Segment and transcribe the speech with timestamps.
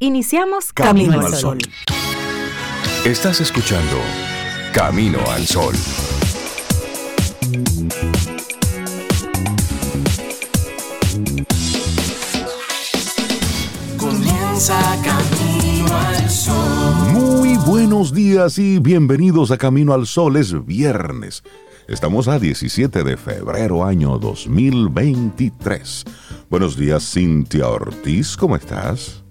[0.00, 1.58] Iniciamos Camino, al Sol.
[3.04, 3.96] Estás escuchando
[4.72, 5.74] Camino al Sol.
[13.96, 17.12] Comienza Camino al Sol.
[17.12, 20.36] Muy buenos días y bienvenidos a Camino al Sol.
[20.36, 21.42] Es viernes.
[21.88, 26.04] Estamos a 17 de febrero año 2023.
[26.48, 28.36] Buenos días, Cintia Ortiz.
[28.36, 29.24] ¿Cómo estás?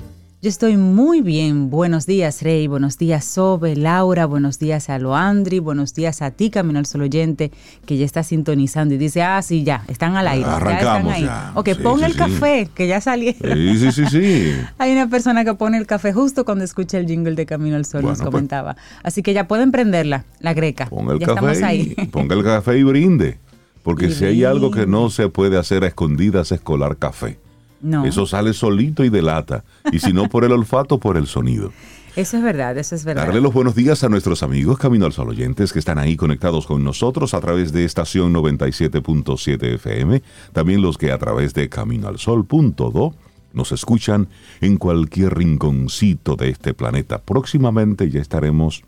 [0.47, 1.69] Yo estoy muy bien.
[1.69, 2.67] Buenos días, Rey.
[2.67, 4.25] Buenos días, Sobe, Laura.
[4.25, 5.59] Buenos días a Loandri.
[5.59, 7.51] Buenos días a ti, Camino al Sol oyente,
[7.85, 10.45] que ya está sintonizando y dice, ah, sí, ya, están al aire.
[10.45, 11.25] Arrancamos ya.
[11.25, 11.51] Ya.
[11.53, 12.17] Ok, Sí, pon sí, el sí.
[12.17, 13.57] café, que ya salieron.
[13.57, 14.53] Sí, sí, sí, sí.
[14.77, 17.83] Hay una persona que pone el café justo cuando escucha el jingle de Camino al
[17.83, 18.31] Sol, Bueno, nos pues.
[18.31, 18.77] comentaba.
[19.03, 20.85] Así que ya pueden prenderla, la greca.
[20.85, 21.93] Ponga el ya estamos café ahí.
[21.97, 23.37] y, ponga el café y brinde.
[23.83, 27.37] Porque Y si hay algo que no se puede hacer a escondidas es colar café.
[27.81, 29.63] No, Eso sale solito y delata.
[29.91, 31.71] Y si no por el olfato, por el sonido.
[32.15, 33.25] eso es verdad, eso es verdad.
[33.25, 36.65] Darle los buenos días a nuestros amigos Camino al Sol oyentes que están ahí conectados
[36.65, 43.13] con nosotros a través de estación 97.7 FM, también los que a través de caminoalsol.do
[43.53, 44.27] nos escuchan
[44.61, 47.19] en cualquier rinconcito de este planeta.
[47.19, 48.83] Próximamente ya estaremos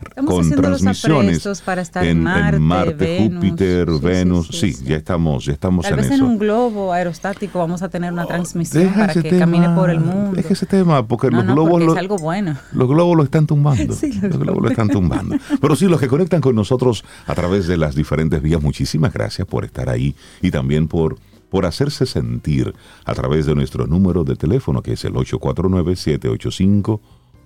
[0.00, 3.44] Estamos con haciendo los transmisiones aprestos para estar en, en Marte, Marte, Venus.
[3.44, 4.46] Júpiter, Sí, Venus.
[4.48, 4.84] sí, Sí, sí.
[4.84, 6.14] ya estamos, ya estamos Tal en vez eso.
[6.14, 9.90] en un globo aerostático vamos a tener una transmisión Deja para que tema, camine por
[9.90, 10.32] el mundo.
[10.36, 12.56] Deja ese tema, porque no, los no, globos porque lo- es algo bueno.
[12.72, 13.94] Los globos lo están tumbando.
[13.98, 14.62] Sí, los los globos globos.
[14.62, 15.36] lo están tumbando.
[15.60, 19.46] Pero sí, los que conectan con nosotros a través de las diferentes vías, muchísimas gracias
[19.48, 21.16] por estar ahí y también por,
[21.50, 22.72] por hacerse sentir
[23.04, 25.14] a través de nuestro número de teléfono, que es el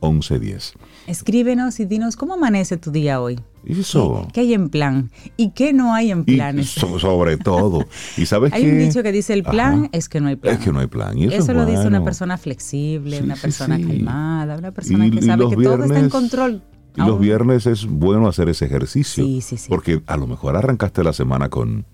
[0.02, 0.72] 849-785-1110.
[1.06, 3.40] Escríbenos y dinos cómo amanece tu día hoy.
[3.64, 4.26] Eso.
[4.32, 5.10] ¿Qué hay en plan?
[5.36, 6.70] ¿Y qué no hay en planes?
[6.70, 7.86] so- sobre todo.
[8.16, 8.70] Y sabes hay qué?
[8.70, 9.88] un dicho que dice el plan Ajá.
[9.92, 10.54] es que no hay plan.
[10.56, 11.16] Es que no hay plan.
[11.16, 13.84] Y eso, Eso es lo dice una persona flexible, Sí, una persona sí.
[13.84, 16.62] calmada, una persona Y- que sabe que todo está en control.
[16.96, 19.24] Y los viernes es bueno hacer ese ejercicio.
[19.24, 19.68] Sí, sí, sí.
[19.70, 21.86] Porque a lo mejor arrancaste la semana con,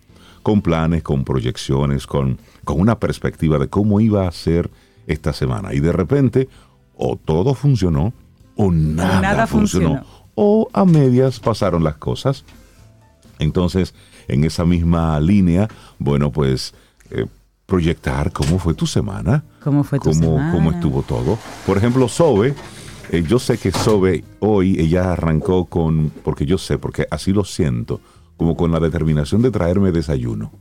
[0.43, 4.71] con planes, con proyecciones, con, con una perspectiva de cómo iba a ser
[5.07, 5.73] esta semana.
[5.73, 6.49] Y de repente,
[6.99, 8.13] o todo funcionó,
[8.57, 9.89] o nada, nada funcionó.
[9.89, 10.19] funcionó.
[10.35, 12.45] O a medias pasaron las cosas.
[13.39, 13.95] Entonces,
[14.27, 16.75] en esa misma línea, bueno, pues
[17.11, 17.27] eh,
[17.67, 20.53] proyectar cómo fue tu semana ¿Cómo fue tu cómo, semana?
[20.53, 21.39] cómo estuvo todo.
[21.67, 22.55] Por ejemplo, Sobe,
[23.11, 27.45] eh, yo sé que Sobe hoy ella arrancó con, porque yo sé, porque así lo
[27.45, 28.01] siento,
[28.37, 30.53] como con la determinación de traerme desayuno.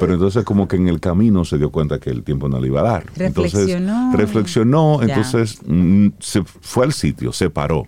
[0.00, 2.66] Pero entonces como que en el camino se dio cuenta que el tiempo no le
[2.66, 3.06] iba a dar.
[3.16, 3.92] Reflexionó.
[4.10, 5.14] Entonces reflexionó, Ya.
[5.14, 7.86] entonces mm, se fue al sitio, se paró,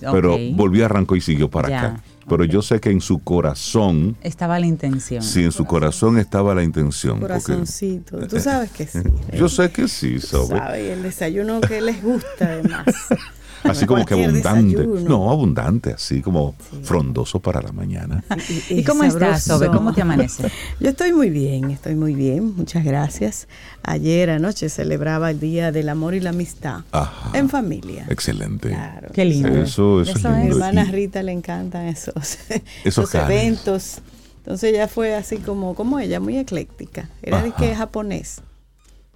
[0.00, 2.02] pero volvió, arrancó y siguió para Ya, acá.
[2.26, 5.22] Pero yo sé que en su corazón, Estaba la intención.
[5.22, 7.20] sí, en su corazón estaba la intención.
[7.20, 8.26] porque- Corazoncito.
[8.26, 9.00] Tú sabes que sí.
[9.36, 10.56] yo sé que sí, Sobe.
[10.58, 12.86] Sabe, y el desayuno que les gusta además.
[13.70, 14.76] Así como que abundante.
[14.76, 15.00] desayuno.
[15.08, 18.22] No, abundante, así como frondoso para la mañana.
[18.68, 19.68] ¿Y cómo estás, Sobe?
[19.68, 20.50] ¿Cómo te amanece?
[20.80, 22.54] Yo estoy muy bien, estoy muy bien.
[22.56, 23.48] Muchas gracias.
[23.82, 27.30] Ayer anoche celebraba el Día del Amor y la Amistad Ajá.
[27.36, 28.06] en familia.
[28.10, 28.68] Excelente.
[28.68, 29.08] Claro.
[29.14, 29.48] Qué lindo.
[29.48, 30.56] Eso, eso, Eso es A mi lindo.
[30.56, 32.38] hermana Y- Rita le encantan esos,
[32.84, 33.98] Esos eventos.
[34.38, 37.08] Entonces ella fue así como, como ella, muy ecléctica.
[37.22, 38.42] Era de que japonés,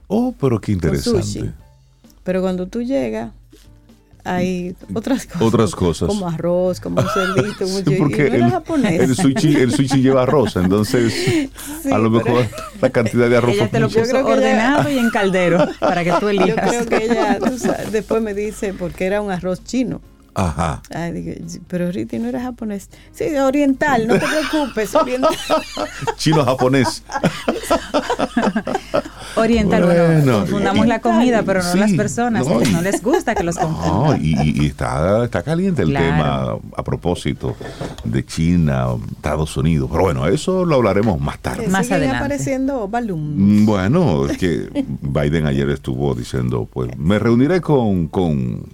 [0.07, 1.23] Oh, pero qué interesante.
[1.23, 1.51] sushi.
[2.25, 3.31] Pero cuando tú llegas,
[4.34, 5.43] hay otras cosas.
[5.43, 6.09] Otras cosas.
[6.09, 7.93] Como arroz, como un cerdito, Sí, mucho.
[7.93, 9.00] y porque no era el, japonés.
[9.00, 11.12] el sushi, el sushi lleva arroz, entonces
[11.83, 12.47] Sí, a lo mejor
[12.81, 13.88] la cantidad de arroz Ella te lo.
[13.88, 16.69] Yo puso que ella- ordenado y en caldero para que tú Yo elijas.
[16.69, 20.00] creo que ella, tú sabes, después me dice, porque era un arroz chino.
[20.41, 20.82] Ajá.
[20.94, 21.32] Ay, digo,
[21.66, 22.88] pero Riti no era japonés.
[23.12, 25.34] Sí, oriental, no te preocupes, oriental.
[26.16, 27.03] Chino japonés.
[29.37, 32.82] Oriental, bueno, Bueno, confundamos la comida, pero no sí, las personas, no, porque y- no
[32.82, 34.25] les gusta que los No, confundan.
[34.25, 36.06] y, y- y está, está caliente el Claro.
[36.06, 37.56] tema a propósito
[38.05, 39.88] de China, Estados Unidos.
[39.91, 41.65] Pero bueno, eso lo hablaremos más tarde.
[41.65, 42.25] Que Más siguen adelante.
[42.25, 43.34] apareciendo balloons.
[43.37, 44.69] Mm, Bueno, es que
[45.03, 48.64] Biden ayer estuvo diciendo, pues me reuniré con, con,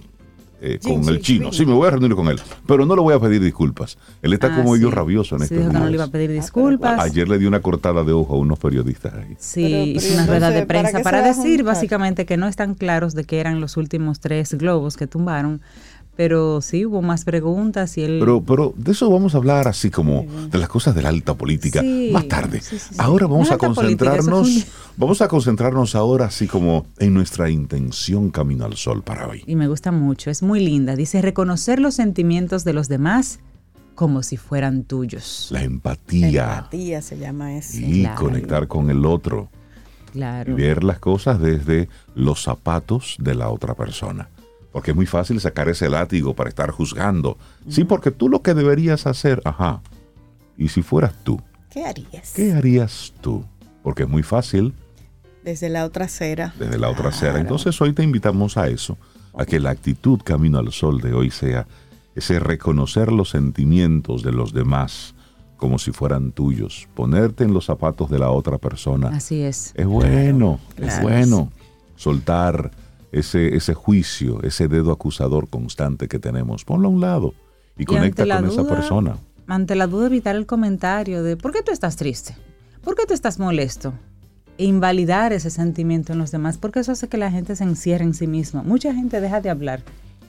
[0.65, 1.51] eh, Jin con el chino.
[1.53, 3.97] Sí, me voy a reunir con él, pero no le voy a pedir disculpas.
[4.21, 4.95] Él está Ah, como medio sí.
[4.95, 6.99] rabioso en Sí, que no le iba a pedir disculpas.
[6.99, 9.35] Ayer le dio una cortada de ojo a unos periodistas ahí.
[9.39, 13.13] Sí, hizo una rueda de entonces, ¿para prensa para, decir básicamente que no están claros
[13.13, 15.61] de qué eran los últimos tres globos que tumbaron,
[16.15, 18.17] pero sí hubo más preguntas y él...
[18.19, 21.33] Pero, pero de eso vamos a hablar así como de las cosas de la alta
[21.35, 22.61] política Sí, más tarde.
[22.61, 22.95] sí, sí, sí.
[22.97, 24.63] Ahora vamos a política, concentrarnos, un-
[24.97, 29.43] vamos a concentrarnos ahora así como en nuestra intención camino al sol para hoy.
[29.45, 30.95] y me gusta mucho, es muy linda.
[30.95, 33.39] Dice, reconocer los sentimientos de los demás
[33.95, 35.47] como si fueran tuyos.
[35.51, 37.77] La empatía Empatía se llama eso.
[37.79, 38.21] y Claro.
[38.21, 39.49] conectar con el otro.
[40.11, 40.53] Claro.
[40.53, 44.29] Y ver las cosas desde los zapatos de la otra persona.
[44.75, 47.37] Porque es muy fácil sacar ese látigo para estar juzgando.
[47.69, 49.81] Sí, porque tú lo que deberías hacer, ajá.
[50.57, 51.39] Y si fueras tú,
[51.69, 52.33] ¿Qué harías?
[52.35, 53.45] ¿qué harías tú?
[53.83, 54.73] Porque es muy fácil
[55.45, 56.53] Desde la otra acera.
[56.59, 57.39] desde la otra acera.
[57.39, 58.97] Entonces hoy te invitamos a eso,
[59.33, 61.65] a que la actitud camino al sol de hoy sea
[62.13, 65.15] ese reconocer los sentimientos de los demás
[65.55, 69.07] como si fueran tuyos, ponerte en los zapatos de la otra persona.
[69.07, 69.71] Así es.
[69.75, 71.51] Es bueno, es claro, bueno
[71.95, 72.71] soltar
[73.15, 76.65] ese, ese juicio, ese dedo acusador constante que tenemos.
[76.65, 77.33] Ponlo a un lado
[77.77, 79.17] y, Y conecta con esa persona.
[79.47, 82.35] Ante la duda, evitar el comentario de ¿por qué tú estás triste?
[82.83, 83.93] ¿Por qué tú estás molesto?
[84.57, 88.03] E invalidar ese sentimiento en los demás, porque eso hace que la gente se encierre
[88.03, 88.63] en sí misma.
[88.63, 89.81] Mucha gente deja de hablar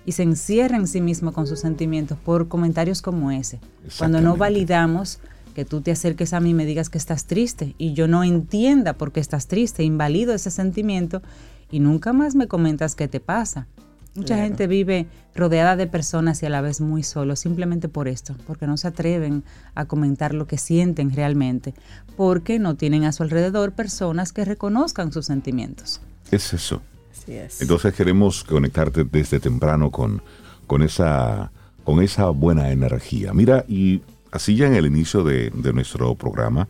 [0.05, 3.59] y se encierra en sí mismo con sus sentimientos por comentarios como ese.
[3.99, 5.19] Cuando no validamos
[5.55, 8.23] que tú te acerques a mí y me digas que estás triste y yo no
[8.23, 11.23] entienda por qué estás triste, invalido ese sentimiento
[11.71, 13.67] y nunca más me comentas qué te pasa.
[14.15, 14.43] Mucha Claro.
[14.45, 18.67] gente vive rodeada de personas y a la vez muy solo, simplemente por esto, porque
[18.67, 21.75] no se atreven a comentar lo que sienten realmente,
[22.17, 26.01] porque no tienen a su alrededor personas que reconozcan sus sentimientos.
[26.31, 26.81] Es eso.
[27.13, 27.61] Así es.
[27.61, 30.23] Entonces queremos conectarte desde temprano con,
[30.67, 31.53] con, esa,
[31.85, 33.35] con esa buena energía.
[33.35, 34.01] Mira, y
[34.33, 36.69] así ya en el inicio de, de nuestro programa,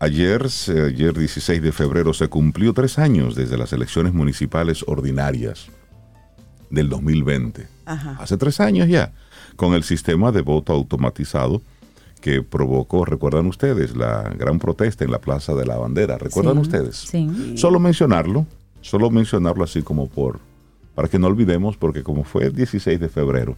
[0.00, 0.46] ayer,
[0.86, 5.68] ayer 16 de febrero se cumplió tres años desde las elecciones municipales ordinarias
[6.70, 7.66] del 2020.
[7.86, 8.16] Ajá.
[8.20, 9.12] Hace tres años ya,
[9.56, 11.62] con el sistema de voto automatizado
[12.20, 16.18] que provocó, recuerdan ustedes, la gran protesta en la Plaza de la Bandera.
[16.18, 16.96] ¿Recuerdan Sí, ustedes?
[16.96, 17.54] Sí.
[17.56, 18.46] Solo mencionarlo,
[18.82, 20.38] solo mencionarlo así como por,
[20.94, 23.56] para que no olvidemos, porque como fue el 16 de febrero,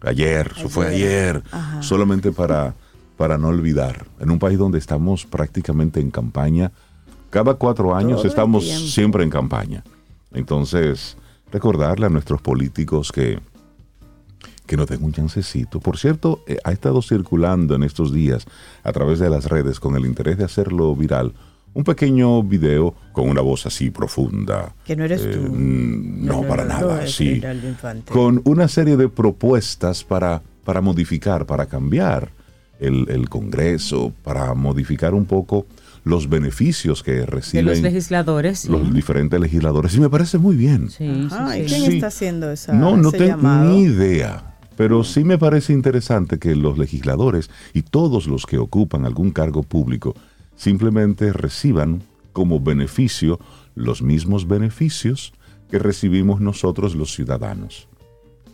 [0.00, 1.82] ayer, eso fue ayer, Ajá.
[1.82, 2.74] solamente para,
[3.18, 6.72] para no olvidar, en un país donde estamos prácticamente en campaña,
[7.30, 9.84] cada cuatro años Todo estamos siempre en campaña.
[10.32, 11.16] Entonces,
[11.52, 13.40] recordarle a nuestros políticos que,
[14.66, 15.80] que nos den un chancecito.
[15.80, 18.46] Por cierto, eh, ha estado circulando en estos días
[18.84, 21.34] a través de las redes con el interés de hacerlo viral
[21.74, 24.74] un pequeño video con una voz así profunda.
[24.84, 25.52] Que no eres Eh, tú.
[25.52, 27.40] mm, no, para no nada, sí.
[28.10, 32.30] Con una serie de propuestas para, para modificar, para cambiar
[32.80, 35.66] el, el Congreso, para modificar un poco
[36.04, 38.68] los beneficios que De reciben los legisladores, sí.
[38.70, 39.94] los diferentes legisladores.
[39.94, 40.88] Y me parece muy bien.
[40.90, 41.74] Sí, Ajá, sí, ¿y sí.
[41.74, 41.94] quién Sí.
[41.96, 44.54] está haciendo esa, No, no tengo ni idea.
[44.76, 49.64] Pero sí me parece interesante que los legisladores y todos los que ocupan algún cargo
[49.64, 50.14] público
[50.56, 52.02] simplemente reciban
[52.32, 53.40] como beneficio
[53.74, 55.32] los mismos beneficios
[55.70, 57.88] que recibimos nosotros los ciudadanos.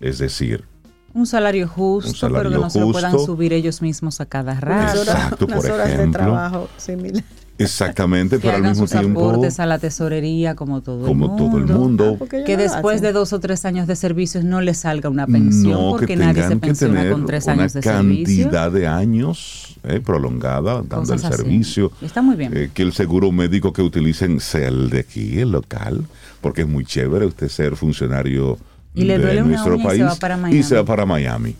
[0.00, 0.64] Es decir,
[1.14, 4.26] Un salario justo, Un salario pero que no se lo puedan subir ellos mismos a
[4.26, 4.98] cada rato.
[5.02, 7.22] Exacto, unas por horas de trabajo similar.
[7.56, 11.30] exactamente, Que pero al mismo sus tiempo, aportes a la tesorería como todo como el
[11.30, 11.44] mundo.
[11.46, 13.06] todo el mundo, Ah, Que después hacen.
[13.06, 16.16] de dos o tres años de servicios no les salga una pensión no que porque
[16.16, 18.44] nadie se tengan que pensiona tener con tres una años de servicio.
[18.50, 21.36] cantidad de años eh, prolongada dando Cosas el así.
[21.36, 21.92] servicio.
[22.02, 22.56] Está muy bien.
[22.56, 26.04] Eh, que el seguro médico que utilicen sea el de aquí, el local,
[26.40, 28.58] porque es muy chévere usted ser funcionario
[28.94, 30.62] Y le de duele una nuestro uña y país se va para y Miami.
[30.62, 31.56] se va para Miami.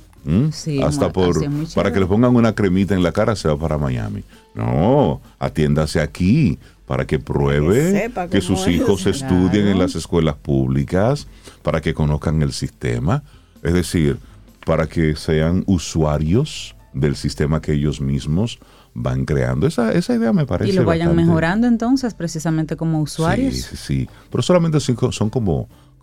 [0.53, 1.37] Sí, Hasta por
[1.75, 4.23] para que le pongan una cremita en la cara se va para Miami.
[4.55, 8.69] No, atiéndase aquí para que pruebe Que sus es.
[8.69, 11.27] hijos estudien en las escuelas públicas,
[11.63, 13.23] para que conozcan el sistema,
[13.63, 14.17] es decir,
[14.65, 18.59] para que sean usuarios del sistema que ellos mismos
[18.95, 19.67] van creando.
[19.67, 23.55] Esa, esa idea me parece Y lo vayan bastante- mejorando entonces, precisamente como usuarios.
[23.55, 24.09] Sí, sí, sí.
[24.31, 25.29] Pero solamente son, co- son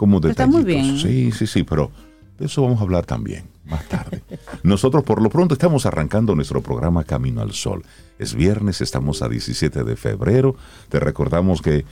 [0.02, 0.64] como, como Está detallitos.
[0.64, 0.98] muy bien.
[0.98, 1.92] Sí, sí, sí, pero
[2.40, 4.24] de eso vamos a hablar también más tarde.
[4.64, 7.84] Nosotros por lo pronto estamos arrancando nuestro programa Camino al Sol.
[8.18, 10.56] Es viernes, estamos a 17 de febrero.
[10.90, 11.86] Te recordamos que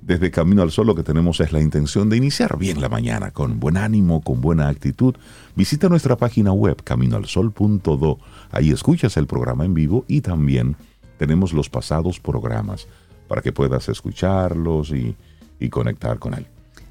[0.00, 3.30] desde Camino al Sol lo que tenemos es la intención de iniciar bien la mañana
[3.30, 5.14] con buen ánimo, con buena actitud.
[5.54, 8.18] Visita nuestra página web caminoalsol.do.
[8.52, 10.76] Ahí escuchas el programa en vivo y también
[11.18, 12.86] tenemos los pasados programas
[13.28, 15.14] para que puedas escucharlos y,
[15.58, 16.46] y conectar con él.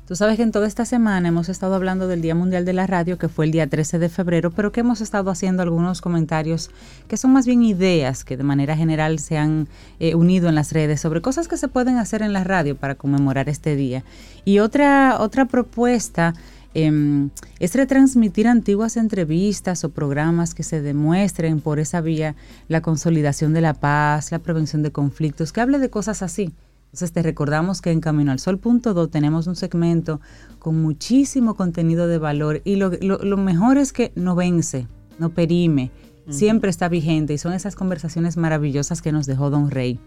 [0.10, 2.88] Tú sabes que en toda esta semana hemos estado hablando del Día Mundial de la
[2.88, 6.72] Radio, que fue el día 13 de febrero, pero que hemos estado haciendo algunos comentarios
[7.08, 9.68] que son más bien ideas que de manera general se han
[10.00, 12.96] eh, unido en las redes sobre cosas que se pueden hacer en la radio para
[12.96, 14.04] conmemorar este día.
[14.46, 16.34] Y otra, otra propuesta
[16.74, 22.36] em, es retransmitir antiguas entrevistas o programas que se demuestren por esa vía
[22.68, 26.51] la consolidación de la paz, la prevención de conflictos, que hable de cosas así.
[26.89, 30.19] Entonces te recordamos que en Camino al Sol.do tenemos un segmento
[30.58, 34.88] con muchísimo contenido de valor y lo, lo- lo mejor es que no vence,
[35.19, 35.91] no perime,
[36.29, 40.00] siempre está vigente y son esas conversaciones maravillosas que nos dejó Don Rey.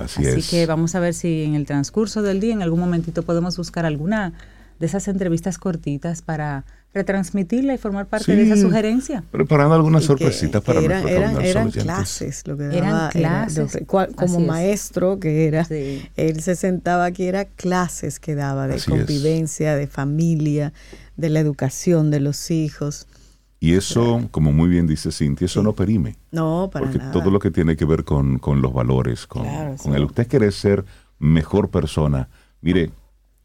[0.00, 0.50] Así, Así es.
[0.50, 3.84] que vamos a ver si en el transcurso del día, en algún momentito, podemos buscar
[3.86, 4.32] alguna
[4.78, 6.64] de esas entrevistas cortitas para
[6.94, 9.24] retransmitirla y formar parte de esa sugerencia.
[9.30, 12.76] Preparando algunas que- sorpresitas que para eran, nuestros eran, eran clases lo que daba.
[12.76, 14.48] Eran clases, cual- como así es.
[14.48, 16.02] maestro que era, Sí.
[16.16, 18.98] él se sentaba aquí, era clases que daba de Así es.
[18.98, 20.72] convivencia, de familia,
[21.16, 23.06] de la educación de los hijos.
[23.58, 26.16] Y eso, como muy bien dice Cintia, eso no perime.
[26.32, 27.12] No, para Porque nada.
[27.12, 29.96] todo lo que tiene que ver con, con los valores, con, Claro, con sí.
[29.98, 30.84] el usted quiere ser
[31.20, 32.28] mejor persona,
[32.60, 32.90] mire,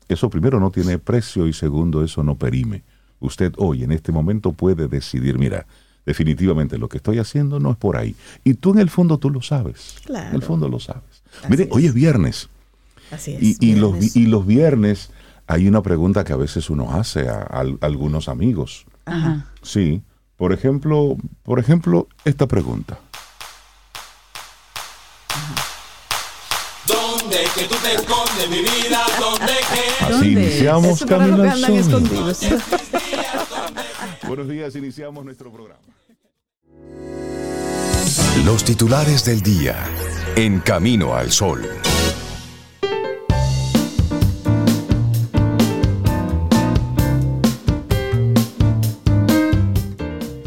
[0.10, 2.84] eso primero no tiene precio y segundo, eso no perime.
[3.20, 5.66] Usted hoy, en este momento, puede decidir, mira,
[6.06, 8.16] definitivamente lo que estoy haciendo no es por ahí.
[8.44, 9.96] Y tú en el fondo tú lo sabes.
[10.06, 10.30] Claro.
[10.30, 11.04] En el fondo lo sabes.
[11.40, 11.70] Así mire, es.
[11.72, 12.50] hoy es viernes.
[13.12, 13.42] Así es.
[13.42, 14.16] Y, y los, vi- viernes.
[14.16, 15.10] y los viernes
[15.48, 18.86] hay una pregunta que a veces uno hace a, a- a algunos amigos.
[19.06, 19.48] Ajá.
[19.62, 20.02] Sí.
[20.38, 23.00] Por ejemplo, por ejemplo, esta pregunta.
[27.38, 29.00] ¿Dónde que tú te escondes, mi vida?
[29.20, 30.06] ¿Dónde que?
[30.06, 30.42] Así ¿Dónde?
[30.42, 31.78] iniciamos Camino al Sol.
[31.78, 32.40] escondidos.
[34.28, 35.82] Buenos días, iniciamos nuestro programa.
[38.44, 39.76] Los titulares del día
[40.36, 41.62] en Camino al Sol.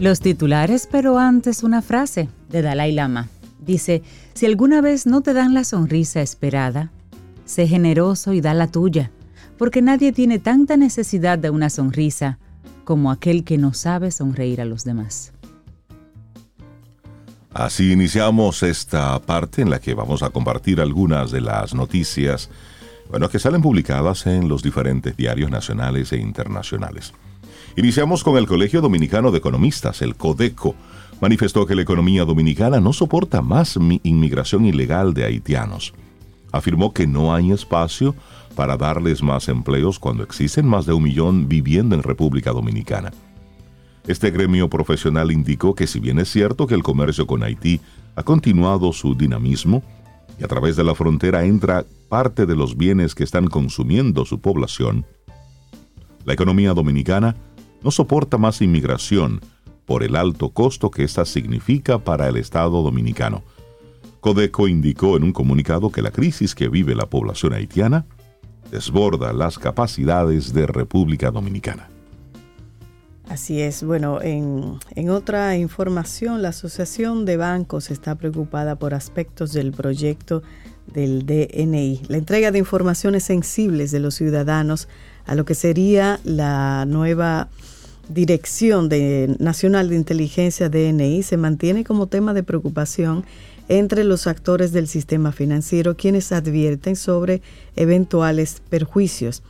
[0.01, 3.29] Los titulares, pero antes una frase de Dalai Lama.
[3.65, 4.03] Dice,
[4.35, 6.91] si alguna vez no te dan la sonrisa esperada,
[7.45, 9.11] sé generoso y da la tuya,
[9.59, 12.39] porque nadie tiene tanta necesidad de una sonrisa
[12.85, 15.33] como aquel que no sabe sonreír a los demás.
[17.53, 22.49] Así iniciamos esta parte en la que vamos a compartir algunas de las noticias
[23.11, 27.13] bueno, que salen publicadas en los diferentes diarios nacionales e internacionales.
[27.77, 30.77] Iniciamos con el Colegio Dominicano de Economistas, el CODECO.
[31.21, 35.93] Manifestó que la economía dominicana no soporta más mi- inmigración ilegal de haitianos.
[36.53, 38.15] Afirmó que no hay espacio
[38.57, 43.13] para darles más empleos cuando existen más de un millón viviendo en República Dominicana.
[44.07, 47.81] Este gremio profesional indicó que si bien es cierto que el comercio con Haití
[48.17, 49.83] ha continuado su dinamismo
[50.39, 54.41] y a través de la frontera entra parte de los bienes que están consumiendo su
[54.41, 55.05] población,
[56.25, 57.37] la economía dominicana
[57.83, 59.41] no soporta más inmigración
[59.91, 63.43] por el alto costo que ésta significa para el Estado dominicano.
[64.21, 68.07] Codeco indicó en un comunicado que la crisis que vive la población haitiana
[68.71, 71.89] desborda las capacidades de República Dominicana.
[73.29, 73.83] Así es.
[73.83, 80.45] Bueno, en, en otra información, la Asociación de Bancos está preocupada por aspectos del proyecto
[80.87, 84.87] del DNI, la entrega de informaciones sensibles de los ciudadanos
[85.27, 87.49] a lo que sería la nueva
[88.09, 88.89] Dirección
[89.39, 93.25] Nacional de Inteligencia DNI se mantiene como tema de preocupación
[93.69, 97.41] entre los actores del sistema financiero quienes advierten sobre
[97.77, 99.45] eventuales perjuicios.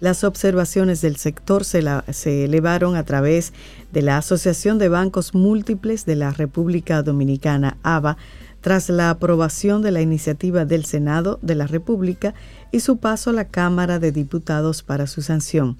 [0.00, 3.52] Las observaciones del sector se, se elevaron a través
[3.92, 8.16] de la Asociación de Bancos Múltiples de la República Dominicana, ABA,
[8.60, 12.34] tras la aprobación de la iniciativa del Senado de la República
[12.72, 15.76] y su paso a la Cámara de Diputados para su sanción.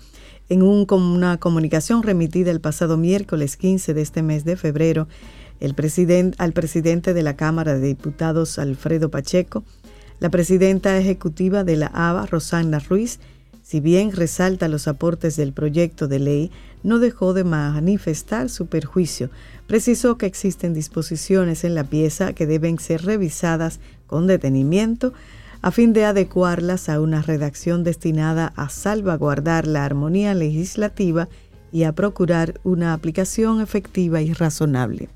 [0.49, 5.09] En una comunicación remitida el pasado miércoles 15 de este mes de febrero,
[5.61, 9.65] al presidente de la Cámara de Diputados, Alfredo Pacheco,
[10.21, 13.19] la presidenta ejecutiva de la ABA, Rosana Ruiz,
[13.65, 16.53] si bien resalta los aportes del proyecto de ley,
[16.85, 19.31] no dejó de manifestar su perjuicio.
[19.67, 25.13] Precisó que existen disposiciones en la pieza que deben ser revisadas con detenimiento
[25.67, 31.29] a fin de adecuarlas a una redacción destinada a salvaguardar la armonía legislativa
[31.73, 35.09] y a procurar una aplicación efectiva y razonable.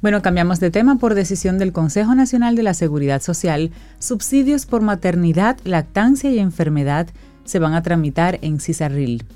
[0.00, 3.70] Bueno, cambiamos de tema por decisión del Consejo Nacional de la Seguridad Social.
[3.98, 7.06] Subsidios por maternidad, lactancia y enfermedad
[7.44, 9.26] se van a tramitar en Cisarril.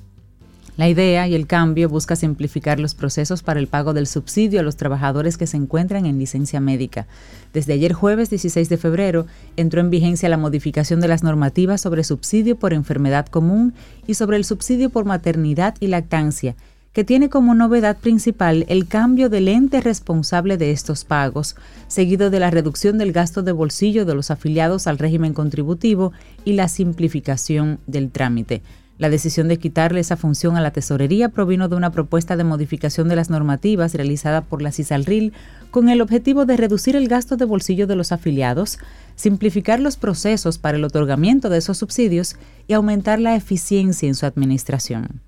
[0.77, 4.63] La idea y el cambio busca simplificar los procesos para el pago del subsidio a
[4.63, 7.07] los trabajadores que se encuentran en licencia médica.
[7.55, 12.05] Desde ayer jueves 16 de febrero entró en vigencia la modificación de las normativas sobre
[12.05, 13.73] subsidio por enfermedad común
[14.07, 16.57] y sobre el subsidio por maternidad y lactancia,
[16.93, 21.57] que tiene como novedad principal el cambio del ente responsable de estos pagos,
[21.89, 26.13] seguido de la reducción del gasto de bolsillo de los afiliados al régimen contributivo
[26.45, 28.61] y la simplificación del trámite.
[28.99, 33.09] La decisión de quitarle esa función a la tesorería provino de una propuesta de modificación
[33.09, 35.35] de las normativas realizada por la CISALRIL
[35.71, 38.79] con el objetivo de reducir el gasto de bolsillo de los afiliados,
[39.15, 42.37] simplificar los procesos para el otorgamiento de esos subsidios
[42.67, 45.21] y aumentar la eficiencia en su administración.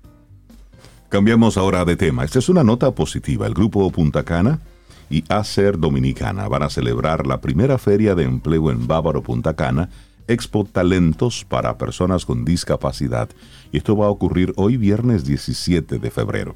[1.09, 2.23] Cambiamos ahora de tema.
[2.23, 3.45] Esta es una nota positiva.
[3.45, 4.59] El grupo Punta Cana
[5.11, 9.89] y Acer Dominicana van a celebrar la primera feria de empleo en Bávaro Punta Cana,
[10.27, 13.29] Expo Talentos para personas con discapacidad.
[13.71, 16.55] Y esto va a ocurrir hoy viernes 17 de febrero.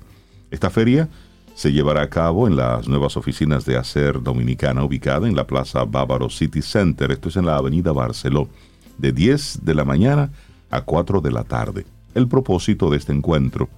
[0.51, 1.09] Esta feria
[1.55, 5.85] se llevará a cabo en las nuevas oficinas de Acer Dominicana ubicada en la Plaza
[5.85, 8.49] Bávaro City Center, esto es en la Avenida Barceló,
[8.97, 10.31] de 10 de la mañana
[10.71, 11.85] a 4 de la tarde.
[12.15, 13.69] El propósito de este encuentro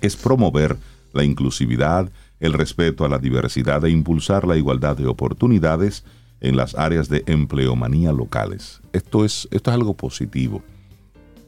[0.00, 0.76] es promover
[1.12, 6.04] la inclusividad, el respeto a la diversidad e impulsar la igualdad de oportunidades
[6.40, 8.80] en las áreas de empleomanía locales.
[8.92, 10.62] Esto es, esto es algo positivo.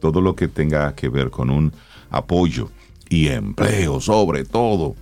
[0.02, 1.73] Todo lo que tenga que ver con un
[2.11, 2.68] apoyo
[3.09, 4.97] y empleo, sobre todo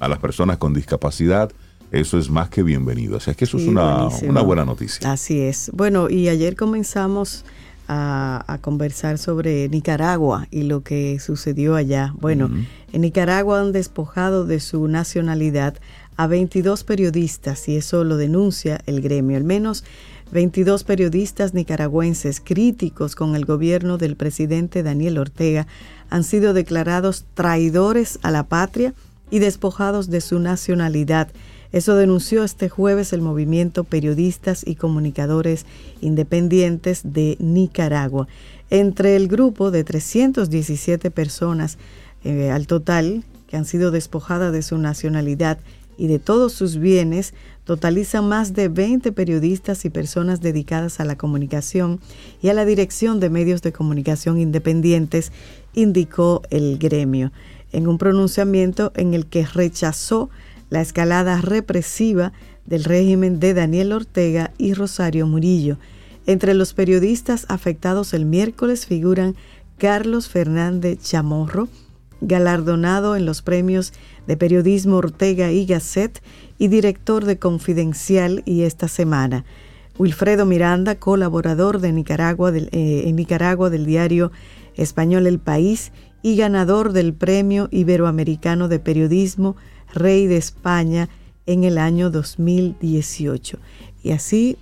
[0.00, 1.52] a las personas con discapacidad,
[1.92, 3.18] eso es más que bienvenido.
[3.18, 5.12] O sea, es que eso es una, una, buena noticia.
[5.12, 5.70] Así es.
[5.74, 7.44] Bueno, y ayer comenzamos
[7.86, 12.14] a, conversar sobre Nicaragua y lo que sucedió allá.
[12.18, 12.50] Bueno,
[12.92, 15.74] en Nicaragua han despojado de su nacionalidad
[16.16, 19.36] a 22 periodistas y eso lo denuncia el gremio.
[19.36, 19.84] Al menos
[20.32, 25.66] 22 periodistas nicaragüenses críticos con el gobierno del presidente Daniel Ortega
[26.10, 28.94] han sido declarados traidores a la patria
[29.30, 31.28] y despojados de su nacionalidad
[31.72, 35.66] eso denunció este jueves el movimiento Periodistas y Comunicadores
[36.00, 38.28] Independientes de Nicaragua.
[38.70, 41.76] Entre el grupo de 317 personas
[42.24, 45.58] eh, al total que han sido despojadas de su nacionalidad
[45.98, 47.34] y de todos sus bienes,
[47.66, 52.00] totalizan más de 20 periodistas y personas dedicadas a la comunicación
[52.40, 55.32] y a la dirección de medios de comunicación independientes,
[55.74, 57.32] indicó el gremio,
[57.72, 60.30] en un pronunciamiento en el que rechazó
[60.70, 62.32] la escalada represiva
[62.66, 65.76] del régimen de Daniel Ortega y Rosario Murillo.
[66.24, 69.34] Entre los periodistas afectados el miércoles figuran
[69.76, 71.68] Carlos Fernández Chamorro,
[72.20, 73.92] galardonado en los premios
[74.26, 76.22] de periodismo Ortega y Gasset
[76.58, 79.44] y director de Confidencial y esta semana.
[79.98, 84.30] Wilfredo Miranda, colaborador de Nicaragua eh, en Nicaragua del diario
[84.74, 85.92] español El País
[86.22, 89.56] y ganador del Premio Iberoamericano de Periodismo
[89.94, 91.08] rey de España
[91.46, 93.58] en el año 2018.
[94.02, 94.56] Y así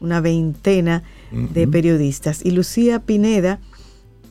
[0.00, 2.44] una veintena de periodistas.
[2.44, 3.60] Y Lucía Pineda,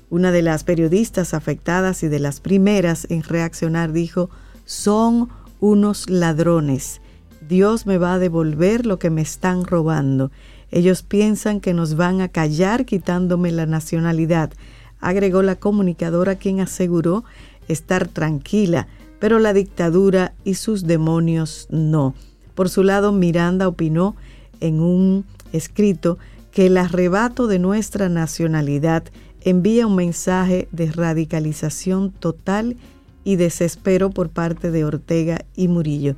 [0.10, 4.30] una de las periodistas afectadas y de las primeras en reaccionar, dijo,
[4.66, 7.02] son unos ladrones.
[7.48, 10.32] Dios me va a devolver lo que me están robando.
[10.72, 14.52] Ellos piensan que nos van a callar quitándome la nacionalidad,
[15.00, 17.24] agregó la comunicadora quien aseguró
[17.68, 18.88] estar tranquila
[19.20, 22.14] pero la dictadura y sus demonios no.
[22.54, 24.16] Por su lado, Miranda opinó
[24.60, 26.18] en un escrito
[26.52, 29.04] que el arrebato de nuestra nacionalidad
[29.46, 32.76] envía un mensaje de radicalización total
[33.24, 36.16] y desespero por parte de Ortega y Murillo.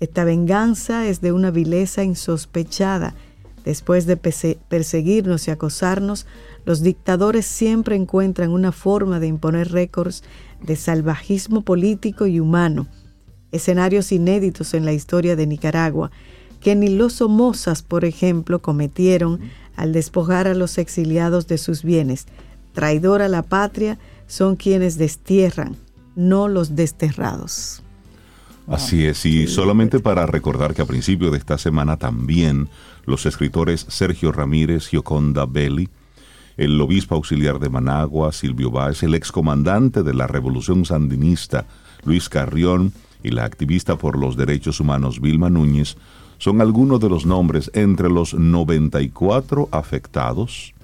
[0.00, 3.14] Esta venganza es de una vileza insospechada.
[3.66, 6.26] Después de perseguirnos y acosarnos,
[6.64, 10.24] los dictadores siempre encuentran una forma de imponer récords
[10.62, 12.88] de salvajismo político y humano,
[13.52, 16.10] escenarios inéditos en la historia de Nicaragua,
[16.60, 19.40] que ni los Somozas, por ejemplo, cometieron
[19.76, 22.26] al despojar a los exiliados de sus bienes.
[22.72, 25.76] Traidor a la patria son quienes destierran,
[26.14, 27.82] no los desterrados.
[28.66, 32.68] Así es, y solamente para recordar que a principio de esta semana también
[33.04, 35.88] los escritores Sergio Ramírez, Gioconda Belli,
[36.56, 41.66] el obispo auxiliar de Managua, Silvio Báez, el excomandante de la Revolución Sandinista,
[42.04, 45.96] Luis Carrión, y la activista por los derechos humanos Vilma Núñez,
[46.38, 50.74] son algunos de los nombres entre los 94 afectados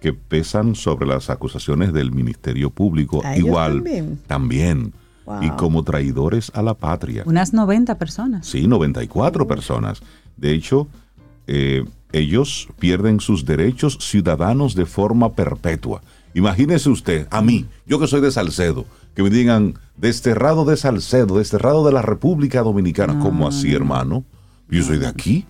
[0.00, 3.22] que pesan sobre las acusaciones del Ministerio Público.
[3.36, 3.84] Igual,
[4.26, 4.92] también.
[5.42, 7.22] Y como traidores a la patria.
[7.24, 8.46] Unas 90 personas.
[8.46, 10.02] Sí, 94 personas.
[10.36, 10.88] De hecho,
[11.46, 16.02] eh, ellos pierden sus derechos ciudadanos de forma perpetua.
[16.34, 21.38] Imagínese usted, a mí, yo que soy de Salcedo, que me digan, desterrado de Salcedo,
[21.38, 23.18] desterrado de la República Dominicana.
[23.20, 24.24] ¿Cómo así, hermano?
[24.68, 25.44] Yo soy de aquí.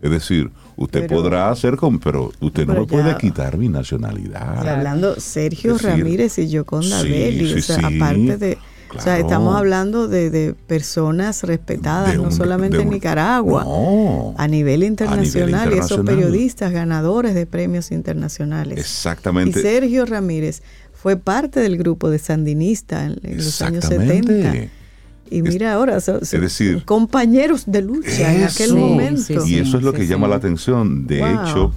[0.00, 4.66] Es decir, usted podrá hacer con, pero usted no me puede quitar mi nacionalidad.
[4.66, 8.58] Hablando Sergio Ramírez y Yoconda Belli, o sea, aparte de
[8.96, 13.64] o sea, estamos hablando de, personas respetadas, no solamente en Nicaragua,
[14.36, 18.78] a, nivel internacional, y esos periodistas ganadores de premios internacionales.
[18.78, 19.58] Exactamente.
[19.58, 24.70] Y Sergio Ramírez fue parte del grupo de Sandinista en, los años 70.
[25.32, 29.46] Y mira ahora, son, decir, compañeros de lucha en aquel momento.
[29.46, 31.06] y eso es lo que llama la atención.
[31.06, 31.72] De hecho,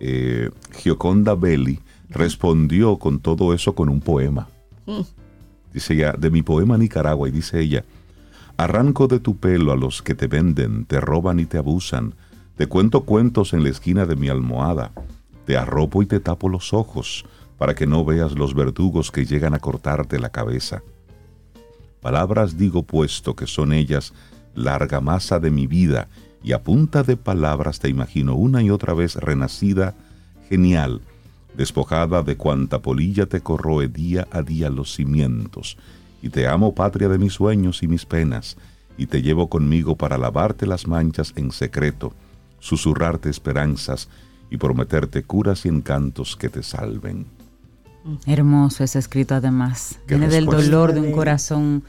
[0.00, 4.48] eh, Gioconda Belli respondió con todo eso con un poema.
[4.86, 5.00] Mm
[5.72, 7.84] dice ella, de mi poema Nicaragua, y dice ella,
[8.56, 12.14] Arranco de tu pelo a los que te venden, te roban y te abusan.
[12.56, 14.92] Te cuento cuentos en la esquina de mi almohada.
[15.46, 17.24] Te arropo y te tapo los ojos
[17.56, 20.82] para que no veas los verdugos que llegan a cortarte la cabeza.
[22.00, 24.12] Palabras digo puesto que son ellas
[24.54, 26.08] larga masa de mi vida
[26.42, 29.94] y a punta de palabras te imagino una y otra vez renacida,
[30.48, 31.02] genial,
[31.54, 35.76] despojada de cuanta polilla te corroe día a día los cimientos,
[36.22, 38.56] y te amo patria de mis sueños y mis penas,
[38.96, 42.12] y te llevo conmigo para lavarte las manchas en secreto,
[42.58, 44.08] susurrarte esperanzas
[44.50, 47.39] y prometerte curas y encantos que te salven.
[48.26, 49.98] Hermoso ese escrito además.
[50.06, 51.82] Viene del dolor de un corazón.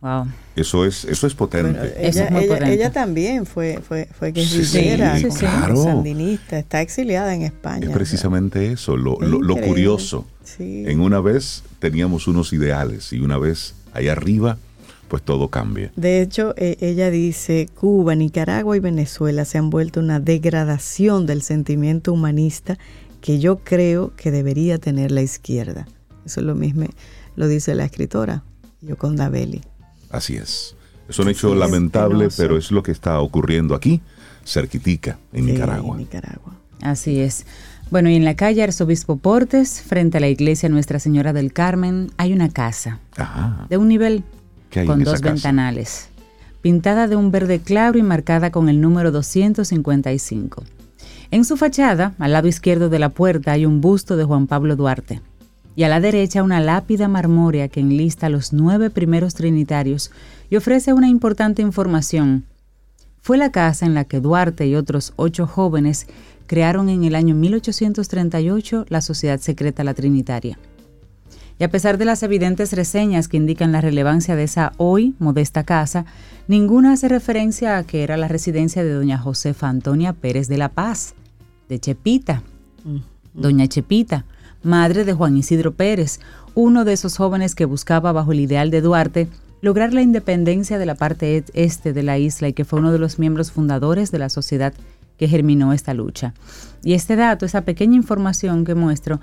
[0.00, 0.26] Wow.
[0.56, 1.94] Eso es, eso es potente.
[1.98, 2.72] ella, es muy potente.
[2.72, 5.76] ella, también fue, fue, fue guerrillera, sí, claro.
[5.76, 7.86] sandinista, está exiliada en España.
[7.86, 10.26] Es precisamente eso, lo, lo, lo curioso.
[10.58, 14.56] En una vez teníamos unos ideales y una vez ahí arriba,
[15.08, 15.92] pues todo cambia.
[15.96, 21.42] De hecho, e, ella dice, Cuba, Nicaragua y Venezuela se han vuelto una degradación del
[21.42, 22.78] sentimiento humanista
[23.20, 25.86] que yo creo que debería tener la izquierda.
[26.24, 26.86] Eso es lo mismo,
[27.36, 28.42] lo dice la escritora
[28.80, 29.62] Yoconda Belli.
[30.10, 30.74] Así es.
[31.08, 34.00] Es un hecho lamentable, pero es lo que está ocurriendo aquí,
[34.44, 35.96] cerquitica, en Nicaragua.
[35.96, 36.54] Nicaragua.
[36.82, 37.46] Así es.
[37.90, 42.12] Bueno, y en la calle Arzobispo Portes, frente a la iglesia Nuestra Señora del Carmen,
[42.16, 43.00] hay una casa
[43.68, 44.22] de un nivel
[44.86, 46.08] con dos ventanales,
[46.62, 50.64] pintada de un verde claro y marcada con el número 255.
[51.32, 54.74] En su fachada, al lado izquierdo de la puerta, hay un busto de Juan Pablo
[54.74, 55.20] Duarte
[55.76, 60.10] y a la derecha una lápida marmórea que enlista los nueve primeros trinitarios
[60.50, 62.46] y ofrece una importante información.
[63.22, 66.08] Fue la casa en la que Duarte y otros ocho jóvenes
[66.48, 70.58] crearon en el año 1838 la Sociedad Secreta La Trinitaria.
[71.60, 75.62] Y a pesar de las evidentes reseñas que indican la relevancia de esa hoy modesta
[75.62, 76.06] casa,
[76.48, 80.70] ninguna hace referencia a que era la residencia de doña Josefa Antonia Pérez de la
[80.70, 81.14] Paz,
[81.70, 82.42] de Chepita.
[83.32, 84.24] Doña Chepita,
[84.64, 86.18] madre de Juan Isidro Pérez,
[86.56, 89.28] uno de esos jóvenes que buscaba bajo el ideal de Duarte
[89.62, 92.90] lograr la independencia de la parte e-, este de la isla y que fue uno
[92.92, 94.74] de los miembros fundadores de la sociedad
[95.16, 96.34] que germinó esta lucha.
[96.82, 99.20] Y este dato, esa pequeña información que muestro,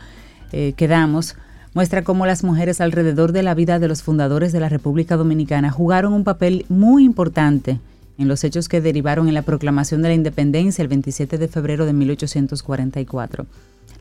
[0.53, 1.35] eh, que damos,
[1.73, 5.69] muestra cómo las mujeres alrededor de la vida de los fundadores de la República Dominicana
[5.69, 7.79] jugaron un papel muy importante
[8.17, 11.85] en los hechos que derivaron en la proclamación de la independencia el 27 de febrero
[11.85, 13.45] de 1844.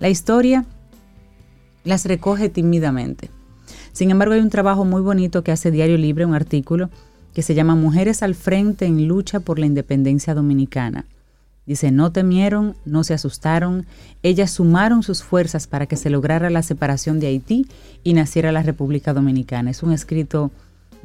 [0.01, 0.65] La historia
[1.85, 3.31] las recoge tímidamente.
[3.93, 6.91] Sin embargo, hay un trabajo muy bonito que hace Diario Libre, un artículo
[7.33, 11.05] que se llama Mujeres al Frente en Lucha por la Independencia Dominicana.
[11.67, 13.87] Dice, no temieron, no se asustaron,
[14.23, 17.67] ellas sumaron sus fuerzas para que se lograra la separación de Haití
[18.05, 19.71] y naciera la República Dominicana.
[19.71, 20.53] Es un escrito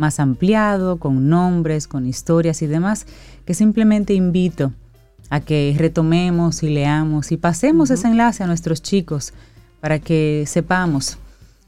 [0.01, 3.05] más ampliado, con nombres, con historias y demás,
[3.45, 4.73] que simplemente invito
[5.29, 9.31] a que retomemos y leamos y pasemos ese enlace a nuestros chicos
[9.79, 11.17] para que sepamos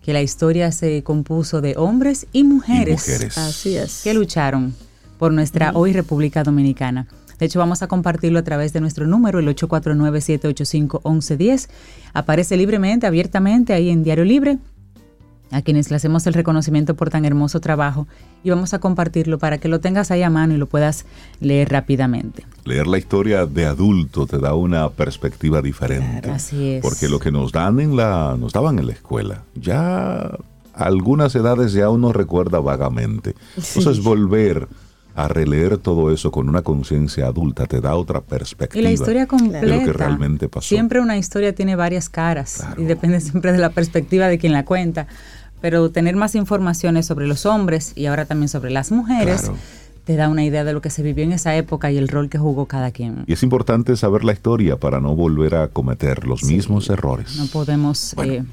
[0.02, 4.02] que la historia se compuso de hombres y mujeres, Así es.
[4.04, 4.76] que lucharon
[5.18, 7.08] por nuestra hoy República Dominicana.
[7.40, 11.70] De hecho, vamos a compartirlo a través de nuestro número, el 849-785-1110.
[12.14, 14.58] Aparece libremente, abiertamente ahí en Diario Libre
[15.54, 18.08] a quienes le hacemos el reconocimiento por tan hermoso trabajo
[18.44, 21.06] y vamos a compartirlo para que lo tengas ahí a mano y lo puedas
[21.40, 22.46] leer rápidamente.
[22.66, 26.30] Leer la historia de adulto te da una perspectiva diferente.
[26.30, 26.82] así es.
[26.82, 30.32] Porque lo que nos dan en la, nos daban en la escuela, ya
[30.76, 33.36] a algunas edades ya uno recuerda vagamente.
[33.56, 34.68] Entonces volver
[35.16, 38.80] a releer todo eso con una conciencia adulta te da otra perspectiva.
[38.80, 39.62] Y la historia completa.
[39.62, 40.68] De lo que realmente pasó.
[40.68, 44.66] Siempre una historia tiene varias caras y depende siempre de la perspectiva de quien la
[44.66, 45.08] cuenta
[45.64, 49.50] pero tener más informaciones sobre los hombres y ahora también sobre las mujeres.
[50.04, 52.28] te da una idea de lo que se vivió en esa época y el rol
[52.28, 53.24] que jugó cada quien.
[53.28, 57.38] Y es importante saber la historia para no volver a cometer los mismos errores.
[57.38, 58.44] No podemos eh,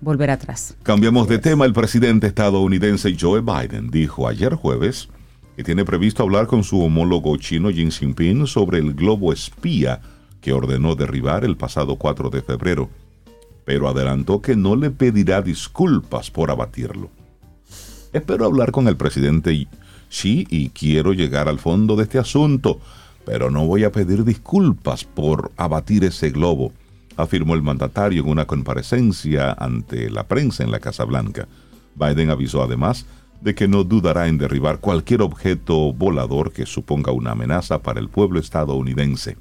[0.00, 0.74] volver atrás.
[0.82, 1.64] Cambiamos de tema.
[1.64, 5.10] El presidente estadounidense Joe Biden dijo ayer jueves
[5.54, 10.00] que tiene previsto hablar con su homólogo chino Xi Jinping sobre el globo espía
[10.40, 12.90] que ordenó derribar el pasado 4 de febrero
[13.70, 17.08] pero adelantó que no le pedirá disculpas por abatirlo.
[18.12, 19.68] Espero hablar con el presidente
[20.08, 22.80] Xi y quiero llegar al fondo de este asunto,
[23.24, 26.72] pero no voy a pedir disculpas por abatir ese globo,
[27.16, 31.46] afirmó el mandatario en una comparecencia ante la prensa en la Casa Blanca.
[31.94, 33.06] Biden avisó además
[33.40, 38.08] de que no dudará en derribar cualquier objeto volador que suponga una amenaza para el
[38.08, 39.36] pueblo estadounidense.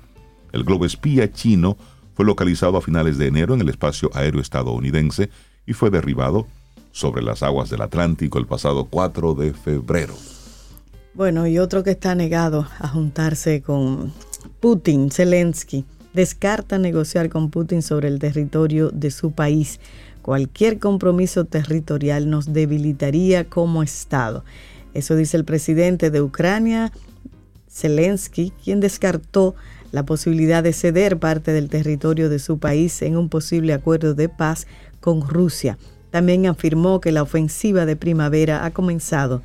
[0.52, 1.78] El globo espía chino
[2.20, 5.30] fue localizado a finales de enero en el espacio aéreo estadounidense
[5.66, 6.48] y fue derribado
[6.92, 10.16] sobre las aguas del Atlántico el pasado 4 de febrero.
[11.14, 14.12] Bueno, y otro que está negado a juntarse con
[14.60, 19.80] Putin, Zelensky, descarta negociar con Putin sobre el territorio de su país.
[20.22, 24.44] Cualquier compromiso territorial nos debilitaría como Estado.
[24.94, 26.92] Eso dice el presidente de Ucrania,
[27.70, 29.56] Zelensky, quien descartó
[29.92, 34.30] la posibilidad de ceder parte del territorio de su país en un posible acuerdo de
[34.30, 34.68] paz
[35.00, 35.78] con Rusia.
[36.12, 39.42] También afirmó que la ofensiva de primavera ha comenzado.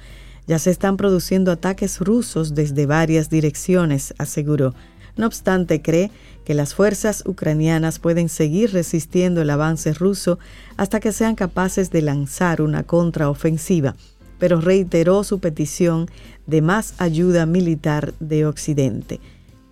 [0.47, 4.75] Ya se están produciendo ataques rusos desde varias direcciones, aseguró.
[5.17, 6.11] No obstante, cree
[6.45, 10.39] que las fuerzas ucranianas pueden seguir resistiendo el avance ruso
[10.77, 13.95] hasta que sean capaces de lanzar una contraofensiva,
[14.39, 16.11] pero reiteró su petición
[16.47, 19.21] de más ayuda militar de Occidente.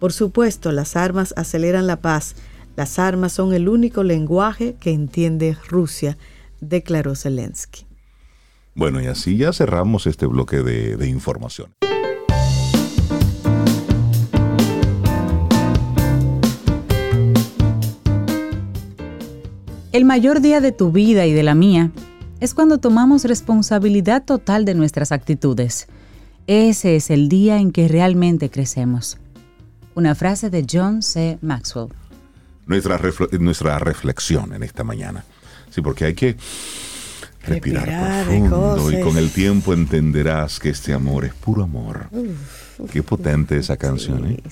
[0.02, 2.34] Por supuesto, las armas aceleran la paz.
[2.74, 6.18] Las armas son el único lenguaje que entiende Rusia,
[6.60, 7.86] declaró Zelensky.
[8.74, 11.72] Bueno, y así ya cerramos este bloque de, de información.
[19.92, 21.92] El mayor día de tu vida y de la mía
[22.40, 25.86] es cuando tomamos responsabilidad total de nuestras actitudes.
[26.48, 29.21] Ese es el día en que realmente crecemos.
[29.94, 31.38] Una frase de John C.
[31.42, 31.88] Maxwell.
[32.66, 33.00] Nuestra,
[33.38, 35.24] nuestra reflexión en esta mañana.
[35.70, 36.36] Sí, porque hay que
[37.44, 42.08] respirar, profundo y con el tiempo entenderás que este amor es puro amor.
[42.90, 44.42] Qué potente esa canción, ¿eh?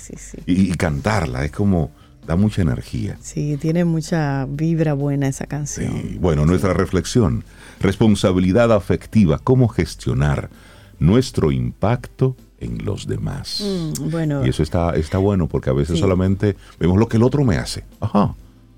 [0.47, 1.91] Y, y, cantarla es como
[2.27, 3.17] da mucha energía.
[3.21, 6.19] Sí, tiene mucha vibra buena esa canción.
[6.21, 7.45] Bueno, nuestra reflexión,
[7.81, 10.51] responsabilidad afectiva, cómo gestionar
[10.99, 13.63] nuestro impacto en los demás.
[13.65, 14.47] Mm, bueno.
[14.47, 17.57] Y eso está, está bueno porque a veces solamente vemos lo que el otro me
[17.57, 17.85] hace.
[18.01, 18.35] Ajá.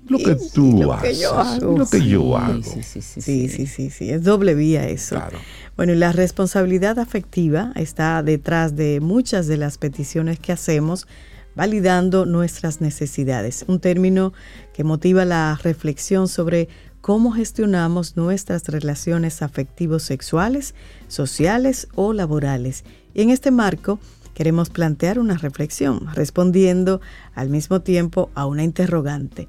[0.07, 1.21] Lo que tú haces.
[1.61, 2.63] Lo que yo hago.
[2.63, 3.01] Sí sí
[3.47, 5.15] sí, sí sí Es doble vía eso.
[5.15, 5.37] Claro.
[5.77, 11.07] Bueno, y la responsabilidad afectiva está detrás de muchas de las peticiones que hacemos,
[11.55, 13.63] validando nuestras necesidades.
[13.67, 14.33] Un término
[14.73, 16.67] que motiva la reflexión sobre
[16.99, 20.75] cómo gestionamos nuestras relaciones afectivos sexuales,
[21.07, 23.99] sociales o laborales y en este marco
[24.33, 27.01] queremos plantear una reflexión, respondiendo
[27.35, 29.47] al mismo tiempo a una interrogante.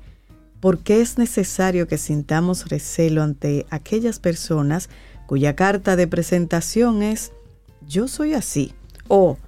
[0.60, 4.88] ¿Por qué es necesario que sintamos recelo ante aquellas personas
[5.26, 7.32] cuya carta de presentación es
[7.86, 8.72] yo soy así?
[9.08, 9.38] O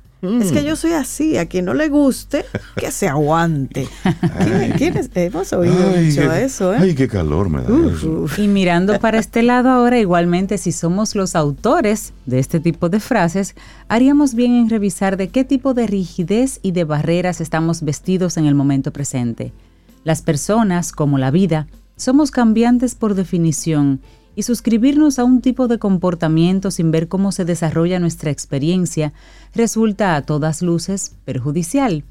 [0.40, 0.64] es que mm.
[0.64, 2.44] yo soy así, a quien no le guste,
[2.76, 3.88] que se aguante.
[4.78, 5.10] ¿Quiénes?
[5.14, 6.78] Hemos oído mucho eso, ¿eh?
[6.80, 7.68] Ay, qué calor me da.
[8.42, 13.00] Y mirando para este lado ahora, igualmente, si somos los autores de este tipo de
[13.00, 13.54] frases,
[13.88, 18.46] haríamos bien en revisar de qué tipo de rigidez y de barreras estamos vestidos en
[18.46, 19.52] el momento presente.
[20.04, 24.00] Las personas, como la vida, somos cambiantes por definición
[24.36, 29.12] y suscribirnos a un tipo de comportamiento sin ver cómo se desarrolla nuestra experiencia
[29.54, 32.04] resulta a todas luces perjudicial.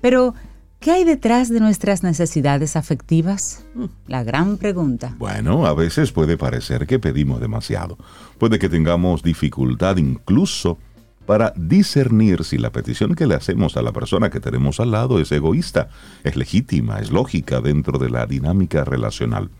[0.00, 0.34] Pero,
[0.80, 3.64] ¿qué hay detrás de nuestras necesidades afectivas?
[3.74, 5.14] Mm, la gran pregunta.
[5.18, 7.98] Bueno, a veces puede parecer que pedimos demasiado.
[8.38, 10.78] Puede que tengamos dificultad incluso
[11.26, 15.20] para discernir si la petición que le hacemos a la persona que tenemos al lado
[15.20, 15.90] es egoísta,
[16.24, 19.50] es legítima, es lógica dentro de la dinámica relacional.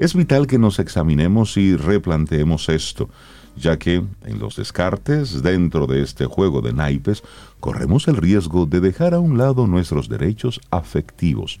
[0.00, 3.10] Es vital que nos examinemos y replanteemos esto,
[3.54, 7.22] ya que en los descartes, dentro de este juego de naipes,
[7.60, 11.60] corremos el riesgo de dejar a un lado nuestros derechos afectivos.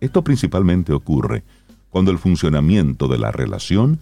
[0.00, 1.42] Esto principalmente ocurre
[1.90, 3.98] cuando el funcionamiento de la relación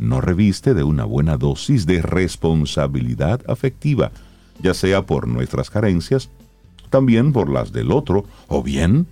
[0.00, 4.10] no reviste de una buena dosis de responsabilidad afectiva,
[4.60, 6.30] ya sea por nuestras carencias,
[6.90, 9.06] también por las del otro, o bien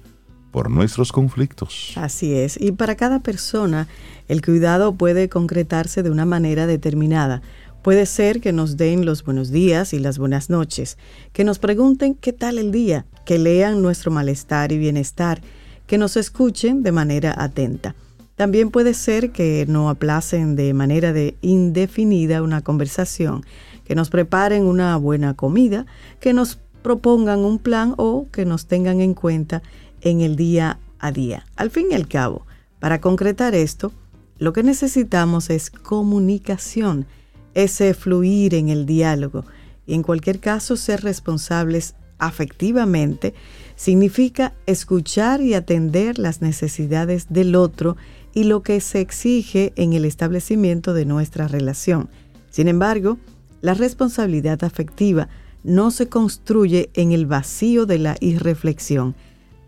[0.55, 1.95] por nuestros conflictos.
[1.97, 3.89] Así es, y para cada persona
[4.29, 7.43] el cuidado puede concretarse de una manera determinada.
[7.83, 10.97] Puede ser que nos den los buenos días y las buenas noches,
[11.33, 15.43] que nos pregunten qué tal el día, que lean nuestro malestar y bienestar,
[15.89, 17.97] que nos escuchen de manera atenta.
[18.37, 23.45] También puede ser que no aplacen de manera de indefinida una conversación,
[23.85, 25.85] que nos preparen una buena comida,
[26.21, 29.63] que nos propongan un plan o que nos tengan en cuenta
[30.05, 31.45] en el día a día.
[31.57, 32.47] Al fin y al cabo,
[32.79, 33.93] para concretar esto,
[34.39, 37.07] lo que necesitamos es comunicación,
[37.55, 39.45] ese fluir en el diálogo
[39.87, 43.35] y en cualquier caso ser responsables afectivamente
[43.77, 47.97] significa escuchar y atender las necesidades del otro
[48.33, 52.09] y lo que se exige en el establecimiento de nuestra relación.
[52.51, 53.19] Sin embargo,
[53.61, 55.29] la responsabilidad afectiva
[55.63, 59.15] no se construye en el vacío de la irreflexión,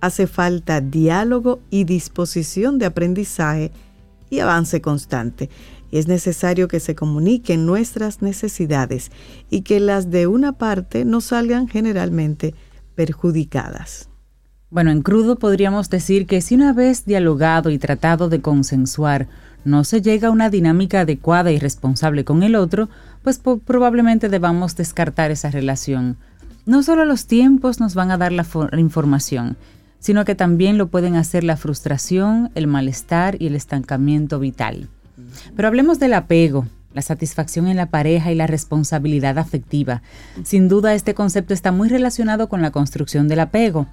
[0.07, 3.73] hace falta diálogo y disposición de aprendizaje
[4.31, 5.51] y avance constante.
[5.92, 9.12] es necesario que se comuniquen nuestras necesidades
[9.51, 12.55] y que las de una parte no salgan generalmente
[12.97, 14.09] perjudicadas.
[14.69, 19.29] Bueno, en crudo podríamos decir que si una vez dialogado y tratado de consensuar
[19.64, 22.88] no se llega a una dinámica adecuada y responsable con el otro,
[23.23, 26.16] pues probablemente debamos descartar esa relación.
[26.66, 28.45] No solo los tiempos nos van a dar la
[28.77, 29.57] información,
[29.98, 34.88] sino que también lo pueden hacer la frustración, el malestar y el estancamiento vital.
[35.54, 40.02] Pero hablemos del apego, la satisfacción en la pareja y la responsabilidad afectiva.
[40.44, 43.87] Sin duda este concepto está muy relacionado con la construcción del apego.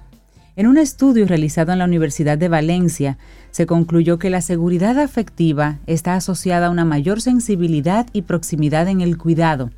[0.56, 3.18] En un estudio realizado en la Universidad de Valencia,
[3.50, 9.00] se concluyó que la seguridad afectiva está asociada a una mayor sensibilidad y proximidad en
[9.00, 9.70] el cuidado,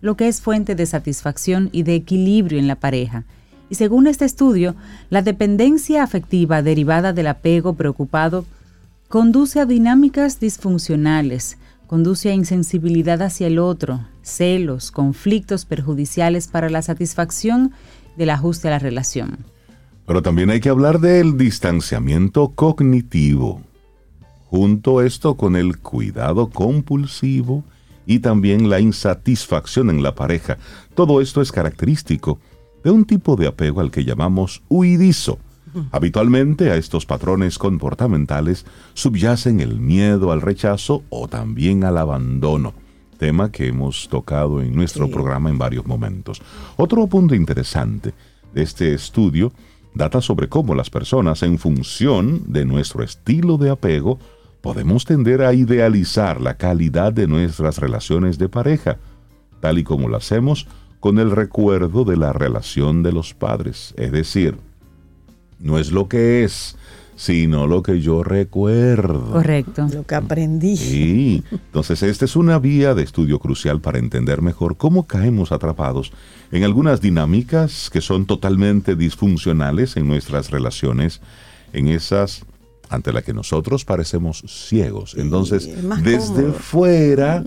[0.00, 3.24] lo que es fuente de satisfacción y de equilibrio en la pareja.
[3.72, 4.74] Y según este estudio,
[5.08, 8.44] la dependencia afectiva derivada del apego preocupado
[9.08, 11.56] conduce a dinámicas disfuncionales,
[11.86, 17.72] conduce a insensibilidad hacia el otro, celos, conflictos perjudiciales para la satisfacción
[18.18, 19.38] del ajuste a la relación.
[20.06, 23.62] Pero también hay que hablar del distanciamiento cognitivo.
[24.50, 27.64] Junto esto con el cuidado compulsivo
[28.04, 30.58] y también la insatisfacción en la pareja.
[30.94, 32.38] Todo esto es característico
[32.82, 35.38] de un tipo de apego al que llamamos huidizo.
[35.92, 42.74] Habitualmente a estos patrones comportamentales subyacen el miedo al rechazo o también al abandono,
[43.18, 46.42] tema que hemos tocado en nuestro programa en varios momentos.
[46.76, 48.12] Otro punto interesante
[48.52, 49.52] de este estudio
[49.94, 54.18] data sobre cómo las personas, en función de nuestro estilo de apego,
[54.60, 58.98] podemos tender a idealizar la calidad de nuestras relaciones de pareja,
[59.60, 60.66] tal y como lo hacemos
[61.02, 63.92] con el recuerdo de la relación de los padres.
[63.96, 64.56] Es decir,
[65.58, 66.76] no es lo que es,
[67.16, 69.32] sino lo que yo recuerdo.
[69.32, 69.88] Correcto.
[69.92, 70.76] Lo que aprendí.
[70.76, 76.12] Sí, entonces esta es una vía de estudio crucial para entender mejor cómo caemos atrapados
[76.52, 81.20] en algunas dinámicas que son totalmente disfuncionales en nuestras relaciones,
[81.72, 82.44] en esas
[82.90, 85.16] ante las que nosotros parecemos ciegos.
[85.18, 85.68] Entonces,
[86.04, 87.42] desde fuera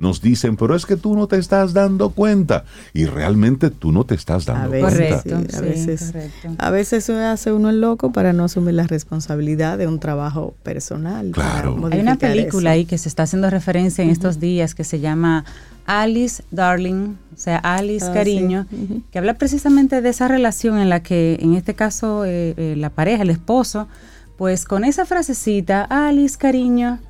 [0.00, 2.64] nos dicen, pero es que tú no te estás dando cuenta.
[2.92, 5.22] Y realmente tú no te estás dando cuenta.
[5.56, 6.12] a, veces,
[6.58, 10.54] a veces se hace uno el loco para no asumir la responsabilidad de un trabajo
[10.62, 11.30] personal.
[11.32, 11.78] Claro.
[11.92, 15.44] Hay una película ahí que se está haciendo referencia en estos días que se llama
[15.86, 18.66] Alice Darling, o sea, Alice ah, Cariño,
[19.10, 22.90] que habla precisamente de esa relación en la que, en este caso, eh, eh, la
[22.90, 23.88] pareja, el esposo,
[24.38, 27.00] pues con esa frasecita, Alice Cariño,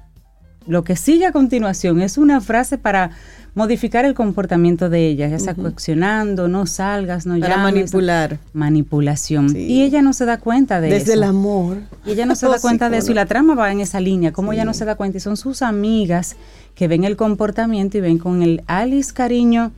[0.66, 3.10] lo que sigue a continuación es una frase para
[3.54, 8.38] modificar el comportamiento de ella, ya sea coaccionando, no salgas, no Para manipular.
[8.52, 9.54] Manipulación.
[9.56, 10.98] Y ella no se da cuenta de eso.
[10.98, 11.78] Desde el amor.
[12.06, 13.10] Y ella no se da cuenta de eso.
[13.10, 14.32] Y la trama va en esa línea.
[14.32, 15.18] Como ella no se da cuenta.
[15.18, 16.36] Y son sus amigas
[16.74, 19.72] que ven el comportamiento y ven con el Alice cariño,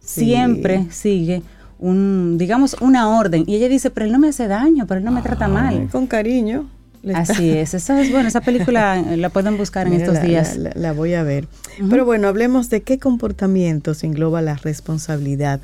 [0.00, 1.42] siempre sigue
[1.78, 3.44] un, digamos, una orden.
[3.46, 5.88] Y ella dice, pero él no me hace daño, pero él no me trata mal.
[5.90, 6.68] Con cariño.
[7.14, 10.58] Así es, esa es bueno, esa película la pueden buscar en estos días.
[10.74, 11.48] La, voy a ver.
[11.88, 15.60] Pero bueno, hablemos de qué comportamientos engloba la responsabilidad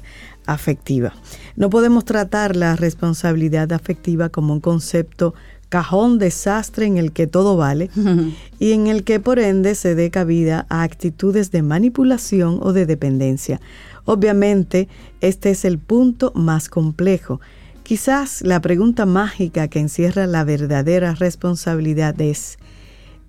[0.46, 1.14] afectiva.
[1.56, 5.34] No podemos tratar la responsabilidad afectiva como un concepto
[5.68, 7.90] cajón desastre en el que todo vale
[8.58, 12.86] y en el que por ende se dé cabida a actitudes de manipulación o de
[12.86, 13.60] dependencia.
[14.04, 14.88] Obviamente,
[15.20, 17.40] este es el punto más complejo
[17.82, 22.58] Quizás la pregunta mágica que encierra la verdadera responsabilidad es,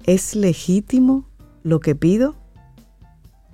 [0.06, 1.28] ¿es legítimo
[1.64, 2.36] lo que pido?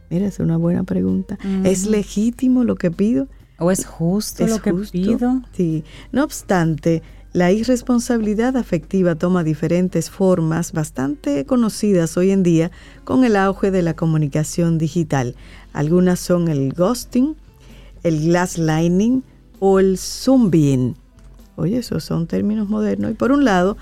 [0.10, 1.38] Mira, es una buena pregunta.
[1.64, 3.28] ¿Es legítimo lo que pido?
[3.60, 5.42] ¿O es justo lo que pido?
[5.54, 5.84] Sí.
[6.12, 12.72] No obstante, la irresponsabilidad afectiva toma diferentes formas bastante conocidas hoy en día
[13.04, 15.36] con el auge de la comunicación digital.
[15.72, 17.36] Algunas son el ghosting,
[18.04, 19.24] el gaslighting,
[19.60, 20.94] o el zombie.
[21.56, 23.12] Oye, esos son términos modernos.
[23.12, 23.78] Y por un lado,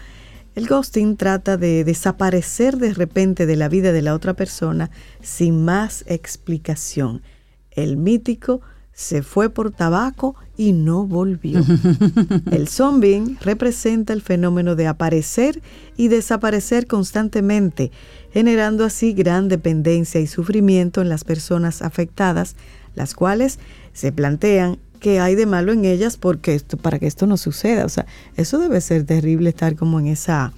[0.56, 4.90] el ghosting trata de desaparecer de repente de la vida de la otra persona
[5.22, 7.22] sin más explicación.
[7.70, 8.62] El mítico
[8.98, 11.64] se fue por tabaco y no volvió.
[12.52, 15.62] El zombie representa el fenómeno de aparecer
[15.96, 17.92] y desaparecer constantemente,
[18.34, 22.56] generando así gran dependencia y sufrimiento en las personas afectadas,
[22.96, 23.60] las cuales
[23.94, 27.86] se plantean que hay de malo en ellas porque esto, para que esto no suceda.
[27.86, 30.54] O sea, eso debe ser terrible estar como en esa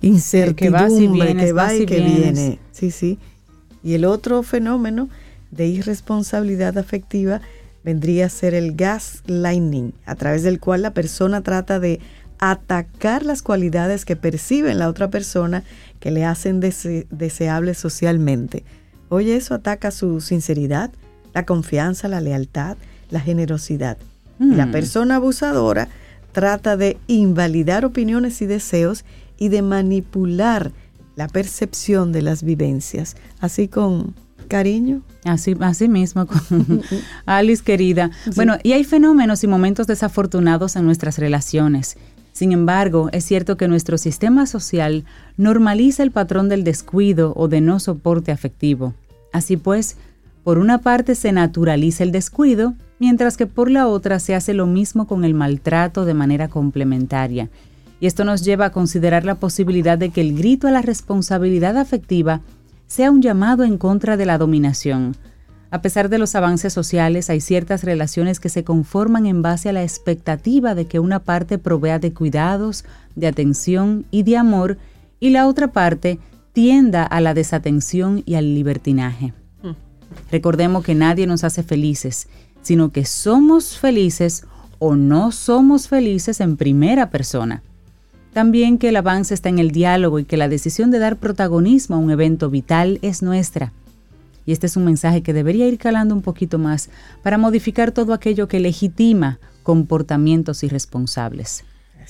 [0.00, 2.58] incertidumbre que va, y, que viene.
[2.72, 3.18] Sí, sí.
[3.82, 5.08] Y el otro fenómeno
[5.50, 7.40] de irresponsabilidad afectiva
[7.84, 12.00] vendría a ser el gaslighting, a través del cual la persona trata de
[12.38, 15.64] atacar las cualidades que percibe en la otra persona
[16.00, 18.64] que le hacen deseable socialmente.
[19.08, 20.90] Oye, eso ataca su sinceridad,
[21.34, 22.76] la confianza, la lealtad,
[23.10, 23.98] la generosidad.
[24.38, 24.72] la mm.
[24.72, 25.88] persona abusadora
[26.32, 29.04] trata de invalidar opiniones y deseos
[29.38, 30.72] y de manipular
[31.16, 34.14] la percepción de las vivencias, así con
[34.48, 35.02] cariño.
[35.24, 36.82] Así, así mismo, con
[37.26, 38.10] Alice querida.
[38.34, 41.96] Bueno, y hay fenómenos y momentos desafortunados en nuestras relaciones.
[42.32, 45.04] Sin embargo, es cierto que nuestro sistema social
[45.36, 48.94] normaliza el patrón del descuido o de no soporte afectivo.
[49.32, 49.96] Así pues,
[50.44, 54.66] por una parte se naturaliza el descuido, mientras que por la otra se hace lo
[54.66, 57.48] mismo con el maltrato de manera complementaria.
[58.00, 61.76] Y esto nos lleva a considerar la posibilidad de que el grito a la responsabilidad
[61.76, 62.40] afectiva
[62.86, 65.16] sea un llamado en contra de la dominación.
[65.70, 69.72] A pesar de los avances sociales, hay ciertas relaciones que se conforman en base a
[69.72, 72.84] la expectativa de que una parte provea de cuidados,
[73.16, 74.78] de atención y de amor,
[75.20, 76.18] y la otra parte
[76.54, 79.34] tienda a la desatención y al libertinaje.
[79.62, 79.74] Hmm.
[80.32, 82.28] Recordemos que nadie nos hace felices,
[82.62, 84.44] sino que somos felices
[84.78, 87.62] o no somos felices en primera persona.
[88.32, 91.96] También que el avance está en el diálogo y que la decisión de dar protagonismo
[91.96, 93.72] a un evento vital es nuestra.
[94.46, 96.88] Y este es un mensaje que debería ir calando un poquito más
[97.22, 101.64] para modificar todo aquello que legitima comportamientos irresponsables.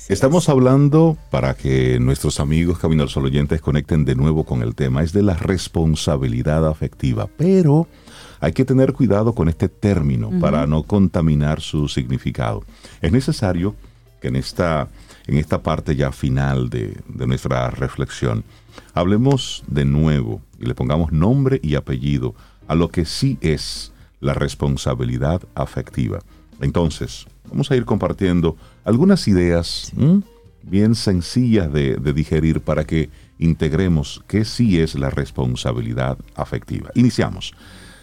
[0.08, 4.74] Estamos hablando, para que nuestros amigos Camino al Sol oyentes conecten de nuevo con el
[4.74, 7.88] tema, es de la responsabilidad afectiva, pero
[8.40, 12.62] hay que tener cuidado con este término para no contaminar su significado.
[13.00, 13.74] Es necesario
[14.20, 14.88] que en esta
[15.28, 18.44] en esta parte ya final de, nuestra reflexión,
[18.94, 22.34] hablemos de nuevo y le pongamos nombre y apellido
[22.66, 26.20] a lo que sí es la responsabilidad afectiva.
[26.60, 29.92] Entonces, vamos a ir compartiendo algunas ideas
[30.62, 36.90] bien sencillas de, de, digerir para que integremos qué sí es la responsabilidad afectiva.
[36.94, 37.52] Iniciamos.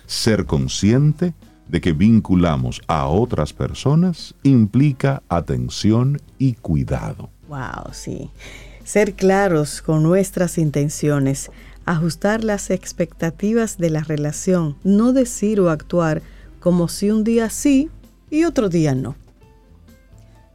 [0.06, 1.34] Ser consciente
[1.68, 7.30] de que vinculamos a otras personas implica atención y cuidado.
[7.48, 8.30] Wow, sí.
[8.84, 11.50] Ser claros con nuestras intenciones,
[11.86, 16.22] ajustar las expectativas de la relación, no decir o actuar
[16.60, 17.90] como si un día sí
[18.30, 19.16] y otro día no.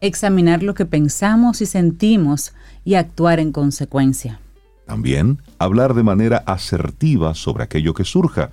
[0.01, 2.53] Examinar lo que pensamos y sentimos
[2.84, 4.40] y actuar en consecuencia.
[4.86, 8.51] También hablar de manera asertiva sobre aquello que surja,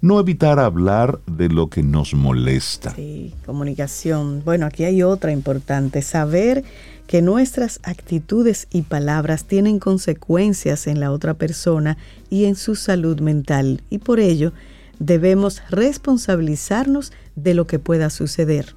[0.00, 2.94] no evitar hablar de lo que nos molesta.
[2.94, 4.42] Sí, comunicación.
[4.44, 6.64] Bueno, aquí hay otra importante, saber
[7.06, 11.98] que nuestras actitudes y palabras tienen consecuencias en la otra persona
[12.30, 14.52] y en su salud mental y por ello
[15.00, 18.76] debemos responsabilizarnos de lo que pueda suceder.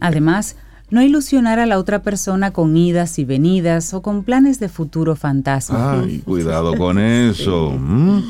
[0.00, 0.56] Además,
[0.90, 5.16] no ilusionar a la otra persona con idas y venidas o con planes de futuro
[5.16, 6.00] fantasma.
[6.00, 7.72] Ay, cuidado con eso.
[7.72, 8.22] ¿Mm?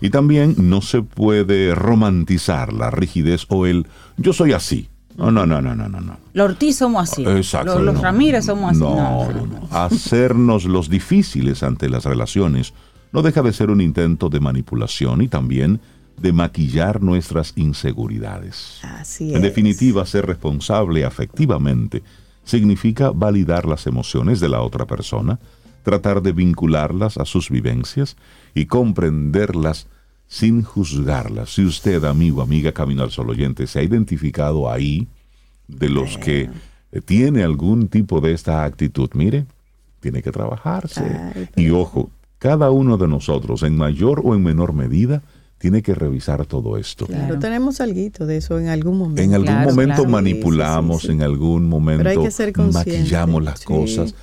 [0.00, 3.86] Y también no se puede romantizar la rigidez o el
[4.16, 4.88] yo soy así.
[5.16, 6.16] No, no, no, no, no, no.
[6.32, 7.24] Los Ortiz somos así.
[7.26, 7.78] Exacto.
[7.80, 8.80] Los, Ramírez somos así.
[8.80, 9.68] No, no, no.
[9.70, 12.72] Hacernos los difíciles ante las relaciones
[13.12, 15.80] no deja de ser un intento de manipulación y también
[16.16, 18.78] de maquillar nuestras inseguridades.
[18.82, 19.36] Así es.
[19.36, 22.02] En definitiva, ser responsable afectivamente
[22.44, 25.38] significa validar las emociones de la otra persona,
[25.82, 28.16] tratar de vincularlas a sus vivencias
[28.54, 29.86] y comprenderlas
[30.26, 31.54] sin juzgarlas.
[31.54, 35.08] Si usted, amigo, amiga Camino al Sol oyente, se ha identificado ahí
[35.66, 36.50] de los que
[37.04, 39.46] tiene algún tipo de esta actitud, mire,
[40.00, 41.48] tiene que trabajarse.
[41.56, 45.22] Y ojo, cada uno de nosotros, en mayor o en menor medida,
[45.60, 47.06] tiene que revisar todo esto.
[47.06, 49.20] Claro, tenemos algo de eso en algún momento.
[49.20, 52.24] En algún momento manipulamos, en algún momento
[52.72, 54.14] maquillamos las cosas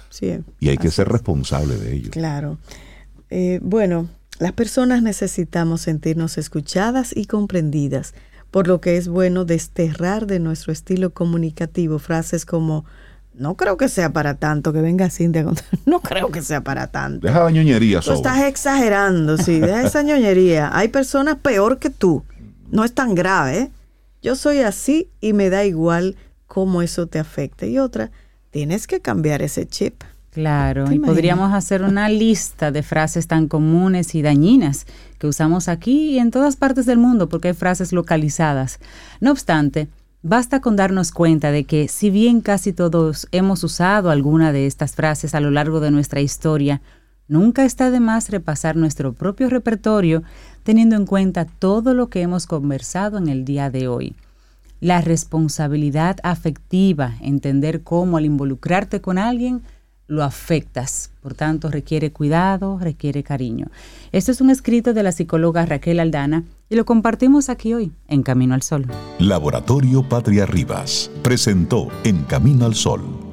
[0.59, 2.09] y hay que ser responsable de ello.
[2.09, 2.57] Claro.
[3.29, 4.07] Eh, bueno,
[4.39, 8.15] las personas necesitamos sentirnos escuchadas y comprendidas,
[8.49, 12.83] por lo que es bueno desterrar de nuestro estilo comunicativo frases como
[13.38, 15.65] no creo que sea para tanto que venga Cintia contar.
[15.85, 17.25] No creo que sea para tanto.
[17.25, 19.59] Deja la ñoñería, Tú estás exagerando, sí.
[19.59, 20.69] Deja esa ñoñería.
[20.73, 22.23] Hay personas peor que tú.
[22.69, 23.57] No es tan grave.
[23.59, 23.71] ¿eh?
[24.21, 26.15] Yo soy así y me da igual
[26.47, 27.69] cómo eso te afecte.
[27.69, 28.11] Y otra,
[28.49, 30.03] tienes que cambiar ese chip.
[30.31, 34.85] Claro, y podríamos hacer una lista de frases tan comunes y dañinas
[35.17, 38.79] que usamos aquí y en todas partes del mundo porque hay frases localizadas.
[39.19, 39.88] No obstante,
[40.24, 44.95] Basta con darnos cuenta de que si bien casi todos hemos usado alguna de estas
[44.95, 46.82] frases a lo largo de nuestra historia,
[47.28, 50.24] nunca está de más repasar nuestro propio repertorio
[50.63, 54.15] teniendo en cuenta todo lo que hemos conversado en el día de hoy.
[54.80, 59.61] La responsabilidad afectiva, entender cómo al involucrarte con alguien,
[60.08, 61.12] lo afectas.
[61.22, 63.68] Por tanto, requiere cuidado, requiere cariño.
[64.12, 68.24] Este es un escrito de la psicóloga Raquel Aldana y lo compartimos aquí hoy en
[68.24, 68.88] Camino al Sol.
[69.20, 73.28] Laboratorio Patria Rivas presentó En Camino al Sol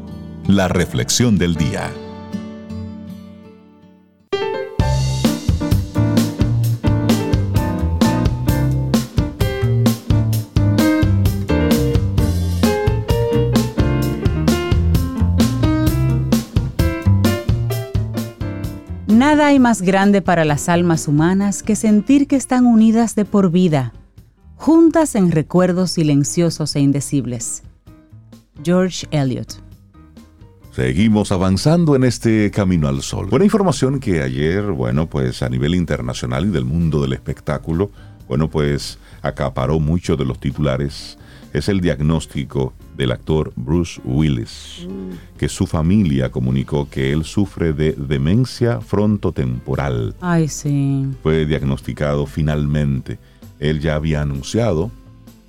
[0.47, 1.91] la reflexión del día.
[19.35, 23.51] Nada hay más grande para las almas humanas que sentir que están unidas de por
[23.51, 23.93] vida,
[24.55, 27.65] juntas en recuerdos silenciosos e indecibles.
[28.63, 29.61] George Eliot.
[30.71, 33.27] Seguimos avanzando en este camino al sol.
[33.29, 37.91] Buena información que ayer, bueno, pues a nivel internacional y del mundo del espectáculo,
[38.29, 41.19] bueno, pues acaparó mucho de los titulares.
[41.53, 44.87] Es el diagnóstico del actor Bruce Willis,
[45.37, 50.15] que su familia comunicó que él sufre de demencia frontotemporal.
[50.21, 51.07] Ay, sí.
[51.23, 53.19] Fue diagnosticado finalmente.
[53.59, 54.91] Él ya había anunciado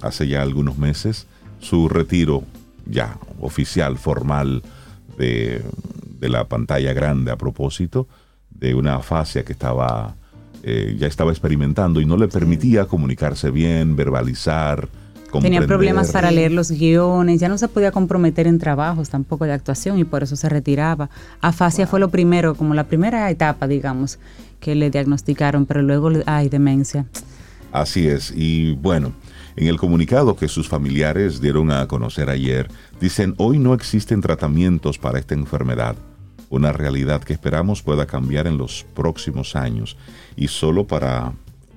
[0.01, 1.27] hace ya algunos meses
[1.59, 2.43] su retiro
[2.85, 4.63] ya oficial, formal
[5.17, 5.63] de,
[6.19, 8.07] de la pantalla grande a propósito
[8.49, 10.15] de una afasia que estaba
[10.67, 14.89] eh, ya estaba experimentando y no le permitía comunicarse bien, verbalizar.
[15.41, 19.53] Tenía problemas para leer los guiones, ya no se podía comprometer en trabajos tampoco de
[19.53, 21.09] actuación y por eso se retiraba.
[21.41, 24.19] Afasia fue lo primero, como la primera etapa, digamos,
[24.59, 27.05] que le diagnosticaron, pero luego hay demencia.
[27.71, 29.11] Así es, y bueno,
[29.57, 32.69] en el comunicado que sus familiares dieron a conocer ayer,
[32.99, 35.95] dicen, hoy no existen tratamientos para esta enfermedad,
[36.49, 39.97] una realidad que esperamos pueda cambiar en los próximos años.
[40.35, 41.33] Y solo para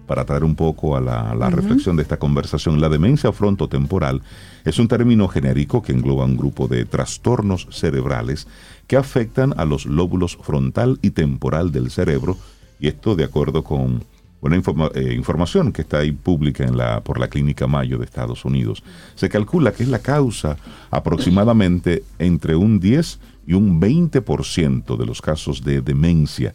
[0.09, 4.23] para traer un poco a la, reflexión de esta conversación, la demencia frontotemporal
[4.65, 8.49] es un término genérico que engloba un grupo de trastornos cerebrales
[8.89, 12.37] que afectan a los lóbulos frontal y temporal del cerebro,
[12.81, 14.03] y esto de acuerdo con
[14.41, 14.57] una
[14.95, 18.83] eh, información que está ahí pública en la, por la Clínica Mayo de Estados Unidos.
[19.15, 20.57] Se calcula que es la causa
[20.91, 26.55] aproximadamente entre un 10 y un 20% de los casos de demencia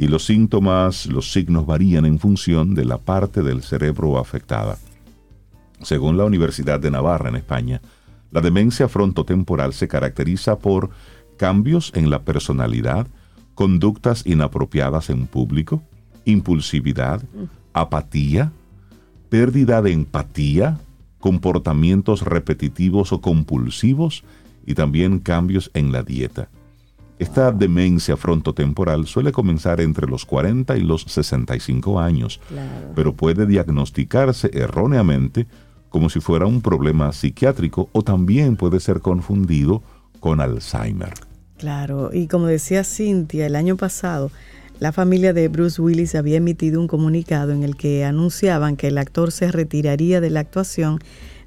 [0.00, 4.78] y los síntomas, los signos varían en función de la parte del cerebro afectada.
[5.82, 7.82] Según la Universidad de Navarra en España,
[8.30, 10.88] la demencia frontotemporal se caracteriza por
[11.36, 13.08] cambios en la personalidad,
[13.54, 15.82] conductas inapropiadas en público,
[16.24, 17.22] impulsividad,
[17.74, 18.52] apatía,
[19.28, 20.80] pérdida de empatía,
[21.18, 24.24] comportamientos repetitivos o compulsivos
[24.64, 26.48] y también cambios en la dieta.
[27.20, 32.40] Esta demencia frontotemporal suele comenzar entre los 40 y los 65 años,
[32.94, 35.46] pero puede diagnosticarse erróneamente
[35.90, 39.82] como si fuera un problema psiquiátrico o también puede ser confundido
[40.18, 41.12] con Alzheimer.
[41.58, 44.30] Claro, y como decía Cintia, el año pasado
[44.78, 48.96] la familia de Bruce Willis había emitido un comunicado en el que anunciaban que el
[48.96, 51.00] actor se retiraría de la actuación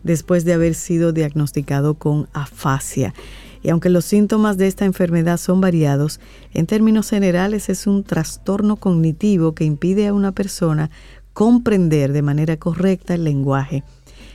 [0.04, 3.16] después de haber sido diagnosticado con afasia
[3.64, 6.20] y aunque los síntomas de esta enfermedad son variados,
[6.54, 10.92] en términos generales es un trastorno cognitivo que impide a una persona
[11.32, 13.84] comprender de manera correcta el lenguaje.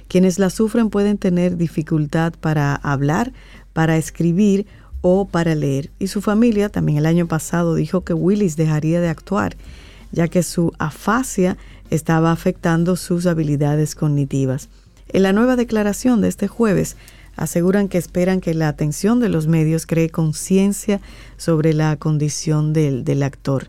[0.09, 3.33] Quienes la sufren pueden tener dificultad para hablar,
[3.75, 4.67] para escribir
[5.03, 5.91] o para leer.
[5.99, 9.57] Y su familia también el año pasado dijo que Willis dejaría de actuar,
[10.11, 11.59] ya que su afasia
[11.91, 14.71] estaba afectando sus habilidades cognitivas.
[15.11, 16.97] En la nueva declaración de este jueves,
[17.39, 21.01] aseguran que esperan que la atención de los medios cree conciencia
[21.37, 23.69] sobre la condición del, del actor.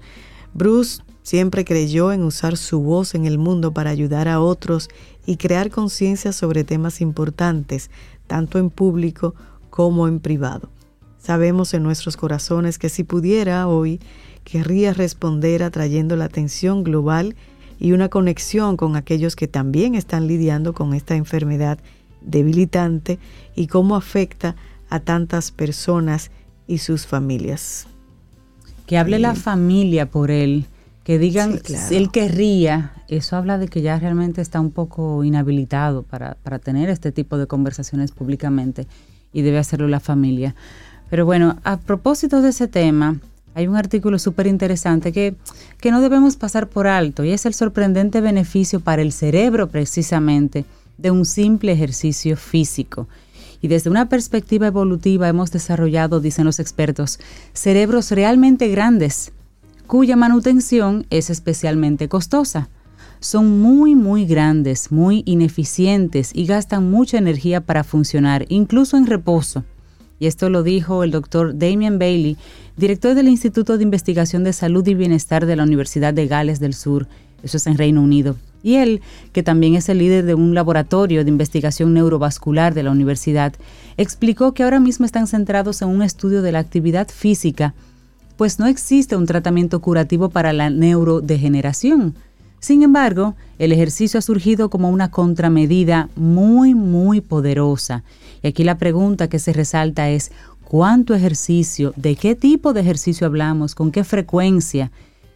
[0.53, 4.89] Bruce siempre creyó en usar su voz en el mundo para ayudar a otros
[5.25, 7.91] y crear conciencia sobre temas importantes,
[8.25, 9.35] tanto en público
[9.69, 10.69] como en privado.
[11.19, 13.99] Sabemos en nuestros corazones que si pudiera hoy,
[14.43, 17.35] querría responder atrayendo la atención global
[17.77, 21.77] y una conexión con aquellos que también están lidiando con esta enfermedad
[22.21, 23.19] debilitante
[23.55, 24.55] y cómo afecta
[24.89, 26.31] a tantas personas
[26.67, 27.87] y sus familias.
[28.85, 30.65] Que hable la familia por él,
[31.03, 36.03] que digan, si él querría, eso habla de que ya realmente está un poco inhabilitado
[36.03, 38.87] para, para tener este tipo de conversaciones públicamente
[39.31, 40.55] y debe hacerlo la familia.
[41.09, 43.19] Pero bueno, a propósito de ese tema,
[43.55, 45.35] hay un artículo súper interesante que,
[45.79, 50.65] que no debemos pasar por alto y es el sorprendente beneficio para el cerebro precisamente
[50.99, 53.07] de un simple ejercicio físico.
[53.61, 57.19] Y desde una perspectiva evolutiva hemos desarrollado, dicen los expertos,
[57.53, 59.31] cerebros realmente grandes,
[59.87, 62.69] cuya manutención es especialmente costosa.
[63.19, 69.65] Son muy, muy grandes, muy ineficientes y gastan mucha energía para funcionar, incluso en reposo.
[70.19, 72.37] Y esto lo dijo el doctor Damien Bailey,
[72.77, 76.73] director del Instituto de Investigación de Salud y Bienestar de la Universidad de Gales del
[76.73, 77.07] Sur,
[77.43, 78.35] eso es en Reino Unido.
[78.63, 79.01] Y él,
[79.31, 83.53] que también es el líder de un laboratorio de investigación neurovascular de la universidad,
[83.97, 87.73] explicó que ahora mismo están centrados en un estudio de la actividad física,
[88.37, 92.15] pues no existe un tratamiento curativo para la neurodegeneración.
[92.59, 98.03] Sin embargo, el ejercicio ha surgido como una contramedida muy, muy poderosa.
[98.41, 100.31] Y aquí la pregunta que se resalta es,
[100.63, 101.93] ¿cuánto ejercicio?
[101.95, 103.75] ¿De qué tipo de ejercicio hablamos?
[103.75, 104.91] ¿Con qué frecuencia?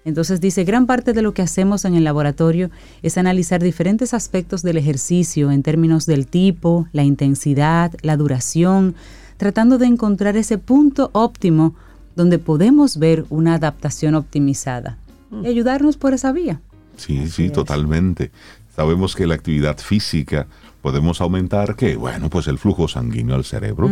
[0.06, 2.70] Entonces dice, gran parte de lo que hacemos en el laboratorio
[3.01, 8.95] es analizar diferentes aspectos del ejercicio en términos del tipo, la intensidad, la duración,
[9.38, 11.76] tratando de encontrar ese punto óptimo
[12.16, 14.97] donde podemos ver una adaptación optimizada
[15.43, 16.62] y ayudarnos por esa vía.
[16.95, 18.32] Sí, sí, totalmente.
[18.76, 20.47] Sabemos que la actividad física
[20.82, 23.89] podemos aumentar que, bueno, pues el flujo sanguíneo al cerebro,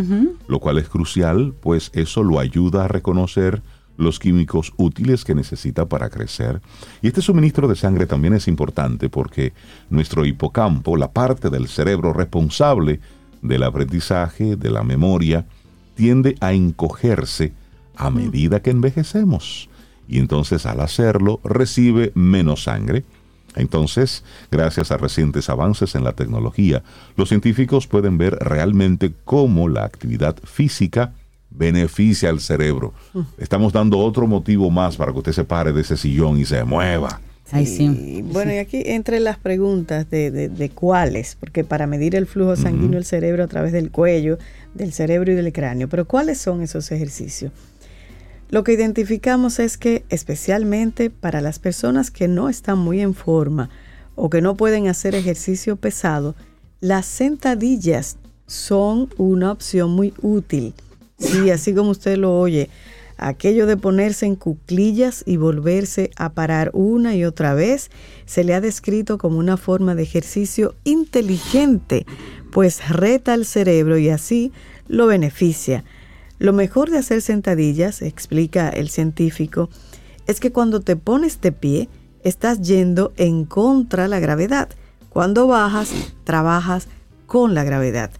[0.47, 3.61] lo cual es crucial, pues eso lo ayuda a reconocer
[4.01, 6.61] los químicos útiles que necesita para crecer.
[7.01, 9.53] Y este suministro de sangre también es importante porque
[9.89, 12.99] nuestro hipocampo, la parte del cerebro responsable
[13.41, 15.45] del aprendizaje, de la memoria,
[15.95, 17.53] tiende a encogerse
[17.95, 19.69] a medida que envejecemos.
[20.07, 23.03] Y entonces al hacerlo recibe menos sangre.
[23.55, 26.83] Entonces, gracias a recientes avances en la tecnología,
[27.17, 31.13] los científicos pueden ver realmente cómo la actividad física
[31.51, 32.93] beneficia al cerebro.
[33.37, 36.63] Estamos dando otro motivo más para que usted se pare de ese sillón y se
[36.63, 37.21] mueva.
[37.65, 38.23] Sí.
[38.31, 42.91] Bueno, y aquí entre las preguntas de, de, cuáles, porque para medir el flujo sanguíneo
[42.91, 44.37] del cerebro a través del cuello,
[44.73, 47.51] del cerebro y del cráneo, pero ¿cuáles son esos ejercicios?
[48.49, 53.69] Lo que identificamos es que especialmente para las personas que no están muy en forma
[54.15, 56.35] o que no pueden hacer ejercicio pesado,
[56.79, 60.73] las sentadillas son una opción muy útil
[61.21, 62.69] Sí, así como usted lo oye,
[63.17, 67.91] aquello de ponerse en cuclillas y volverse a parar una y otra vez,
[68.25, 72.05] se le ha descrito como una forma de ejercicio inteligente,
[72.51, 74.51] pues reta al cerebro y así
[74.87, 75.83] lo beneficia.
[76.39, 79.69] Lo mejor de hacer sentadillas, explica el científico,
[80.25, 81.89] es que cuando te pones de pie,
[82.23, 84.69] estás yendo en contra la gravedad.
[85.09, 85.91] Cuando bajas,
[86.23, 86.87] trabajas
[87.27, 88.11] con la gravedad.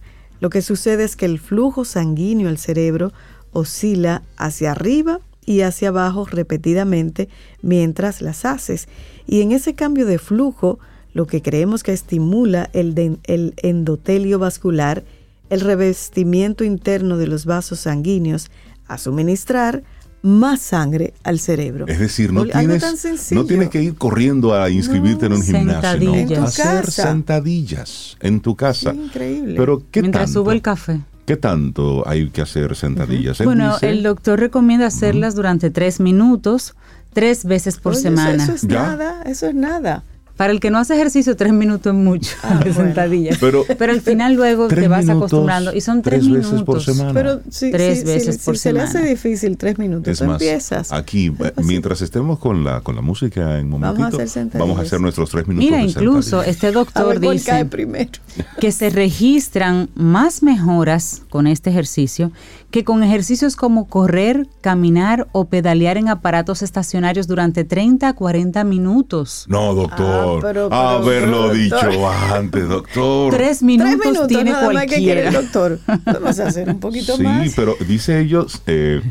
[0.42, 3.12] Lo que sucede es que el flujo sanguíneo al cerebro
[3.52, 7.28] oscila hacia arriba y hacia abajo repetidamente
[7.62, 8.88] mientras las haces.
[9.24, 10.80] Y en ese cambio de flujo,
[11.14, 15.04] lo que creemos que estimula el, el endotelio vascular,
[15.48, 18.50] el revestimiento interno de los vasos sanguíneos,
[18.88, 19.84] a suministrar
[20.22, 21.86] más sangre al cerebro.
[21.88, 26.44] Es decir, no, tienes, no tienes que ir corriendo a inscribirte en un gimnasio, no,
[26.44, 28.94] hacer sentadillas en tu casa.
[28.94, 29.54] increíble.
[29.56, 30.40] Pero ¿qué Mientras tanto?
[30.40, 31.00] subo el café.
[31.26, 33.42] ¿Qué tanto hay que hacer sentadillas?
[33.44, 36.74] Bueno, el doctor recomienda hacerlas durante tres minutos,
[37.12, 38.42] tres veces por semana.
[38.42, 40.04] Eso, es nada, eso es nada.
[40.42, 43.38] Para el que no hace ejercicio, tres minutos es mucho ah, de sentadillas.
[43.38, 45.72] Pero, pero al final luego te vas acostumbrando.
[45.72, 46.66] Y son tres, tres veces minutos.
[46.66, 47.12] por semana.
[47.14, 48.88] Pero si, tres veces por si semana.
[48.88, 50.90] se le hace difícil tres minutos, es más, empiezas.
[50.90, 54.78] Aquí, mientras estemos con la, con la música en un momentito, vamos a hacer, vamos
[54.80, 57.68] a hacer nuestros tres minutos Mira, de incluso este doctor dice
[58.60, 62.32] que se registran más mejoras con este ejercicio
[62.72, 68.64] que con ejercicios como correr, caminar o pedalear en aparatos estacionarios durante 30 a 40
[68.64, 69.44] minutos.
[69.46, 70.31] No, doctor.
[70.31, 72.14] Ah, pero, pero, Haberlo pero, dicho doctor.
[72.32, 73.34] antes, doctor.
[73.34, 75.28] Tres minutos, Tres minutos tiene nada más que quiere cualquiera.
[75.28, 75.78] el doctor.
[76.06, 77.52] Vamos a hacer un poquito sí, más.
[77.54, 79.02] pero dice ellos eh,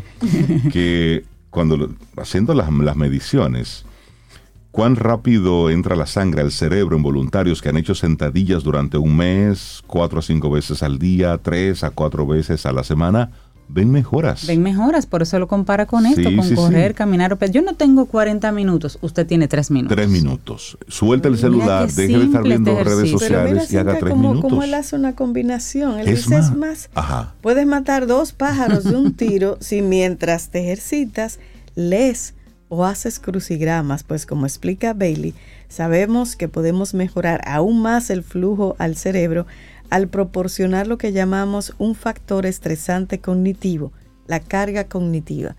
[0.71, 3.85] que cuando haciendo las, las mediciones,
[4.71, 9.15] cuán rápido entra la sangre al cerebro en voluntarios que han hecho sentadillas durante un
[9.15, 13.31] mes, cuatro a cinco veces al día, tres a cuatro veces a la semana,
[13.73, 14.45] ven mejoras.
[14.47, 16.95] Ven mejoras, por eso lo compara con esto, Sí, con sí, correr, sí.
[16.95, 17.37] caminar.
[17.51, 19.95] Yo no tengo 40 minutos, usted tiene tres minutos.
[19.95, 20.77] Tres minutos.
[20.87, 22.97] Suelta el celular, deje de estar simple viendo este redes.
[22.97, 24.49] Pero mira, sociales y haga Cintia, tres cómo, minutos.
[24.49, 25.99] cómo él hace una combinación.
[25.99, 26.57] Él Es dice, es más.
[26.57, 27.33] más, Ajá.
[27.41, 31.39] puedes matar dos pájaros de un tiro si mientras te ejercitas,
[31.75, 32.33] lees
[32.69, 34.03] o haces crucigramas.
[34.03, 35.33] Pues como explica Bailey,
[35.69, 39.45] sabemos que podemos mejorar aún más el flujo al cerebro
[39.91, 43.91] al proporcionar lo que llamamos un factor estresante cognitivo,
[44.25, 45.57] la carga cognitiva.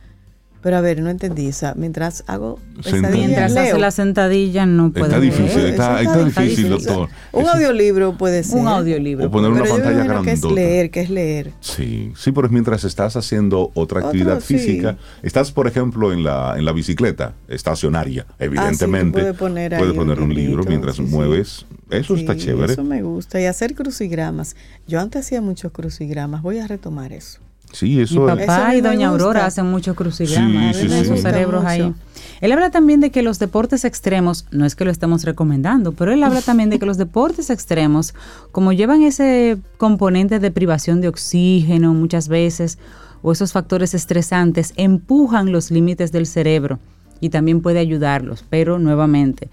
[0.63, 1.49] Pero a ver, no entendí.
[1.49, 3.27] O sea, mientras hago Sentadilla.
[3.27, 3.63] Mientras leo.
[3.65, 7.09] hace la sentadilla no puede Está difícil, está, está está difícil, doctor.
[7.33, 8.61] Un Eso- audiolibro puede ser.
[8.61, 9.27] Un audiolibro.
[9.27, 11.53] O poner una Pero pantalla imagino que es leer, que es leer.
[11.61, 14.57] Sí, sí, pero es mientras estás haciendo otra Otro, actividad sí.
[14.57, 14.97] física.
[15.23, 19.19] Estás, por ejemplo, en la, en la bicicleta estacionaria, evidentemente.
[19.21, 21.67] puede poner ahí puedes poner un un libro mientras sí, mueves.
[21.91, 22.73] Eso está chévere.
[22.73, 23.41] Eso me gusta.
[23.41, 24.55] Y hacer crucigramas.
[24.87, 26.41] Yo antes hacía muchos crucigramas.
[26.41, 27.41] Voy a retomar eso.
[27.73, 29.09] Sí, eso Mi papá Eso y doña.
[29.09, 31.93] Aurora hacen muchos crucigramas Sí, Me cerebros ahí.
[32.41, 36.13] Él habla también de que los deportes extremos, no es que lo estemos recomendando, pero
[36.13, 38.15] él habla también de que los deportes extremos,
[38.51, 42.79] como llevan ese componente de privación de oxígeno muchas veces,
[43.23, 46.81] o esos factores estresantes, empujan los límites del cerebro
[47.21, 49.49] y también puede ayudarlos, pero nuevamente,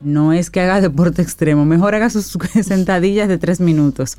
[0.00, 2.26] no es que haga deporte extremo, mejor haga sus
[2.62, 4.16] sentadillas de tres minutos.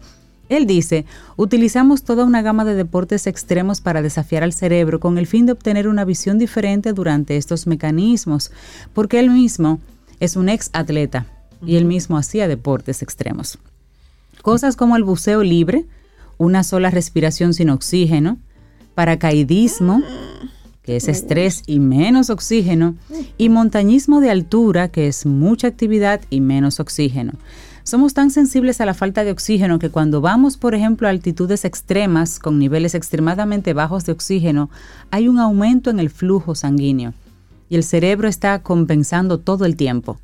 [0.52, 1.06] Él dice,
[1.38, 5.54] utilizamos toda una gama de deportes extremos para desafiar al cerebro con el fin de
[5.54, 8.52] obtener una visión diferente durante estos mecanismos,
[8.92, 9.80] porque él mismo
[10.20, 11.26] es un ex atleta
[11.66, 13.60] y él mismo hacía deportes extremos.
[14.42, 15.86] Cosas como el buceo libre,
[16.38, 18.38] una sola respiración sin oxígeno,
[18.94, 20.02] paracaidismo,
[20.84, 22.96] que es estrés y menos oxígeno,
[23.38, 27.36] y montañismo de altura, que es mucha actividad y menos oxígeno.
[27.84, 31.66] Somos tan sensibles a la falta de oxígeno que cuando vamos, por ejemplo, a altitudes
[31.66, 34.70] extremas con niveles extremadamente bajos de oxígeno,
[35.10, 37.14] hay un aumento en el flujo sanguíneo
[37.70, 40.20] y el cerebro está compensando todo el tiempo.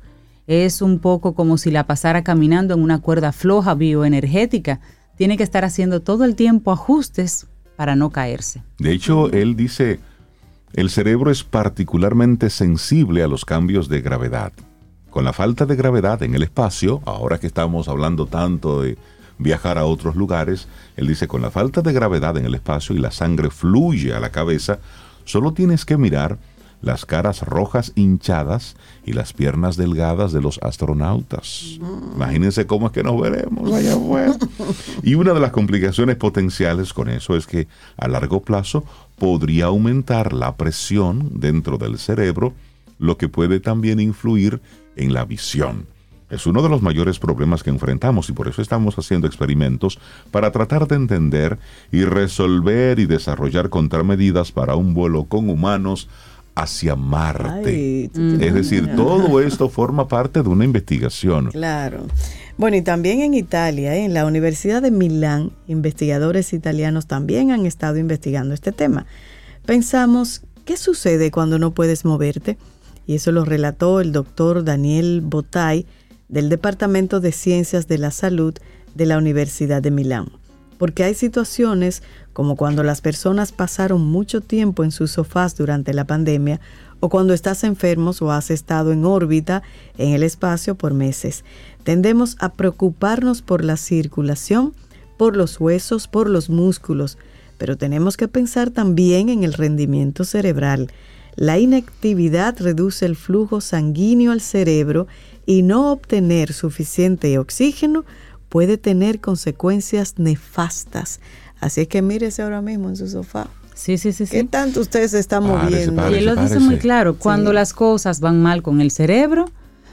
[0.46, 4.80] Es un poco como si la pasara caminando en una cuerda floja bioenergética.
[5.16, 7.46] Tiene que estar haciendo todo el tiempo ajustes
[7.76, 8.62] para no caerse.
[8.78, 9.98] De hecho, él dice,
[10.74, 14.52] el cerebro es particularmente sensible a los cambios de gravedad.
[15.18, 18.96] Con la falta de gravedad en el espacio, ahora que estamos hablando tanto de
[19.36, 23.00] viajar a otros lugares, él dice, con la falta de gravedad en el espacio y
[23.00, 24.78] la sangre fluye a la cabeza,
[25.24, 26.38] solo tienes que mirar
[26.82, 31.80] las caras rojas hinchadas y las piernas delgadas de los astronautas.
[32.14, 34.36] Imagínense cómo es que nos veremos allá afuera.
[35.02, 37.66] Y una de las complicaciones potenciales con eso es que
[37.96, 38.84] a largo plazo
[39.18, 42.54] podría aumentar la presión dentro del cerebro,
[42.98, 44.60] lo que puede también influir
[44.96, 45.86] en la visión.
[46.30, 49.98] Es uno de los mayores problemas que enfrentamos y por eso estamos haciendo experimentos
[50.30, 51.58] para tratar de entender
[51.90, 56.08] y resolver y desarrollar contramedidas para un vuelo con humanos
[56.54, 58.10] hacia Marte.
[58.14, 61.50] Ay, Es decir, todo esto forma parte de una investigación.
[61.50, 62.06] Claro.
[62.58, 64.04] Bueno, y también en Italia, ¿eh?
[64.04, 69.06] en la Universidad de Milán, investigadores italianos también han estado investigando este tema.
[69.64, 72.58] Pensamos, ¿qué sucede cuando no puedes moverte?
[73.08, 75.86] Y eso lo relató el doctor Daniel Botay
[76.28, 78.52] del Departamento de Ciencias de la Salud
[78.94, 80.28] de la Universidad de Milán.
[80.76, 82.02] Porque hay situaciones
[82.34, 86.60] como cuando las personas pasaron mucho tiempo en sus sofás durante la pandemia
[87.00, 89.62] o cuando estás enfermos o has estado en órbita
[89.96, 91.44] en el espacio por meses.
[91.84, 94.74] Tendemos a preocuparnos por la circulación,
[95.16, 97.16] por los huesos, por los músculos,
[97.56, 100.90] pero tenemos que pensar también en el rendimiento cerebral.
[101.38, 105.06] La inactividad reduce el flujo sanguíneo al cerebro
[105.46, 108.04] y no obtener suficiente oxígeno
[108.48, 111.20] puede tener consecuencias nefastas.
[111.60, 113.46] Así es que mírese ahora mismo en su sofá.
[113.72, 114.46] Sí, sí, sí, ¿Qué sí.
[114.48, 115.94] tanto usted se está Párese, moviendo?
[116.02, 116.16] párese.
[116.16, 117.54] Y él lo dice muy claro, cuando Sí.
[117.54, 119.44] las cosas van mal con el cerebro,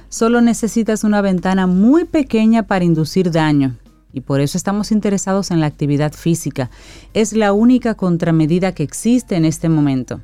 [0.10, 3.76] solo necesitas una ventana muy pequeña para inducir daño.
[4.14, 6.72] Y por eso estamos interesados en la actividad física.
[7.14, 10.22] Es la única contramedida que existe en este momento.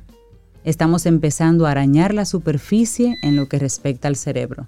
[0.64, 4.66] Estamos empezando a arañar la superficie en lo que respecta al cerebro.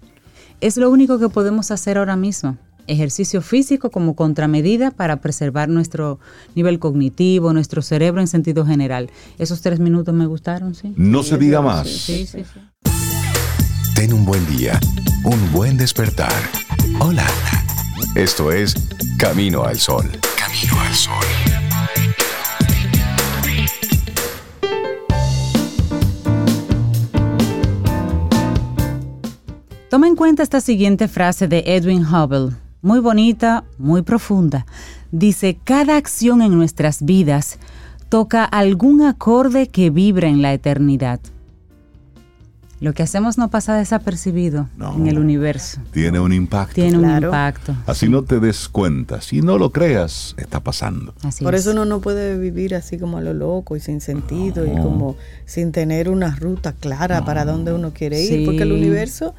[0.61, 2.57] Es lo único que podemos hacer ahora mismo.
[2.87, 6.19] Ejercicio físico como contramedida para preservar nuestro
[6.55, 9.11] nivel cognitivo, nuestro cerebro en sentido general.
[9.39, 10.93] Esos tres minutos me gustaron, sí.
[10.97, 11.89] No se diga más.
[11.89, 12.61] Sí, sí, sí.
[13.95, 14.79] Ten un buen día,
[15.25, 16.33] un buen despertar.
[16.99, 17.27] Hola.
[18.17, 18.75] Esto es
[19.19, 20.11] Camino al Sol.
[20.37, 21.64] Camino al Sol.
[29.95, 34.67] Toma en cuenta esta siguiente frase de Edwin Hubble, muy bonita, muy profunda.
[35.13, 37.61] Dice, cada acción en nuestras vidas
[38.09, 41.21] toca algún acorde que vibra en la eternidad.
[42.81, 44.97] Lo que hacemos no pasa desapercibido No.
[44.97, 45.81] en el universo.
[45.93, 46.75] Tiene un impacto.
[46.75, 47.29] Tiene un Claro.
[47.29, 47.77] impacto.
[47.87, 49.21] Así no te des cuenta.
[49.21, 51.15] Si no lo creas, está pasando.
[51.23, 51.61] Así Por es.
[51.61, 55.15] eso uno no puede vivir así como a lo loco y sin sentido y como
[55.47, 58.45] sin tener una ruta clara para dónde uno quiere ir, Sí.
[58.45, 59.37] porque el universo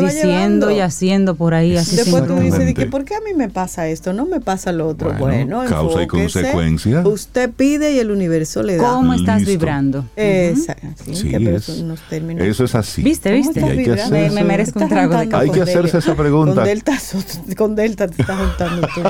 [0.00, 3.48] Diciendo y haciendo por ahí así Después tú dices, que, ¿por qué a mí me
[3.48, 4.12] pasa esto?
[4.12, 5.12] No me pasa lo otro.
[5.18, 7.06] Bueno, Bueno, causa y consecuencia.
[7.06, 8.88] Usted pide y el universo le da.
[8.90, 9.50] ¿Cómo estás Listo.
[9.52, 10.04] vibrando?
[10.16, 10.76] Esa-
[11.12, 11.68] sí, es-.
[11.68, 13.02] Eso es así.
[13.02, 13.64] ¿Viste, ¿Cómo viste?
[13.64, 16.54] Hay que hacerse- Me- me merezco un trago de Hay que hacerse esa pregunta.
[16.54, 16.98] Con Delta,
[17.56, 19.00] con Delta te estás juntando tú.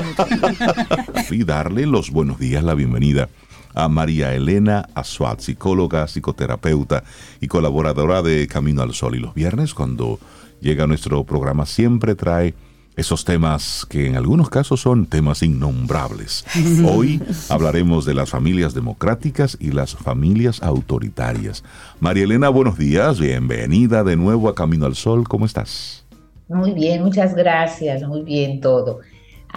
[1.33, 3.29] y darle los buenos días, la bienvenida
[3.73, 7.03] a María Elena Azuat, psicóloga, psicoterapeuta
[7.41, 9.15] y colaboradora de Camino al Sol.
[9.15, 10.17] Y los viernes, cuando
[10.65, 12.55] llega a nuestro programa, siempre trae
[12.95, 16.43] esos temas que en algunos casos son temas innombrables.
[16.85, 21.63] Hoy hablaremos de las familias democráticas y las familias autoritarias.
[21.99, 26.03] María Elena, buenos días, bienvenida de nuevo a Camino al Sol, ¿cómo estás?
[26.47, 29.01] Muy bien, muchas gracias, muy bien todo.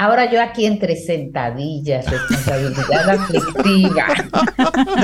[0.01, 4.07] Ahora yo aquí entre sentadillas, responsabilidad aflictiva,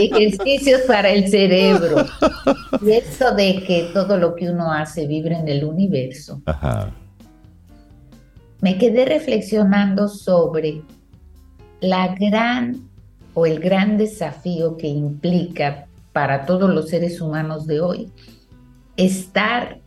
[0.01, 2.07] ejercicios para el cerebro,
[2.81, 6.41] y eso de que todo lo que uno hace vibra en el universo.
[6.47, 6.93] Ajá
[8.65, 10.81] me quedé reflexionando sobre
[11.83, 12.89] la gran
[13.35, 18.11] o el gran desafío que implica para todos los seres humanos de hoy
[18.97, 19.81] estar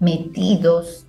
[0.00, 1.04] metidos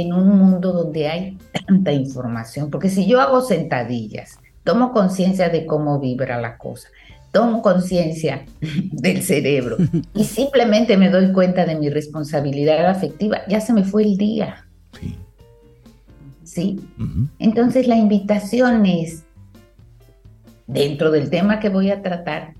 [0.00, 5.66] en un mundo donde hay tanta información, porque si yo hago sentadillas, tomo conciencia de
[5.66, 6.88] cómo vibra la cosa,
[7.32, 9.76] tomo conciencia del cerebro
[10.14, 14.66] y simplemente me doy cuenta de mi responsabilidad afectiva, ya se me fue el día.
[14.98, 15.16] Sí.
[16.44, 16.80] ¿Sí?
[17.38, 19.24] Entonces la invitación es,
[20.66, 22.54] dentro del tema que voy a tratar,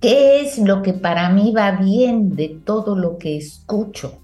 [0.00, 4.20] ¿qué es lo que para mí va bien de todo lo que escucho?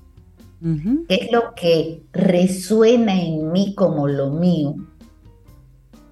[1.08, 4.76] ¿Qué es lo que resuena en mí como lo mío?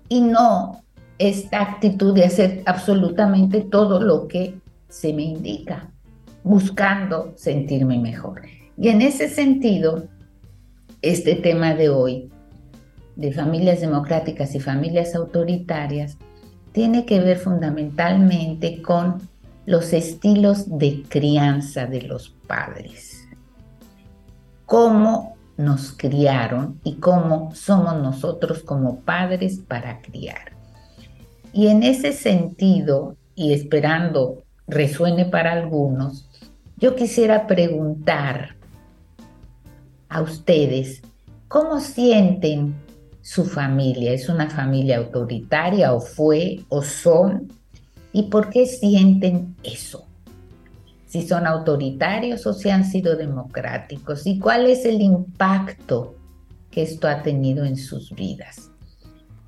[0.09, 0.83] Y no
[1.19, 4.55] esta actitud de hacer absolutamente todo lo que
[4.89, 5.91] se me indica,
[6.43, 8.43] buscando sentirme mejor.
[8.77, 10.09] Y en ese sentido,
[11.03, 12.31] este tema de hoy,
[13.17, 16.17] de familias democráticas y familias autoritarias,
[16.73, 19.19] tiene que ver fundamentalmente con
[19.67, 23.20] los estilos de crianza de los padres.
[24.71, 30.53] Cómo nos criaron y cómo somos nosotros como padres para criar.
[31.53, 36.29] Y en ese sentido, y esperando resuene para algunos,
[36.77, 38.55] yo quisiera preguntar
[40.09, 41.03] a ustedes,
[41.49, 42.77] ¿cómo sienten
[43.23, 44.13] su familia?
[44.13, 47.53] ¿Es una familia autoritaria o fue o son?
[48.13, 50.07] ¿Y por qué sienten eso?
[51.11, 56.15] Si son autoritarios o si han sido democráticos y cuál es el impacto
[56.71, 58.71] que esto ha tenido en sus vidas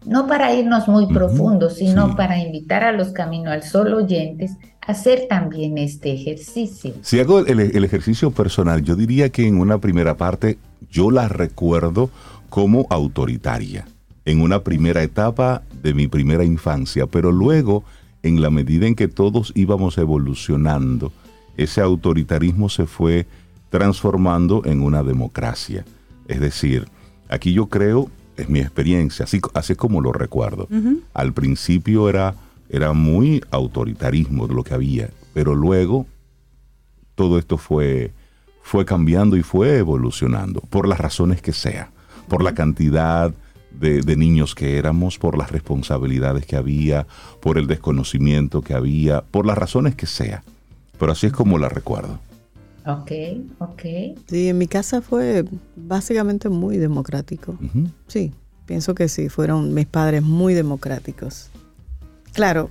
[0.06, 4.92] no para irnos muy profundos, sino para invitar a los Camino al Sol oyentes a
[4.92, 6.94] hacer también este ejercicio.
[7.02, 10.58] Si hago el, el, ejercicio personal, yo diría que en una primera parte
[10.90, 12.10] yo la recuerdo
[12.48, 13.86] como autoritaria,
[14.24, 17.84] en una primera etapa de mi primera infancia, pero luego,
[18.22, 21.12] en la medida en que todos íbamos evolucionando,
[21.56, 23.26] ese autoritarismo se fue
[23.70, 25.84] transformando en una democracia.
[26.28, 26.88] Es decir,
[27.28, 30.68] aquí yo creo es mi experiencia, así, así como lo recuerdo.
[31.14, 32.34] Al principio era,
[32.68, 36.06] era muy autoritarismo lo que había, pero luego
[37.14, 38.12] todo esto fue,
[38.62, 41.90] fue cambiando y fue evolucionando, por las razones que sea,
[42.28, 43.34] por la cantidad
[43.70, 47.06] de, de, niños que éramos, por las responsabilidades que había,
[47.40, 50.42] por el desconocimiento que había, por las razones que sea.
[51.02, 52.20] Pero así es como la recuerdo.
[52.86, 53.10] Ok,
[53.58, 53.82] ok.
[54.28, 55.44] Sí, en mi casa fue
[55.74, 57.58] básicamente muy democrático.
[58.06, 58.32] Sí,
[58.66, 61.50] pienso que sí, fueron mis padres muy democráticos.
[62.32, 62.70] Claro,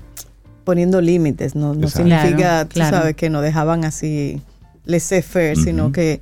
[0.64, 4.42] poniendo límites, no, no significa, tú sabes, que no dejaban así
[4.86, 6.22] laissez-faire, sino que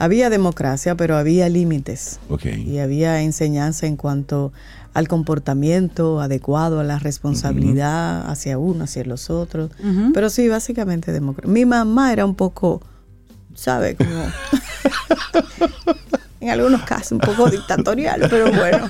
[0.00, 2.18] había democracia, pero había límites.
[2.66, 4.52] Y había enseñanza en cuanto
[4.94, 9.70] al comportamiento adecuado, a la responsabilidad hacia uno, hacia los otros.
[10.14, 11.52] Pero sí, básicamente democracia.
[11.52, 12.80] Mi mamá era un poco
[13.54, 13.96] ¿sabe?
[13.96, 14.10] Como
[16.40, 18.86] en algunos casos un poco dictatorial, pero bueno,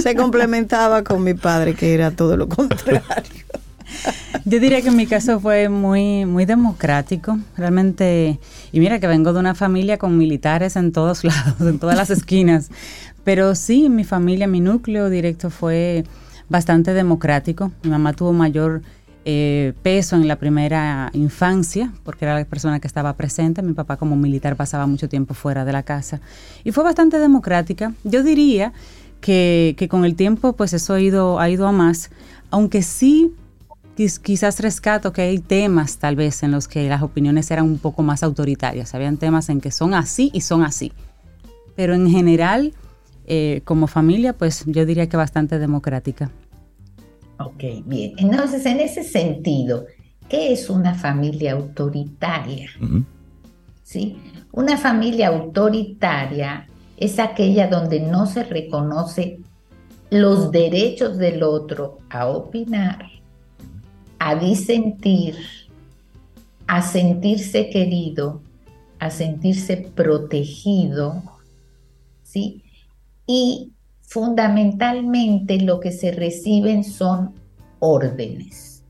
[0.00, 3.02] se complementaba con mi padre, que era todo lo contrario.
[4.44, 8.38] Yo diría que en mi caso fue muy, muy democrático, realmente.
[8.72, 12.10] Y mira que vengo de una familia con militares en todos lados, en todas las
[12.10, 12.70] esquinas.
[13.30, 16.02] Pero sí, mi familia, mi núcleo directo fue
[16.48, 17.70] bastante democrático.
[17.84, 18.82] Mi mamá tuvo mayor
[19.24, 23.62] eh, peso en la primera infancia, porque era la persona que estaba presente.
[23.62, 26.20] Mi papá como militar pasaba mucho tiempo fuera de la casa.
[26.64, 27.94] Y fue bastante democrática.
[28.02, 28.72] Yo diría
[29.20, 32.10] que, con el tiempo pues eso ha ido, ha ido a más,
[32.50, 33.32] aunque sí
[34.24, 38.02] quizás rescato que hay temas tal vez en los que las opiniones eran un poco
[38.02, 38.92] más autoritarias.
[38.92, 40.90] Habían temas en que son así y son así.
[41.76, 42.74] Pero en general,
[43.32, 46.32] eh, como familia, pues yo diría que bastante democrática.
[47.38, 48.14] Ok, bien.
[48.18, 49.86] Entonces, en ese sentido,
[50.28, 52.68] ¿qué es una familia autoritaria?
[53.84, 54.18] ¿Sí?
[54.50, 59.38] Una familia autoritaria es aquella donde no se reconoce
[60.10, 63.06] los derechos del otro a opinar,
[64.18, 65.36] a disentir,
[66.66, 68.42] a sentirse querido,
[68.98, 71.22] a sentirse protegido
[72.30, 72.62] ¿sí?
[73.32, 73.70] Y
[74.00, 77.32] fundamentalmente lo que se reciben son
[77.78, 78.82] órdenes.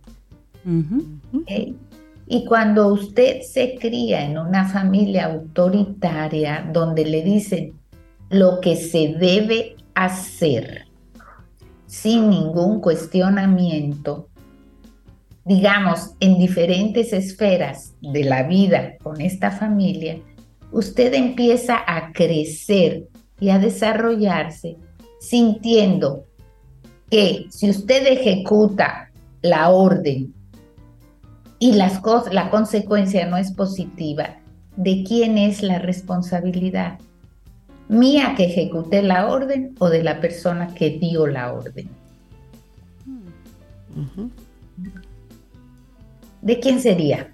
[2.27, 7.75] Y cuando usted se cría en una familia autoritaria donde le dicen
[8.31, 10.87] lo que se debe hacer
[11.87, 14.31] sin ningún cuestionamiento,
[15.45, 20.19] digamos, en diferentes esferas de la vida con esta familia,
[20.73, 23.10] usted empieza a crecer
[23.41, 24.77] y a desarrollarse
[25.19, 26.25] sintiendo
[27.11, 29.11] que si usted ejecuta
[29.43, 30.33] la orden
[31.59, 34.37] y las la consecuencia no es positiva,
[34.77, 36.99] ¿de quién es la responsabilidad?
[37.89, 41.91] ¿Mía que ejecuté la orden o de la persona que dio la orden?
[46.41, 47.33] ¿De quién sería?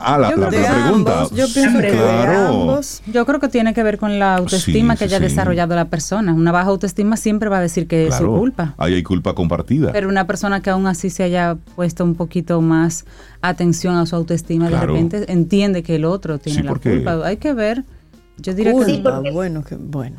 [0.00, 1.14] Ah, la, Yo la- creo la que pregunta.
[1.18, 2.48] ambos, yo Sí, pienso que claro.
[2.48, 3.02] ambos.
[3.12, 5.30] Yo creo que tiene que ver con la autoestima Sí, que sí, haya sí.
[5.34, 6.32] desarrollado la persona.
[6.32, 8.74] Una baja autoestima siempre va a decir que es su culpa.
[8.78, 9.90] Ahí hay culpa compartida.
[9.92, 13.04] Pero una persona que aún así se haya puesto un poquito más
[13.42, 14.92] atención a su autoestima, Claro.
[14.92, 17.26] de repente entiende que el otro tiene Sí, la porque- culpa.
[17.26, 17.84] Hay que ver.
[18.38, 20.16] Yo diría Culpa, que Sí, porque- bueno, que, bueno.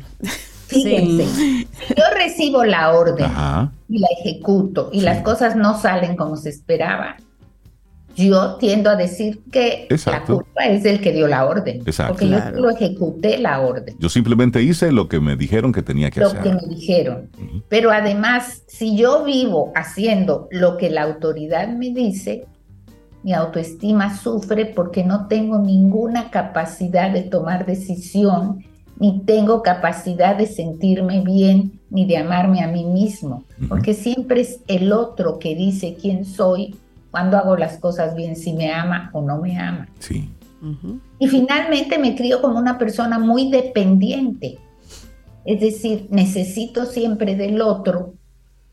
[0.66, 1.66] Fíjense, si
[1.96, 3.72] yo recibo la orden Ajá.
[3.88, 7.16] y la ejecuto y las cosas no salen como se esperaba,
[8.28, 10.32] yo tiendo a decir que Exacto.
[10.32, 11.82] la culpa es del que dio la orden.
[11.86, 12.12] Exacto.
[12.14, 12.50] Porque Claro.
[12.50, 16.20] yo solo ejecuté la orden, Yo simplemente hice lo que me dijeron que tenía que
[16.20, 16.42] lo hacer.
[16.42, 17.30] que me dijeron.
[17.68, 22.44] Pero además, si yo vivo haciendo lo que la autoridad me dice,
[23.22, 28.64] mi autoestima sufre porque no tengo ninguna capacidad de tomar decisión,
[28.98, 34.60] ni tengo capacidad de sentirme bien, ni de amarme a mí mismo, porque siempre es
[34.68, 36.76] el otro que dice quién soy,
[37.10, 39.88] cuando hago las cosas bien, si me ama o no me ama.
[39.98, 40.30] Sí.
[40.62, 41.00] Ujú.
[41.18, 44.58] Y finalmente me crío como una persona muy dependiente.
[45.44, 48.14] Es decir, necesito siempre del otro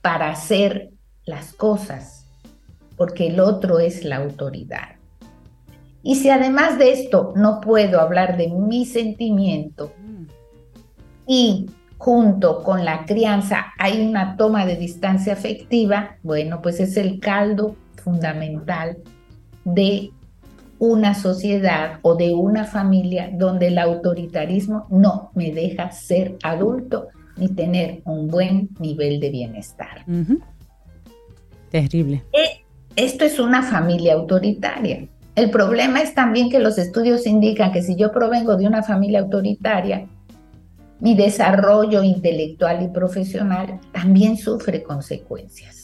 [0.02, 0.92] para hacer
[1.26, 2.26] las cosas,
[2.98, 4.98] porque el otro es la autoridad.
[6.04, 9.92] Y si además de esto no puedo hablar de mi sentimiento
[11.26, 17.20] y junto con la crianza hay una toma de distancia afectiva, bueno, pues es el
[17.20, 18.98] caldo fundamental
[19.66, 20.12] de
[20.80, 27.50] una sociedad o de una familia donde el autoritarismo no me deja ser adulto ni
[27.50, 30.06] tener un buen nivel de bienestar.
[31.70, 32.24] Terrible.
[32.34, 32.64] Eh,
[32.95, 35.08] Esto es una familia autoritaria.
[35.36, 39.20] El problema es también que los estudios indican que si yo provengo de una familia
[39.20, 40.08] autoritaria,
[41.00, 45.77] mi desarrollo intelectual y profesional también sufre consecuencias.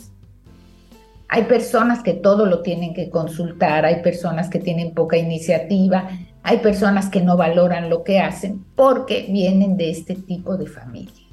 [1.35, 6.07] Hay personas que todo lo tienen que consultar, hay personas que tienen poca iniciativa,
[6.43, 11.23] hay personas que no valoran lo que hacen porque vienen de este tipo de familias.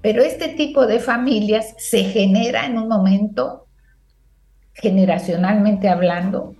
[0.00, 3.66] Pero este tipo de familias se genera en un momento,
[4.72, 6.54] generacionalmente hablando,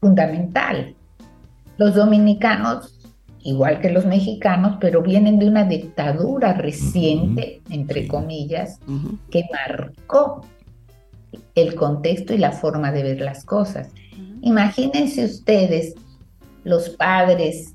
[0.00, 0.94] fundamental.
[1.78, 2.96] Los dominicanos,
[3.40, 8.06] igual que los mexicanos, pero vienen de una dictadura reciente, entre sí.
[8.06, 8.78] comillas,
[9.32, 10.42] que marcó
[11.54, 13.90] el contexto y la forma de ver las cosas.
[14.42, 15.94] Imagínense ustedes,
[16.64, 17.74] los padres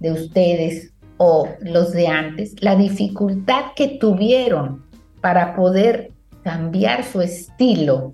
[0.00, 4.84] de ustedes o los de antes, la dificultad que tuvieron
[5.20, 6.12] para poder
[6.44, 8.12] cambiar su estilo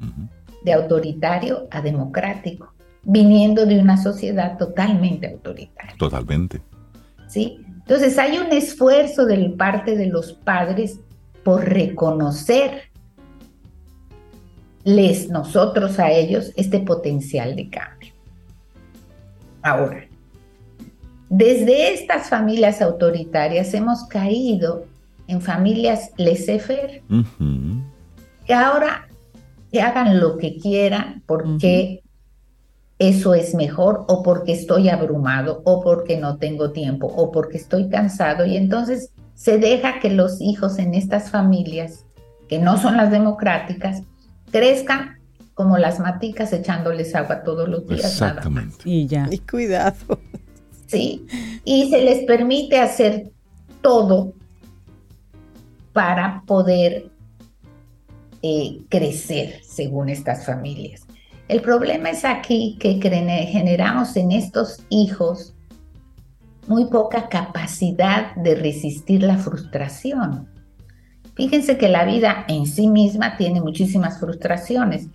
[0.65, 2.73] de autoritario a democrático,
[3.03, 5.95] viniendo de una sociedad totalmente autoritaria.
[5.99, 6.63] Totalmente.
[7.29, 7.59] ¿sí?
[7.67, 11.01] Entonces hay un esfuerzo de parte de los padres
[11.43, 12.94] por reconocer
[14.85, 18.13] les nosotros a ellos este potencial de cambio.
[19.63, 20.07] Ahora,
[21.31, 24.85] desde estas familias autoritarias hemos caído
[25.27, 27.03] en familias laissez-faire,
[28.47, 29.09] que ahora
[29.73, 32.03] que hagan lo que quieran porque
[32.99, 37.89] eso es mejor o porque estoy abrumado o porque no tengo tiempo o porque estoy
[37.89, 42.05] cansado y entonces se deja que los hijos en estas familias
[42.49, 44.03] que no son las democráticas
[44.55, 45.19] crezcan
[45.55, 48.21] como las maticas echándoles agua todos los días.
[48.21, 48.37] nada más.
[48.37, 48.77] Exactamente.
[48.85, 49.27] Y ya.
[49.29, 50.21] Y cuidado.
[50.87, 51.27] ¿sí?
[51.65, 53.33] Y se les permite hacer
[53.83, 54.33] todo
[55.93, 57.11] para poder
[58.43, 61.03] eh, crecer según estas familias.
[61.49, 65.53] El problema es aquí que generamos en estos hijos
[66.69, 70.49] muy poca capacidad de resistir la frustración.
[71.35, 75.09] Fíjense que la vida en sí misma tiene muchísimas frustraciones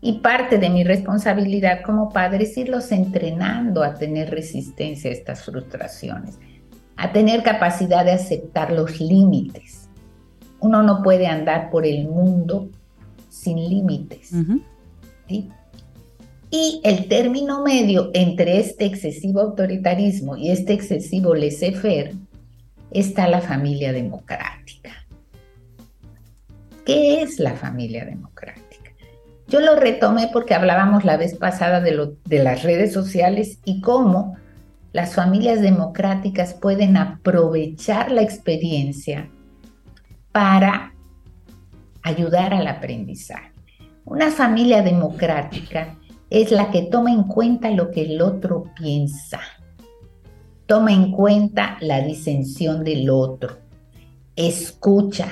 [0.00, 5.42] Y parte de mi responsabilidad como padre es irlos entrenando a tener resistencia a estas
[5.42, 6.38] frustraciones,
[6.96, 9.88] a tener capacidad de aceptar los límites.
[10.60, 12.68] Uno no puede andar por el mundo
[13.30, 14.30] sin límites.
[15.26, 15.48] ¿sí?
[16.50, 22.12] Y el término medio entre este excesivo autoritarismo y este excesivo laissez-faire
[22.90, 25.03] está la familia democrática.
[26.84, 28.90] ¿Qué es la familia democrática?
[29.48, 34.36] Yo lo retomé porque hablábamos la vez pasada de, las redes sociales y cómo
[34.92, 39.30] las familias democráticas pueden aprovechar la experiencia
[40.30, 40.94] para
[42.02, 43.52] ayudar al aprendizaje.
[44.04, 45.96] Una familia democrática
[46.28, 49.40] es la que toma en cuenta lo que el otro piensa,
[50.66, 53.58] toma en cuenta la disensión del otro,
[54.36, 55.28] escucha,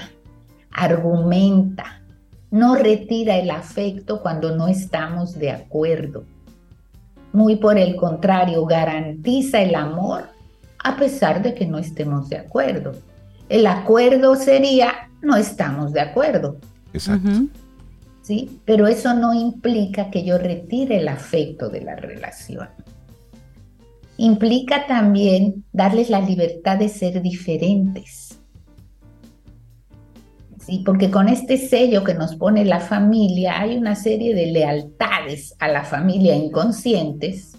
[0.72, 2.02] argumenta,
[2.50, 6.24] no retira el afecto cuando no estamos de acuerdo.
[7.32, 10.24] Muy por el contrario, garantiza el amor
[10.84, 12.92] a pesar de que no estemos de acuerdo.
[13.48, 16.58] El acuerdo sería no estamos de acuerdo.
[16.92, 17.30] Exacto.
[18.22, 18.60] ¿sí?
[18.64, 22.68] Pero eso no implica que yo retire el afecto de la relación.
[24.16, 28.38] Implica también darles la libertad de ser diferentes.
[30.66, 35.56] Sí, porque con este sello que nos pone la familia hay una serie de lealtades
[35.58, 37.56] a la familia inconscientes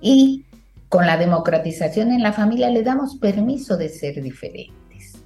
[0.00, 0.46] y
[0.88, 5.22] con la democratización en la familia le damos permiso de ser diferentes.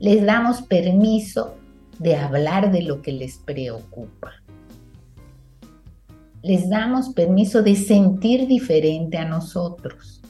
[0.00, 1.54] Les damos permiso
[2.00, 4.32] de hablar de lo que les preocupa.
[6.42, 10.22] Les damos permiso de sentir diferente a nosotros.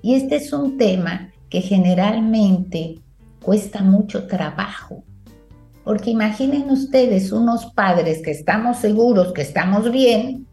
[0.00, 3.00] Y este es un tema que generalmente
[3.42, 5.04] cuesta mucho trabajo.
[5.84, 10.46] Porque imaginen ustedes unos padres que estamos seguros que estamos bien,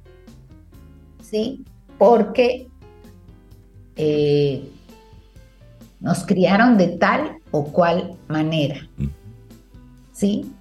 [1.22, 1.64] ¿sí?
[1.98, 2.68] Porque
[3.96, 4.68] eh,
[6.00, 8.90] nos criaron de tal o cual manera.
[10.12, 10.52] ¿Sí?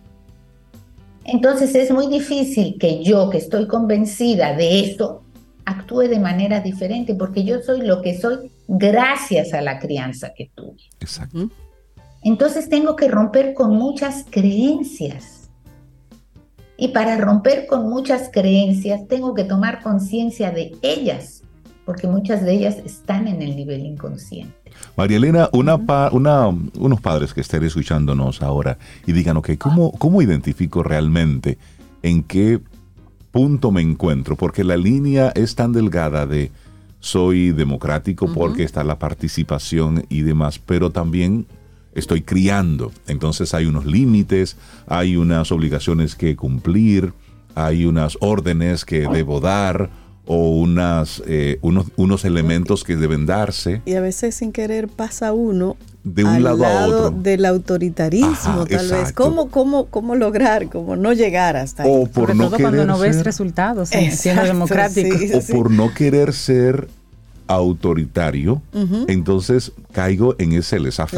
[1.25, 5.23] Entonces es muy difícil que yo, que estoy convencida de eso,
[5.65, 10.51] actúe de manera diferente, porque yo soy lo que soy gracias a la crianza que
[10.55, 10.81] tuve.
[11.01, 11.51] Exacto.
[12.23, 15.51] Entonces tengo que romper con muchas creencias.
[16.77, 21.43] Y para romper con muchas creencias tengo que tomar conciencia de ellas,
[21.85, 24.55] porque muchas de ellas están en el nivel inconsciente.
[24.97, 25.77] María Elena, una,
[26.79, 31.59] unos padres que estén escuchándonos ahora y digan, ok, ¿cómo, ¿cómo identifico realmente
[32.03, 32.61] en qué
[33.33, 34.37] punto me encuentro?
[34.37, 36.53] Porque la línea es tan delgada de
[37.01, 41.47] soy democrático porque está la participación y demás, pero también
[41.99, 42.93] estoy criando.
[43.07, 47.13] Entonces hay unos límites, hay unas obligaciones que cumplir,
[47.55, 49.91] hay unas órdenes que debo dar
[50.31, 53.81] o unas, eh, unos, unos elementos que deben darse.
[53.87, 57.11] Y a veces sin querer pasa uno de un lado, a otro.
[57.11, 59.13] del autoritarismo, tal vez.
[59.13, 61.91] ¿Cómo, cómo, ¿Cómo lograr, cómo no llegar hasta ahí?
[61.93, 65.17] O por no todo cuando no ves resultados siendo democrático.
[65.35, 66.89] o por no querer ser
[67.49, 68.63] autoritario,
[69.09, 71.13] entonces caigo en ese laissez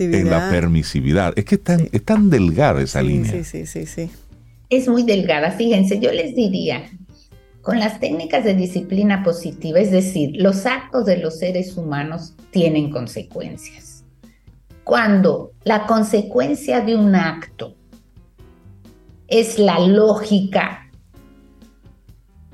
[0.00, 1.32] en la permisividad.
[1.36, 3.30] Es que tan, es tan delgada esa línea.
[3.30, 4.10] Sí, sí, sí, sí.
[4.68, 5.52] Es muy delgada.
[5.52, 6.90] Fíjense, yo les diría,
[7.62, 12.90] con las técnicas de disciplina positiva, es decir, los actos de los seres humanos tienen
[12.90, 14.04] consecuencias.
[14.82, 17.76] Cuando la consecuencia de un acto
[19.28, 20.90] es la lógica,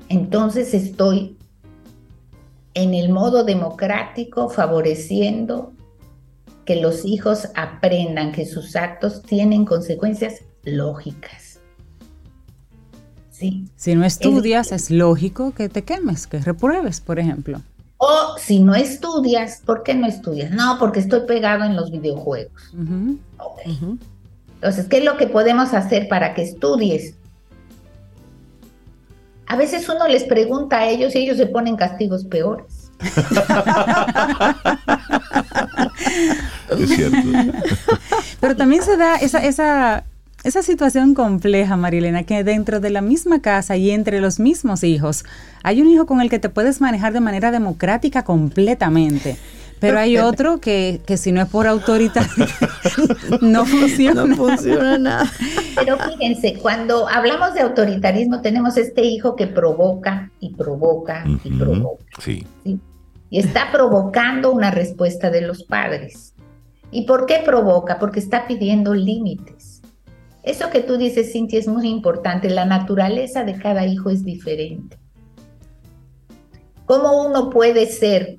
[0.09, 1.37] entonces estoy
[2.73, 5.73] en el modo democrático favoreciendo
[6.65, 11.59] que los hijos aprendan que sus actos tienen consecuencias lógicas.
[13.75, 17.61] Si no estudias, es, lógico que te quemes, que repruebes, por ejemplo.
[17.97, 20.51] O si no estudias, ¿por qué no estudias?
[20.51, 22.73] No, porque estoy pegado en los videojuegos.
[24.55, 27.15] Entonces, ¿qué es lo que podemos hacer para que estudies?
[29.47, 32.91] A veces uno les pregunta a ellos y ellos se ponen castigos peores.
[36.79, 37.17] es cierto.
[38.39, 40.05] Pero también se da esa, esa
[40.43, 45.23] esa situación compleja, Marilena, que dentro de la misma casa y entre los mismos hijos,
[45.63, 49.37] hay un hijo con el que te puedes manejar de manera democrática completamente.
[49.83, 52.25] Pero hay otro que, que si no es por autoridad,
[53.41, 54.23] no funciona.
[54.23, 55.29] No funciona nada.
[55.75, 62.05] Pero fíjense, cuando hablamos de autoritarismo, tenemos este hijo que provoca y provoca y provoca.
[62.19, 62.47] sí.
[63.29, 66.35] Y está provocando una respuesta de los padres.
[66.91, 67.97] ¿Y por qué provoca?
[67.97, 69.81] Porque está pidiendo límites
[70.43, 72.49] Eso que tú dices, Cintia, es muy importante.
[72.51, 74.99] La naturaleza de cada hijo es diferente.
[76.85, 78.37] ¿Cómo uno puede ser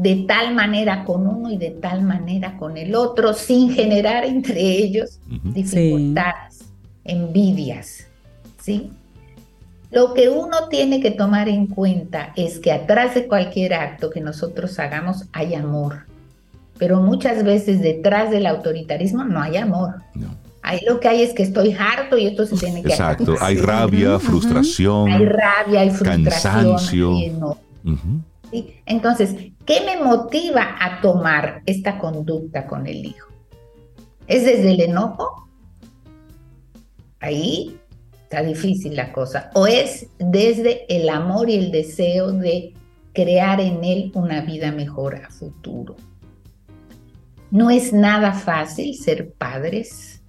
[0.00, 4.60] de tal manera con uno y de tal manera con el otro sin generar entre
[4.60, 6.64] ellos dificultades,
[7.04, 8.06] envidias?
[8.60, 8.90] ¿Sí?
[9.90, 14.20] Lo que uno tiene que tomar en cuenta es que atrás de cualquier acto que
[14.20, 16.04] nosotros hagamos hay amor,
[16.78, 19.94] pero muchas veces detrás del autoritarismo no hay amor.
[20.60, 23.56] Ahí lo que hay es que estoy harto y esto se tiene que Exacto, hay
[23.56, 25.10] rabia, frustración.
[25.10, 26.72] Hay rabia, hay frustración.
[26.72, 27.56] Cansancio.
[28.84, 29.34] Entonces,
[29.68, 33.28] ¿qué me motiva a tomar esta conducta con el hijo?
[34.26, 35.46] ¿Es desde el enojo?
[37.20, 37.78] Ahí
[38.22, 39.50] está difícil la cosa.
[39.54, 42.72] ¿O es desde el amor y el deseo de
[43.12, 45.96] crear en él una vida mejor a futuro?
[47.50, 50.22] No es nada fácil ser padres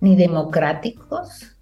[0.00, 1.55] ni democráticos,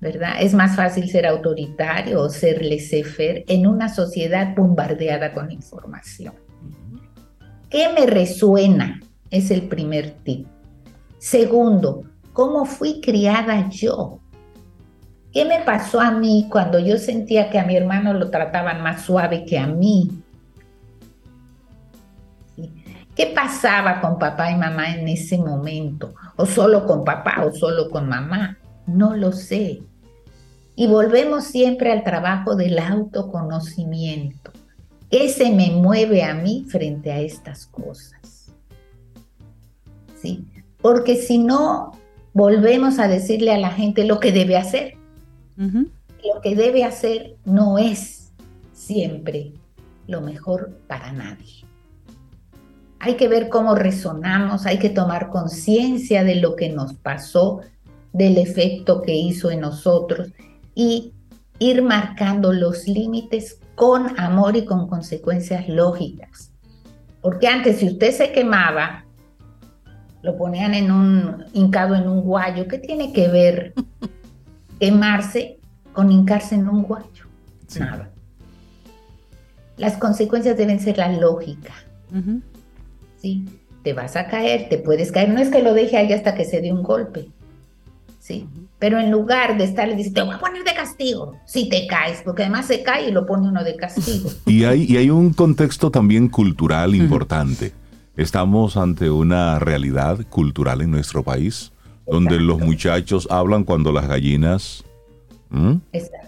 [0.00, 0.34] ¿verdad?
[0.40, 6.34] Es más fácil ser autoritario o ser laissez-faire en una sociedad bombardeada con información.
[7.68, 9.00] ¿Qué me resuena?
[9.30, 10.46] Es el primer tip.
[11.18, 14.20] Segundo, ¿cómo fui criada yo?
[15.32, 19.02] ¿Qué me pasó a mí cuando yo sentía que a mi hermano lo trataban más
[19.02, 20.10] suave que a mí?
[23.14, 26.14] ¿Qué pasaba con papá y mamá en ese momento?
[26.36, 28.58] ¿O solo con papá o solo con mamá?
[28.86, 29.82] No lo sé.
[30.80, 34.50] Y volvemos siempre al trabajo del autoconocimiento.
[35.10, 38.50] ¿Qué se me mueve a mí frente a estas cosas?
[40.22, 40.46] ¿Sí?
[40.80, 41.92] Porque si no,
[42.32, 44.94] volvemos a decirle a la gente lo que debe hacer.
[45.58, 48.32] Lo que debe hacer no es
[48.72, 49.52] siempre
[50.06, 51.66] lo mejor para nadie.
[53.00, 57.60] Hay que ver cómo resonamos, hay que tomar conciencia de lo que nos pasó,
[58.14, 60.32] del efecto que hizo en nosotros
[60.74, 61.12] y
[61.58, 66.52] ir marcando los límites con amor y con consecuencias lógicas.
[67.20, 69.04] Porque antes si usted se quemaba,
[70.22, 73.74] lo ponían en un hincado en un guayo, ¿qué tiene que ver
[74.80, 75.58] quemarse
[75.92, 77.26] con hincarse en un guayo?
[77.78, 78.10] Nada.
[79.76, 81.72] Las consecuencias deben ser la lógica.
[83.16, 83.44] ¿sí?
[83.82, 85.30] Te vas a caer, te puedes caer.
[85.30, 87.30] No es que lo deje ahí hasta que se dé un golpe,
[88.18, 88.46] ¿sí?
[88.80, 92.22] Pero en lugar de estarle diciendo, te voy a poner de castigo, si te caes,
[92.24, 94.30] porque además se cae y lo pone uno de castigo.
[94.46, 97.72] Y hay, y hay un contexto también cultural importante.
[98.16, 101.72] Estamos ante una realidad cultural en nuestro país,
[102.06, 104.84] donde los muchachos hablan cuando las gallinas...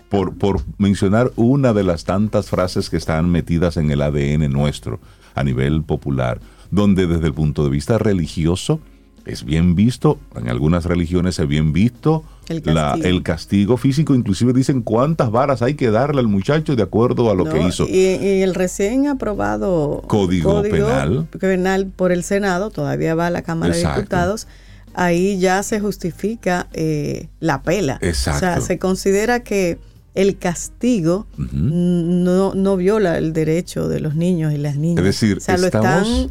[0.09, 5.01] Por, por mencionar una de las tantas frases que están metidas en el ADN nuestro
[5.35, 6.41] a nivel popular
[6.73, 8.81] donde desde el punto de vista religioso
[9.27, 14.53] es bien visto, en algunas religiones es bien visto el castigo, el castigo físico, inclusive
[14.53, 17.87] dicen cuántas varas hay que darle al muchacho de acuerdo a lo que hizo.
[17.89, 21.27] Y, el recién aprobado código, penal.
[21.39, 24.49] penal por el Senado, todavía va a la Cámara de Diputados,
[24.95, 27.99] ahí ya se justifica eh, la pela.
[28.03, 28.37] Exacto.
[28.37, 29.79] O sea, se considera que
[30.15, 34.99] el castigo no, no viola el derecho de los niños y las niñas.
[34.99, 36.31] Es decir, o sea, lo están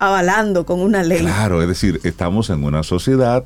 [0.00, 1.20] avalando con una ley.
[1.20, 3.44] Claro, es decir, estamos en una sociedad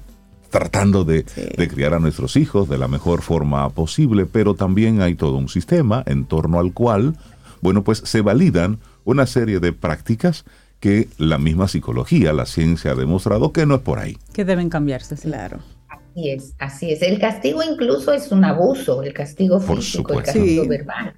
[0.51, 1.25] tratando de,
[1.69, 6.05] criar a nuestros hijos de la mejor forma posible, pero también hay todo un sistema
[6.07, 7.17] en torno al cual,
[7.61, 10.45] bueno, pues se validan una serie de prácticas
[10.79, 14.17] que la misma psicología, la ciencia ha demostrado que no es por ahí.
[14.33, 15.59] Que deben cambiarse, claro.
[15.89, 17.03] Así es, así es.
[17.03, 21.15] El castigo incluso es un abuso, el castigo físico, el castigo verbal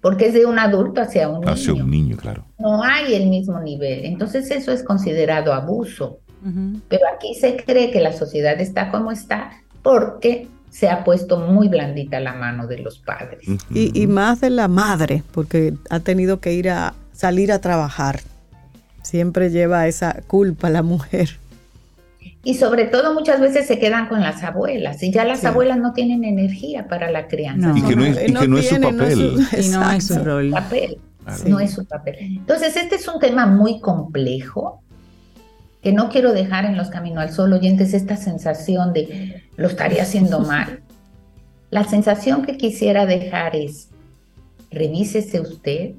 [0.00, 1.52] porque es de un adulto hacia un niño.
[1.52, 2.44] Hacia un niño, claro.
[2.58, 4.04] No hay el mismo nivel.
[4.04, 6.20] Entonces eso es considerado abuso.
[6.88, 9.50] Pero aquí se cree que la sociedad está como está
[9.82, 13.40] porque se ha puesto muy blandita la mano de los padres.
[13.68, 18.20] y, y, más de la madre, porque ha tenido que ir a salir a trabajar.
[19.02, 21.38] Siempre lleva esa culpa la mujer
[22.42, 25.92] y sobre todo muchas veces se quedan con las abuelas y ya las abuelas no
[25.92, 27.74] tienen energía para la crianza.
[27.76, 29.46] Y que no es, su papel.
[29.58, 30.50] y no es su rol.
[30.50, 30.98] Papel.
[31.46, 32.16] No es su papel.
[32.18, 34.82] Entonces, este es un tema muy complejo
[35.82, 40.02] que no quiero dejar en los Caminos al Sol oyentes esta sensación de lo estaría
[40.02, 40.82] haciendo mal.
[41.70, 43.90] La sensación que quisiera dejar es,
[44.70, 45.92] revísese usted,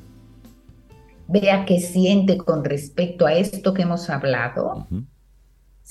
[1.28, 4.88] vea qué siente con respecto a esto que hemos hablado.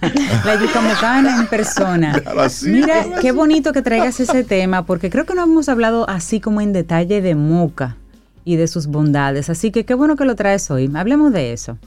[0.44, 2.22] La yuca mocana en persona.
[2.62, 6.60] Mira, qué bonito que traigas ese tema, porque creo que no hemos hablado así como
[6.60, 7.96] en detalle de Moca
[8.44, 9.50] y de sus bondades.
[9.50, 10.90] Así que qué bueno que lo traes hoy.
[10.94, 11.78] Hablemos de eso.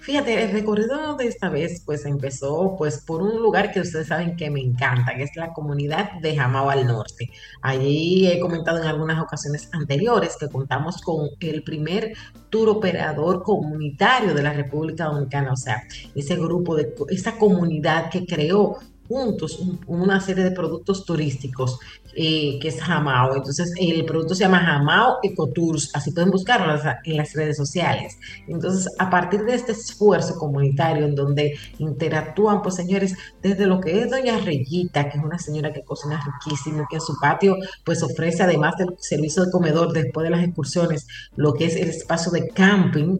[0.00, 4.36] Fíjate, el recorrido de esta vez pues empezó pues por un lugar que ustedes saben
[4.36, 7.30] que me encanta, que es la comunidad de Jamao al Norte.
[7.62, 12.12] Allí he comentado en algunas ocasiones anteriores que contamos con el primer
[12.50, 15.82] tour operador comunitario de la República Dominicana, o sea,
[16.14, 18.78] ese grupo de esa comunidad que creó
[19.14, 21.78] juntos un- una serie de productos turísticos
[22.16, 23.34] eh, que es Jamao.
[23.34, 26.72] Entonces, el producto se llama Jamao Ecotours, así pueden buscarlo
[27.04, 28.16] en las- redes sociales.
[28.46, 34.00] Entonces, a partir de este esfuerzo comunitario en donde interactúan, pues señores, desde lo que
[34.02, 38.02] es Doña Reyita, que es una señora que cocina riquísimo, que en su patio pues
[38.02, 42.30] ofrece además del servicio de comedor después de las excursiones, lo que es el espacio
[42.32, 43.18] de camping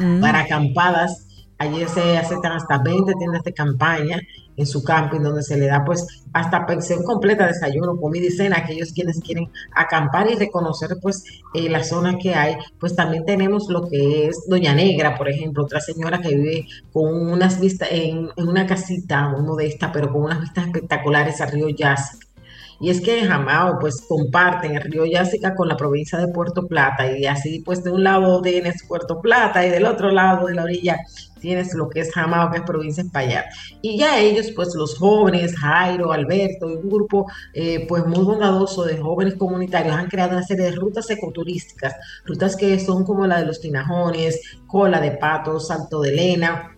[0.00, 0.20] Mm.
[0.20, 1.24] para acampadas.
[1.58, 4.18] Allí se aceptan hasta 20 tiendas de campaña
[4.58, 8.58] en su camping, donde se le da pues hasta pensión completa, desayuno, comida y cena
[8.58, 11.24] aquellos quienes quieren acampar y reconocer pues
[11.54, 12.56] eh, la zona que hay.
[12.78, 17.30] Pues también tenemos lo que es Doña Negra, por ejemplo, otra señora que vive con
[17.30, 22.27] unas vistas en, una casita modesta, pero con unas vistas espectaculares al río Yásica.
[22.80, 27.10] Y es que Jamao pues comparten el río Yásica con la provincia de Puerto Plata
[27.10, 30.62] y así pues de un lado tienes Puerto Plata y del otro lado de la
[30.62, 30.98] orilla
[31.38, 33.46] tienes lo que es Jamao, que es provincia Espaillat.
[33.80, 38.84] Y ya ellos, pues los jóvenes, Jairo, Alberto y un grupo eh, pues muy bondadoso
[38.84, 41.94] de jóvenes comunitarios han creado una serie de rutas ecoturísticas,
[42.24, 46.77] rutas que son como la de los Tinajones, Cola de Pato, Salto de Elena,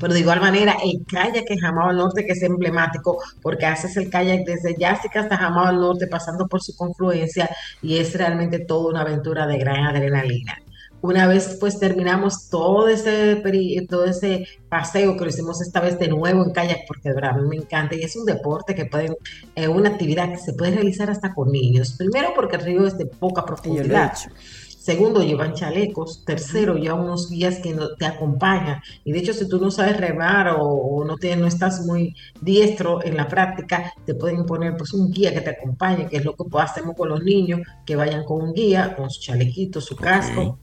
[0.00, 3.96] pero de igual manera, el kayak en Jamao al Norte, que es emblemático, porque haces
[3.96, 7.48] el kayak desde Yásica hasta Jamao al Norte, pasando por su confluencia,
[7.82, 10.58] y es realmente toda una aventura de gran adrenalina.
[11.02, 13.42] Una vez pues terminamos todo ese,
[13.88, 17.48] todo ese paseo que lo hicimos esta vez de nuevo en kayak, porque a mí
[17.48, 19.14] me encanta, y es un deporte que pueden,
[19.54, 21.94] es una actividad que se puede realizar hasta con niños.
[21.96, 24.12] Primero porque el río es de poca profundidad.
[24.12, 24.30] hecho.
[24.88, 26.24] Segundo, llevan chalecos.
[26.24, 28.80] Tercero, llevan unos guías que no- te acompañan.
[29.04, 32.14] Y de hecho, si tú no sabes remar o, o no, tienes, no estás muy
[32.40, 36.24] diestro en la práctica, te pueden poner pues un guía que te acompañe, que es
[36.24, 39.96] lo que hacemos con los niños, que vayan con un guía, con su chalequito, su
[39.96, 40.60] casco.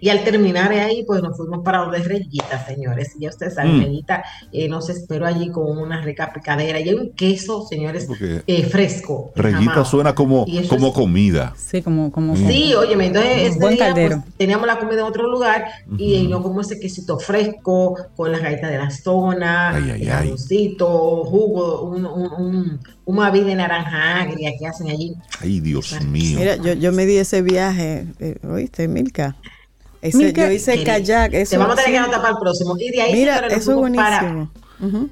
[0.00, 3.12] Y al terminar ahí, pues nos fuimos para donde es Reyita, señores.
[3.18, 3.82] Ya ustedes saben, Mm.
[3.84, 6.78] Reyita eh, nos esperó allí con una rica picadera.
[6.80, 8.06] Y hay un queso, señores,
[8.46, 9.32] eh, fresco.
[9.36, 11.54] Reyita suena como, como es- comida.
[11.56, 12.36] Sí, como, como.
[12.36, 14.20] Sí, óyeme, entonces este Buen día caldero.
[14.22, 15.64] pues, teníamos la comida en otro lugar
[15.96, 20.08] y no como ese quesito fresco con las galletas de la zona, Ay, ay, el
[20.08, 25.14] jamoncito, jugo, un, un, un, un maví de naranja agria que hacen allí.
[25.40, 26.38] Ay, Dios mío.
[26.38, 29.36] Mira, yo, yo me di ese viaje, eh, ¿oíste, Milka?
[30.00, 31.30] Ese, Milka, yo hice kayak.
[31.32, 31.92] Te Eso, vamos a tener sí.
[31.92, 32.76] que anotar para el próximo.
[32.78, 34.50] Y de ahí, Mira, nos eso es para, buenísimo.
[34.80, 35.10] Ujú.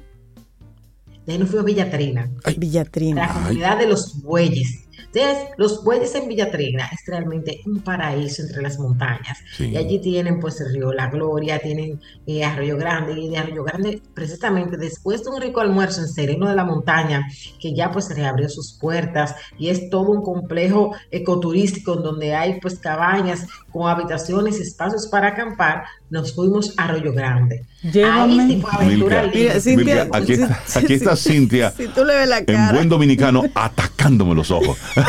[1.25, 3.27] de ahí nos fuimos a Villatrina, Villatrina.
[3.27, 4.83] la comunidad de los bueyes.
[5.07, 9.37] ustedes, los bueyes en Villatrina es realmente un paraíso entre las montañas.
[9.57, 9.65] Sí.
[9.71, 13.63] Y allí tienen pues el río La Gloria, tienen eh, Arroyo Grande, y de Arroyo
[13.63, 17.25] Grande, precisamente después de un rico almuerzo en Sereno de la Montaña,
[17.59, 22.59] que ya pues reabrió sus puertas y es todo un complejo ecoturístico en donde hay
[22.61, 23.47] pues cabañas
[23.77, 27.65] con habitaciones y espacios para acampar, nos fuimos a Arroyo Grande.
[27.83, 28.41] Llévame.
[28.43, 29.39] Ahí sí fue aventura Milka, libre.
[29.49, 32.69] Mira, Cintia, Milka, aquí, si- está, aquí está Cintia Si tú le ves la en
[32.73, 34.77] buen dominicano atacándome los ojos.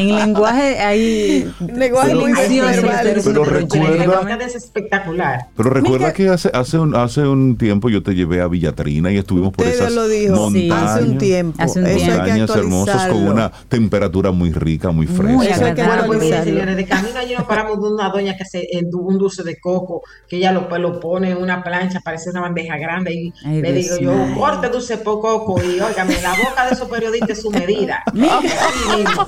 [0.00, 4.44] En lenguaje hay Lenguaje Pero- Pero recuerda- Llévame.
[4.44, 5.46] es espectacular.
[5.56, 9.18] Pero recuerda que hace, hace, un, hace un tiempo yo te llevé a Villatrina y
[9.18, 10.82] estuvimos por esas lo dijo montañas.
[10.90, 11.62] hace un tiempo.
[11.62, 15.32] Hace un que montañas hermosas con una temperatura muy rica, muy fresca.
[15.32, 16.06] Muy Eso hay que agradable.
[16.06, 19.00] Bueno, pues mire, señores, de camino allí nos paramos de una doña que hace du-
[19.00, 22.40] un dulce de coco, que ella lo, pues, lo pone en una plancha, parece una
[22.40, 26.66] bandeja grande, y Ay, le digo yo, corte dulce de coco, y óigame, la boca
[26.66, 28.02] de esos periodistas es su medida.
[28.06, 29.26] Así mismo.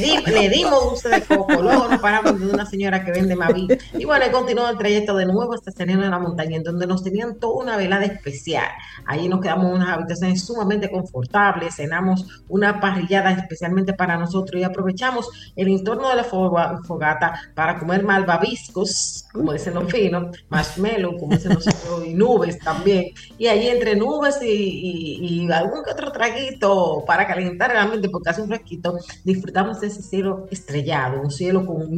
[0.00, 3.34] Le, di- le dimos dulce de coco, luego nos paramos de una señora que vende
[3.36, 3.68] Maví.
[3.98, 7.02] Y bueno, continuó el trayecto de nuevo hasta Serena de la Montaña, en donde nos
[7.02, 8.66] tenían toda una velada especial.
[9.06, 14.64] Allí nos quedamos en unas habitaciones sumamente confortables, cenamos una parrillada especialmente para nosotros y
[14.64, 21.16] aprovechamos el entorno de la foga- fogata para comer malvaviscos, como dicen los finos, marshmallow,
[21.18, 23.06] como dicen nosotros, y nubes también.
[23.38, 28.08] Y allí entre nubes y, y- y algún que otro traguito para calentar el ambiente,
[28.08, 31.88] porque hace un fresquito, disfrutamos de ese cielo estrellado, un cielo con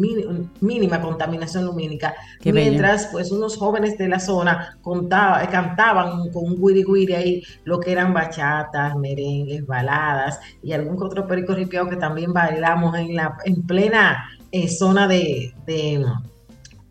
[0.60, 2.70] mínima contaminación lumínica, Qué bello.
[2.70, 7.80] mientras pues unos jóvenes de la zona contaba- cantaban con un guiri guiri ahí lo
[7.80, 13.36] que eran bachatas, merengues, baladas y algún otro perico ripiado que también bailamos en la
[13.44, 16.04] en plena eh, zona de, de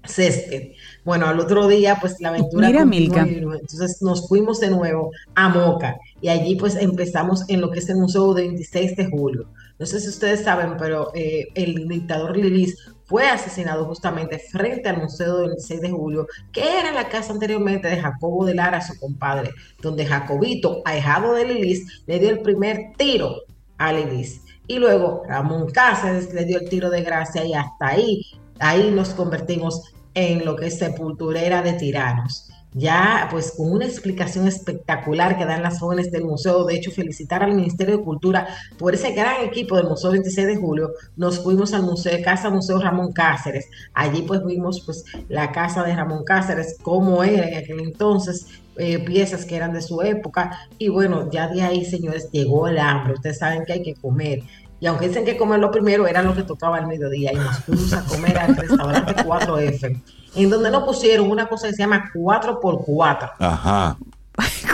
[0.05, 0.71] césped.
[1.03, 2.67] Bueno, al otro día, pues la aventura.
[2.67, 3.21] Mira, Milka.
[3.21, 7.89] Entonces nos fuimos de nuevo a Moca y allí pues empezamos en lo que es
[7.89, 9.47] el Museo de 26 de Julio.
[9.79, 12.75] No sé si ustedes saben, pero eh, el dictador Lilis
[13.05, 17.87] fue asesinado justamente frente al Museo del 26 de Julio, que era la casa anteriormente
[17.87, 19.51] de Jacobo de Lara, su compadre,
[19.81, 23.43] donde Jacobito, ahijado de Lilis, le dio el primer tiro
[23.77, 24.41] a Lilis.
[24.67, 28.25] Y luego Ramón Cáceres le dio el tiro de gracia y hasta ahí,
[28.59, 32.49] ahí nos convertimos en lo que es sepulturera de tiranos.
[32.73, 36.65] Ya, pues con una explicación espectacular que dan las jóvenes del museo.
[36.65, 40.57] De hecho, felicitar al Ministerio de Cultura por ese gran equipo del Museo 26 de
[40.57, 40.91] Julio.
[41.15, 43.67] Nos fuimos al Museo de Casa Museo Ramón Cáceres.
[43.93, 48.45] Allí pues vimos pues la casa de Ramón Cáceres, cómo era en aquel entonces,
[48.75, 50.67] eh, piezas que eran de su época.
[50.77, 53.13] Y bueno, ya de ahí, señores, llegó el hambre.
[53.13, 54.43] Ustedes saben que hay que comer.
[54.79, 57.33] Y aunque dicen que comer lo primero, era lo que tocaba al mediodía.
[57.33, 60.01] Y nos fuimos a comer al restaurante 4F,
[60.37, 63.31] en donde nos pusieron una cosa que se llama 4x4.
[63.39, 63.97] Ajá.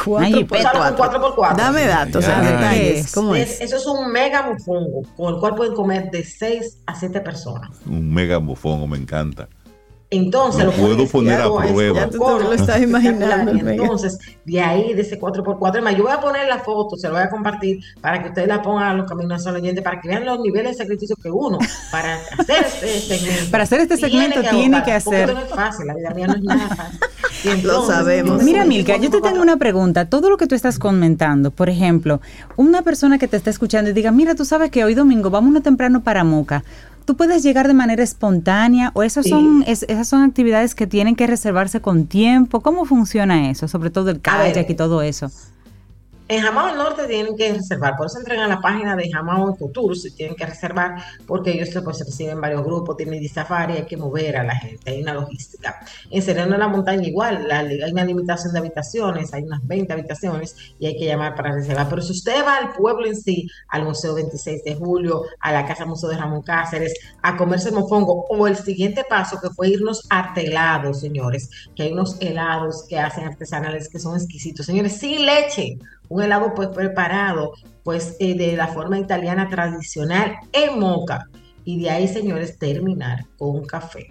[0.03, 1.35] Cuatro Ay, por ¿Saben un cuatro.
[1.37, 1.55] 4x4?
[1.55, 3.05] Dame datos, sea, detalles.
[3.05, 3.61] Es- ¿Cómo Es- es?
[3.61, 7.69] eso es un mega mofongo con el cual pueden comer de 6 a 7 personas.
[7.85, 9.47] Un mega mofongo, me encanta.
[10.15, 11.99] Entonces, Lo lo puedo poner a prueba.
[12.01, 13.51] Ya tú te lo estás imaginando.
[13.51, 17.07] Entonces, de ahí, de ese 4x4, es más, yo voy a poner la foto, se
[17.07, 19.99] lo voy a compartir para que ustedes la pongan a los caminos al oyente, para
[19.99, 21.57] que vean los niveles de sacrificio que uno,
[21.91, 23.51] para hacer este segmento.
[23.51, 26.09] Para hacer este segmento tiene agotar, que porque hacer- esto no es fácil, la vida
[26.11, 26.99] mía no es nada fácil.
[27.45, 28.41] Y entonces, sabemos.
[28.41, 30.05] Mira, Milka, yo te 4x4, tengo una pregunta.
[30.05, 32.21] Todo lo que tú estás comentando, por ejemplo,
[32.55, 35.61] una persona que te está escuchando y diga, mira, tú sabes que hoy domingo vámonos
[35.61, 36.63] temprano para Moca.
[37.05, 39.29] ¿Tú puedes llegar de manera espontánea o esas Sí.
[39.31, 42.61] son es- esas son actividades que tienen que reservarse con tiempo?
[42.61, 43.67] ¿Cómo funciona eso?
[43.67, 44.21] Sobre todo el ver.
[44.21, 45.29] kayak y todo eso.
[46.29, 50.05] En Jamao Norte tienen que reservar, por eso entran a la página de Jamao Tours
[50.05, 50.95] y tienen que reservar
[51.27, 54.89] porque ellos pues, reciben varios grupos, tienen de safari, hay que mover a la gente,
[54.89, 55.79] hay una logística.
[56.09, 59.91] En Sereno de la Montaña igual, la- hay una limitación de habitaciones, hay unas 20
[59.91, 61.89] habitaciones y hay que llamar para reservar.
[61.89, 65.65] Pero si usted va al pueblo en sí, al Museo 26 de Julio, a la
[65.65, 70.07] Casa Museo de Ramón Cáceres, a comerse mofongo o el siguiente paso que fue irnos
[70.09, 75.25] a helados, señores, que hay unos helados que hacen artesanales que son exquisitos, señores, sin
[75.25, 75.77] leche
[76.09, 77.53] un helado pues preparado
[77.83, 81.27] pues eh, de la forma italiana tradicional en moca.
[81.65, 84.07] Y de ahí señores terminar con un café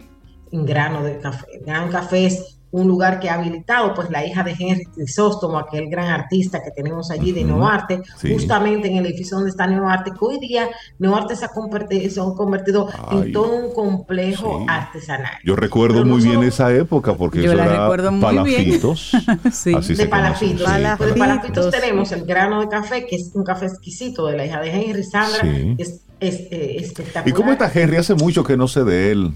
[0.52, 1.60] un grano de café.
[1.64, 5.89] Gran café es un lugar que ha habilitado pues la hija de Henry Crisóstomo aquel
[5.89, 8.32] gran artista que tenemos allí de Neoarte sí.
[8.32, 10.69] justamente en el edificio donde está Neoarte que hoy día
[10.99, 14.66] Neoarte se ha convertido, se ha convertido Ay, en todo un complejo sí.
[14.69, 17.81] artesanal Yo recuerdo Pero no muy bien solo- esa época porque Yo eso la era
[17.82, 18.36] recuerdo muy bien.
[18.36, 19.12] palafitos.
[19.53, 19.74] Sí.
[19.74, 20.70] Así de conoce, palafitos.
[20.99, 24.47] Pues de palafitos tenemos el grano de café, que es un café exquisito de la
[24.47, 25.40] hija de Henry Sandra.
[25.43, 25.74] Sí.
[25.78, 27.28] Es, es, eh, espectacular.
[27.28, 27.97] ¿Y cómo está Henry?
[27.97, 29.32] Hace mucho que no sé de él.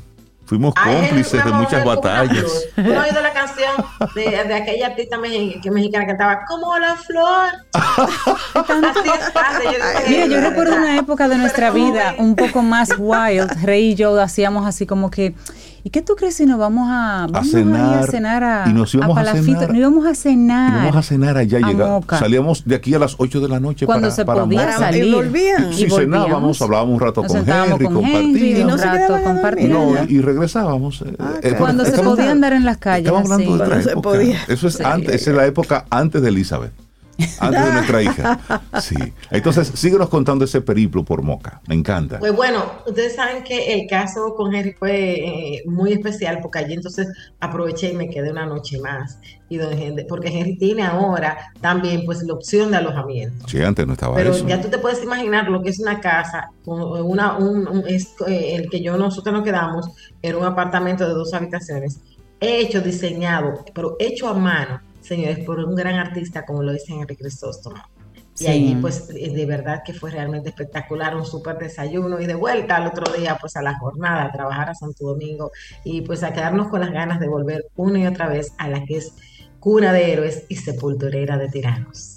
[0.47, 2.45] Fuimos cómplices de muchas batallas.
[2.75, 2.87] flor.
[2.87, 3.73] ¿Uno ha oído la canción
[4.15, 7.49] de, de aquella artista meji- que mexicana que cantaba como la flor?
[7.75, 12.63] Así es, padre, yo digo, Mira, yo recuerdo una época de nuestra vida un poco
[12.63, 13.51] más wild.
[13.65, 15.35] Rey y yo hacíamos así como que,
[15.87, 18.65] ¿y qué tú crees si nos vamos a, vamos a ir cenar, a cenar a,
[18.69, 19.45] y nos íbamos a Palafito?
[19.61, 19.69] cenar.
[19.69, 20.75] Nos íbamos a cenar.
[20.79, 22.19] Vamos a cenar allá, a llega- Moca.
[22.19, 24.79] salíamos de aquí a las 8 de la noche Cuando para, se para podía Moca.
[24.79, 25.05] salir.
[25.05, 25.73] Y volvían.
[25.73, 28.61] Sí, Y cenábamos, hablábamos un rato Nos con Henry, con compartíamos.
[28.63, 29.51] un no se rato a.
[29.69, 31.03] No, y regresábamos.
[31.03, 33.91] Eh, eh, Cuando se estamos- podía andar en las calles, Estamos hablando de otra se
[33.91, 34.03] época.
[34.11, 34.39] podía.
[34.49, 34.83] Eso es Sí.
[34.85, 36.73] antes, esa es la época antes de Elizabeth.
[37.41, 38.41] Antes de nuestra hija.
[38.81, 38.95] Sí.
[39.31, 41.61] Entonces, síguenos contando ese periplo por Moca.
[41.67, 42.19] Me encanta.
[42.19, 45.15] Pues bueno, ustedes saben que el caso con Henry fue
[45.57, 47.09] eh, muy especial porque allí entonces
[47.41, 49.19] aproveché y me quedé una noche más.
[49.49, 53.49] Y don Henry- porque Henry tiene ahora también pues la opción de alojamiento.
[53.49, 54.47] Sí, antes no estaba Pero eso.
[54.47, 58.57] ya tú te puedes imaginar lo que es una casa, una, un, un- es- eh,
[58.57, 59.89] el que yo nosotros nos quedamos
[60.23, 62.01] era un apartamento de dos habitaciones,
[62.41, 67.23] hecho, diseñado, pero hecho a mano, señores, por un gran artista como lo dice Enrique
[67.23, 67.77] Crisóstomo.
[68.39, 68.49] Y Sí.
[68.49, 72.77] allí, pues, eh, de verdad que fue realmente espectacular, un súper desayuno y de vuelta
[72.77, 75.51] al otro día, pues, a la jornada, a trabajar a Santo Domingo
[75.85, 78.85] y pues a quedarnos con las ganas de volver una y otra vez a la
[78.85, 79.15] que es
[79.59, 82.16] cuna de héroes y sepulturera de tiranos.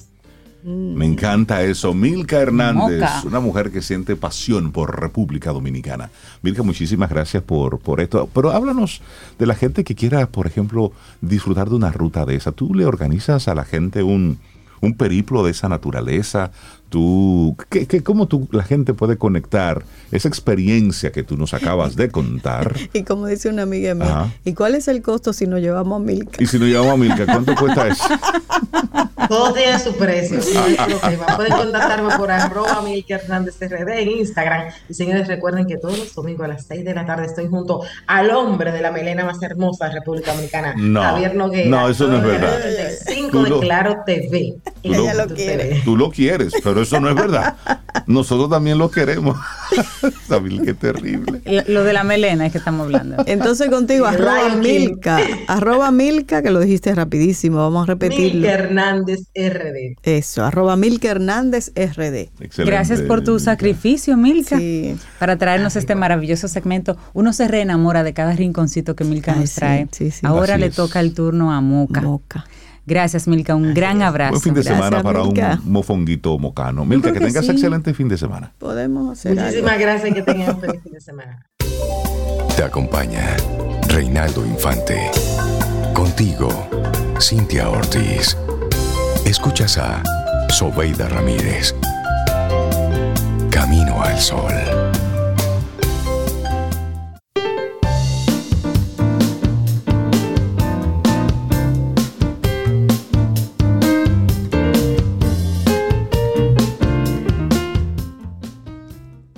[0.64, 1.94] Me encanta eso.
[1.94, 3.22] Milka Hernández, Moca.
[3.26, 6.10] una mujer que siente pasión por República Dominicana.
[6.42, 8.30] Milka, muchísimas gracias por, por esto.
[8.34, 9.02] Pero háblanos
[9.38, 10.92] de la gente que quiera, por ejemplo,
[11.22, 12.52] disfrutar de una ruta de esa.
[12.52, 14.40] ¿Tú le organizas a la gente un,
[14.82, 16.52] un periplo de esa naturaleza?
[16.90, 21.96] ¿Tú, qué, qué- ¿Cómo tú, la gente puede conectar esa experiencia que tú nos acabas
[21.96, 22.74] de contar?
[22.94, 24.34] Y como dice una amiga mía, Ajá.
[24.44, 26.42] ¿y cuál es el costo si nos llevamos a Milka?
[26.44, 28.04] Y si nos llevamos a Milka, ¿cuánto cuesta eso?
[29.28, 30.42] Todo tiene su precio.
[30.42, 30.78] señores.
[31.36, 34.70] Pueden contactarme por arroba Milka Hernández RD en Instagram.
[34.90, 37.82] Y señores, recuerden que todos los domingos a las 6 de la tarde estoy junto
[38.08, 41.02] al hombre de la melena más hermosa de República Dominicana, No.
[41.04, 41.70] Javier Noguera.
[41.70, 42.60] No, eso no es verdad.
[42.60, 44.56] 35 Tú de lo- Claro TV.
[44.82, 45.82] Tú lo- Ella lo quiere.
[45.86, 47.56] Tú lo quieres, pero eso no es verdad.
[48.08, 49.38] Nosotros también lo queremos.
[50.28, 51.42] Sabil, qué terrible.
[51.68, 53.24] Lo de la melena es que estamos hablando.
[53.26, 54.56] Entonces contigo, arroba.
[54.56, 58.40] Milka, arroba Milka, que lo dijiste rapidísimo, vamos a repetirlo.
[58.42, 59.96] Milka Hernández RD.
[60.04, 62.30] Eso, arroba Milka Hernández RD.
[62.40, 63.46] Excelente, Gracias por tu Milka.
[63.46, 64.96] sacrificio, Milka, Sí.
[65.20, 66.98] para traernos este maravilloso segmento.
[67.14, 69.88] Uno se reenamora de cada rinconcito que Milka Ay, nos sí, trae.
[69.92, 70.20] sí, sí.
[70.26, 70.76] Ahora Así le es.
[70.76, 72.02] toca el turno a Moca.
[72.02, 72.46] Moca.
[72.90, 73.56] Gracias, Milka.
[73.56, 74.32] Un gran abrazo.
[74.32, 75.60] Buen fin de Gracias, semana para Milka.
[75.64, 76.84] un mofonguito mocano.
[76.86, 77.52] Milka, que que tengas sí.
[77.52, 78.52] excelente fin de semana.
[78.58, 79.44] Podemos hacer algo.
[79.44, 81.46] Muchísimas gracias y que tengan un feliz fin de semana.
[82.58, 83.38] Te acompaña
[83.90, 85.12] Reinaldo Infante.
[85.94, 86.50] Contigo,
[87.22, 88.36] Cintia Ortiz.
[89.26, 90.02] Escuchas a
[90.50, 91.76] Sobeida Ramírez.
[93.52, 94.89] Camino al Sol.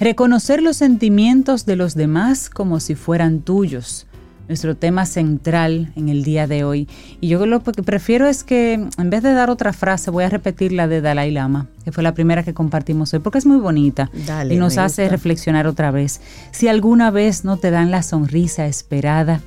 [0.01, 4.07] Reconocer los sentimientos de los demás como si fueran tuyos.
[4.47, 6.89] Nuestro tema central en el día de hoy.
[7.19, 10.29] Y yo lo que prefiero es que en vez de dar otra frase, voy a
[10.29, 13.57] repetir la de Dalai Lama, que fue la primera que compartimos hoy, porque es muy
[13.57, 15.15] bonita Dale, y nos hace gusta.
[15.15, 16.19] reflexionar otra vez.
[16.49, 19.41] Si alguna vez no te dan la sonrisa esperada,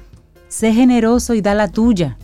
[0.47, 2.17] sé generoso y da la tuya,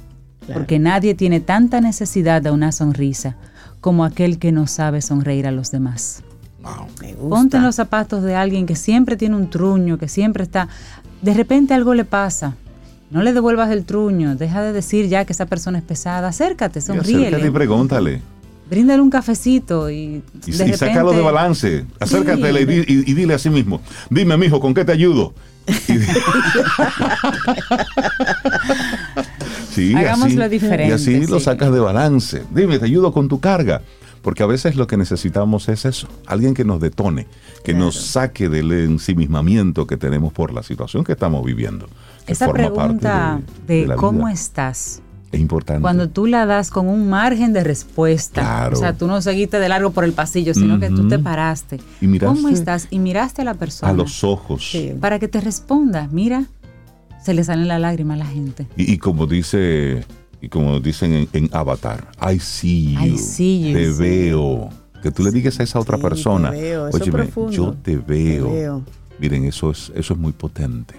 [0.54, 3.36] porque nadie tiene tanta necesidad de una sonrisa
[3.80, 6.22] como aquel que no sabe sonreír a los demás.
[6.62, 6.86] Wow.
[7.00, 7.28] Me gusta.
[7.36, 10.68] Ponte en los zapatos de alguien que siempre tiene un truño, que siempre está...
[11.22, 12.54] De repente algo le pasa.
[13.10, 14.36] No le devuelvas el truño.
[14.36, 16.28] Deja de decir ya que esa persona es pesada.
[16.28, 18.20] Acércate, Y acércate y pregúntale.
[18.70, 21.84] Bríndale un cafecito y, Y, de y sácalo de repente- balance.
[21.98, 23.80] Acércatele y, di- y- y dile a sí mismo.
[24.10, 25.34] Dime, mijo, ¿con qué te ayudo?
[29.72, 31.44] Sí, Hagámoslo así, diferente, Y así lo sí.
[31.44, 32.42] sacas de balance.
[32.52, 33.82] Dime, te ayudo con tu carga.
[34.22, 37.26] Porque a veces lo que necesitamos es eso, alguien que nos detone,
[37.64, 41.86] que nos saque del ensimismamiento que tenemos por la situación que estamos viviendo.
[42.26, 44.32] que Esa forma parte pregunta de, la cómo vida.
[44.32, 45.00] estás,
[45.32, 45.80] es importante.
[45.80, 48.76] cuando tú la das con un margen de respuesta, Claro.
[48.76, 51.80] o sea, tú no seguiste de largo por el pasillo, sino que tú te paraste.
[52.02, 52.88] Y miraste ¿Cómo estás?
[52.90, 54.70] Y miraste a la persona a los ojos.
[54.70, 54.92] Sí.
[55.00, 56.08] para que te responda.
[56.12, 56.44] Mira,
[57.22, 58.66] se le salen las lágrimas a la gente.
[58.76, 60.04] Y, y como dice,
[60.42, 63.00] y como dicen en, en Avatar, I see you.
[63.14, 63.76] I see you.
[63.78, 63.98] Te Sí.
[64.00, 64.68] veo.
[65.02, 67.52] Que tú le digas a esa otra Sí, persona, te veo, eso es "Óyeme, profundo.
[67.52, 68.46] yo te veo.
[68.48, 68.82] Te veo.
[69.18, 70.94] Miren, eso es, eso es muy potente.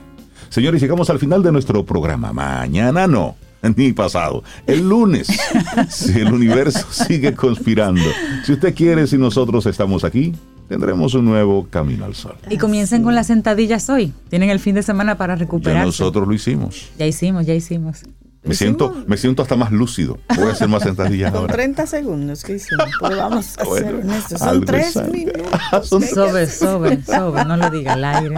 [0.50, 2.34] Señores, llegamos al final de nuestro programa.
[2.34, 3.36] Mañana no,
[3.78, 4.44] ni pasado.
[4.66, 5.28] El lunes,
[5.90, 8.02] si el universo sigue conspirando.
[8.44, 10.34] Si usted quiere, si nosotros estamos aquí,
[10.68, 12.36] tendremos un nuevo Camino al Sol.
[12.50, 14.14] Y comiencen con las sentadillas hoy.
[14.30, 15.86] Tienen el fin de semana para Ya recuperarse.
[15.86, 16.90] nosotros lo hicimos.
[16.98, 18.02] Ya hicimos, ya hicimos.
[18.44, 20.18] Me siento, me siento hasta más lúcido.
[20.36, 21.54] Voy a hacer más sentadillas Con ahora.
[21.54, 22.88] 30 segundos que hicimos.
[23.00, 24.40] Pues vamos a Bueno, ser honestos.
[24.40, 25.42] Son tres minutos.
[25.88, 28.36] Son- Sobe, sobe, sobe, no lo diga al aire.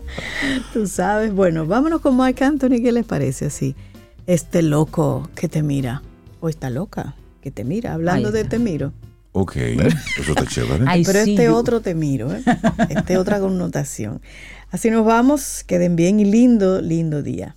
[0.72, 1.32] Tú sabes.
[1.32, 2.80] Bueno, vámonos con Mark Anthony.
[2.82, 3.74] ¿Qué les parece así?
[4.26, 6.02] Este loco que te mira.
[6.40, 7.94] O esta loca que te mira.
[7.94, 8.92] Hablando Ay, de te miro.
[9.32, 10.84] Ok, eso está chévere.
[10.86, 12.32] Ay, Pero este yo- otro te miro.
[12.32, 12.42] ¿eh?
[12.90, 14.20] Este otra connotación.
[14.70, 15.64] Así nos vamos.
[15.66, 17.56] Queden bien y lindo, lindo día.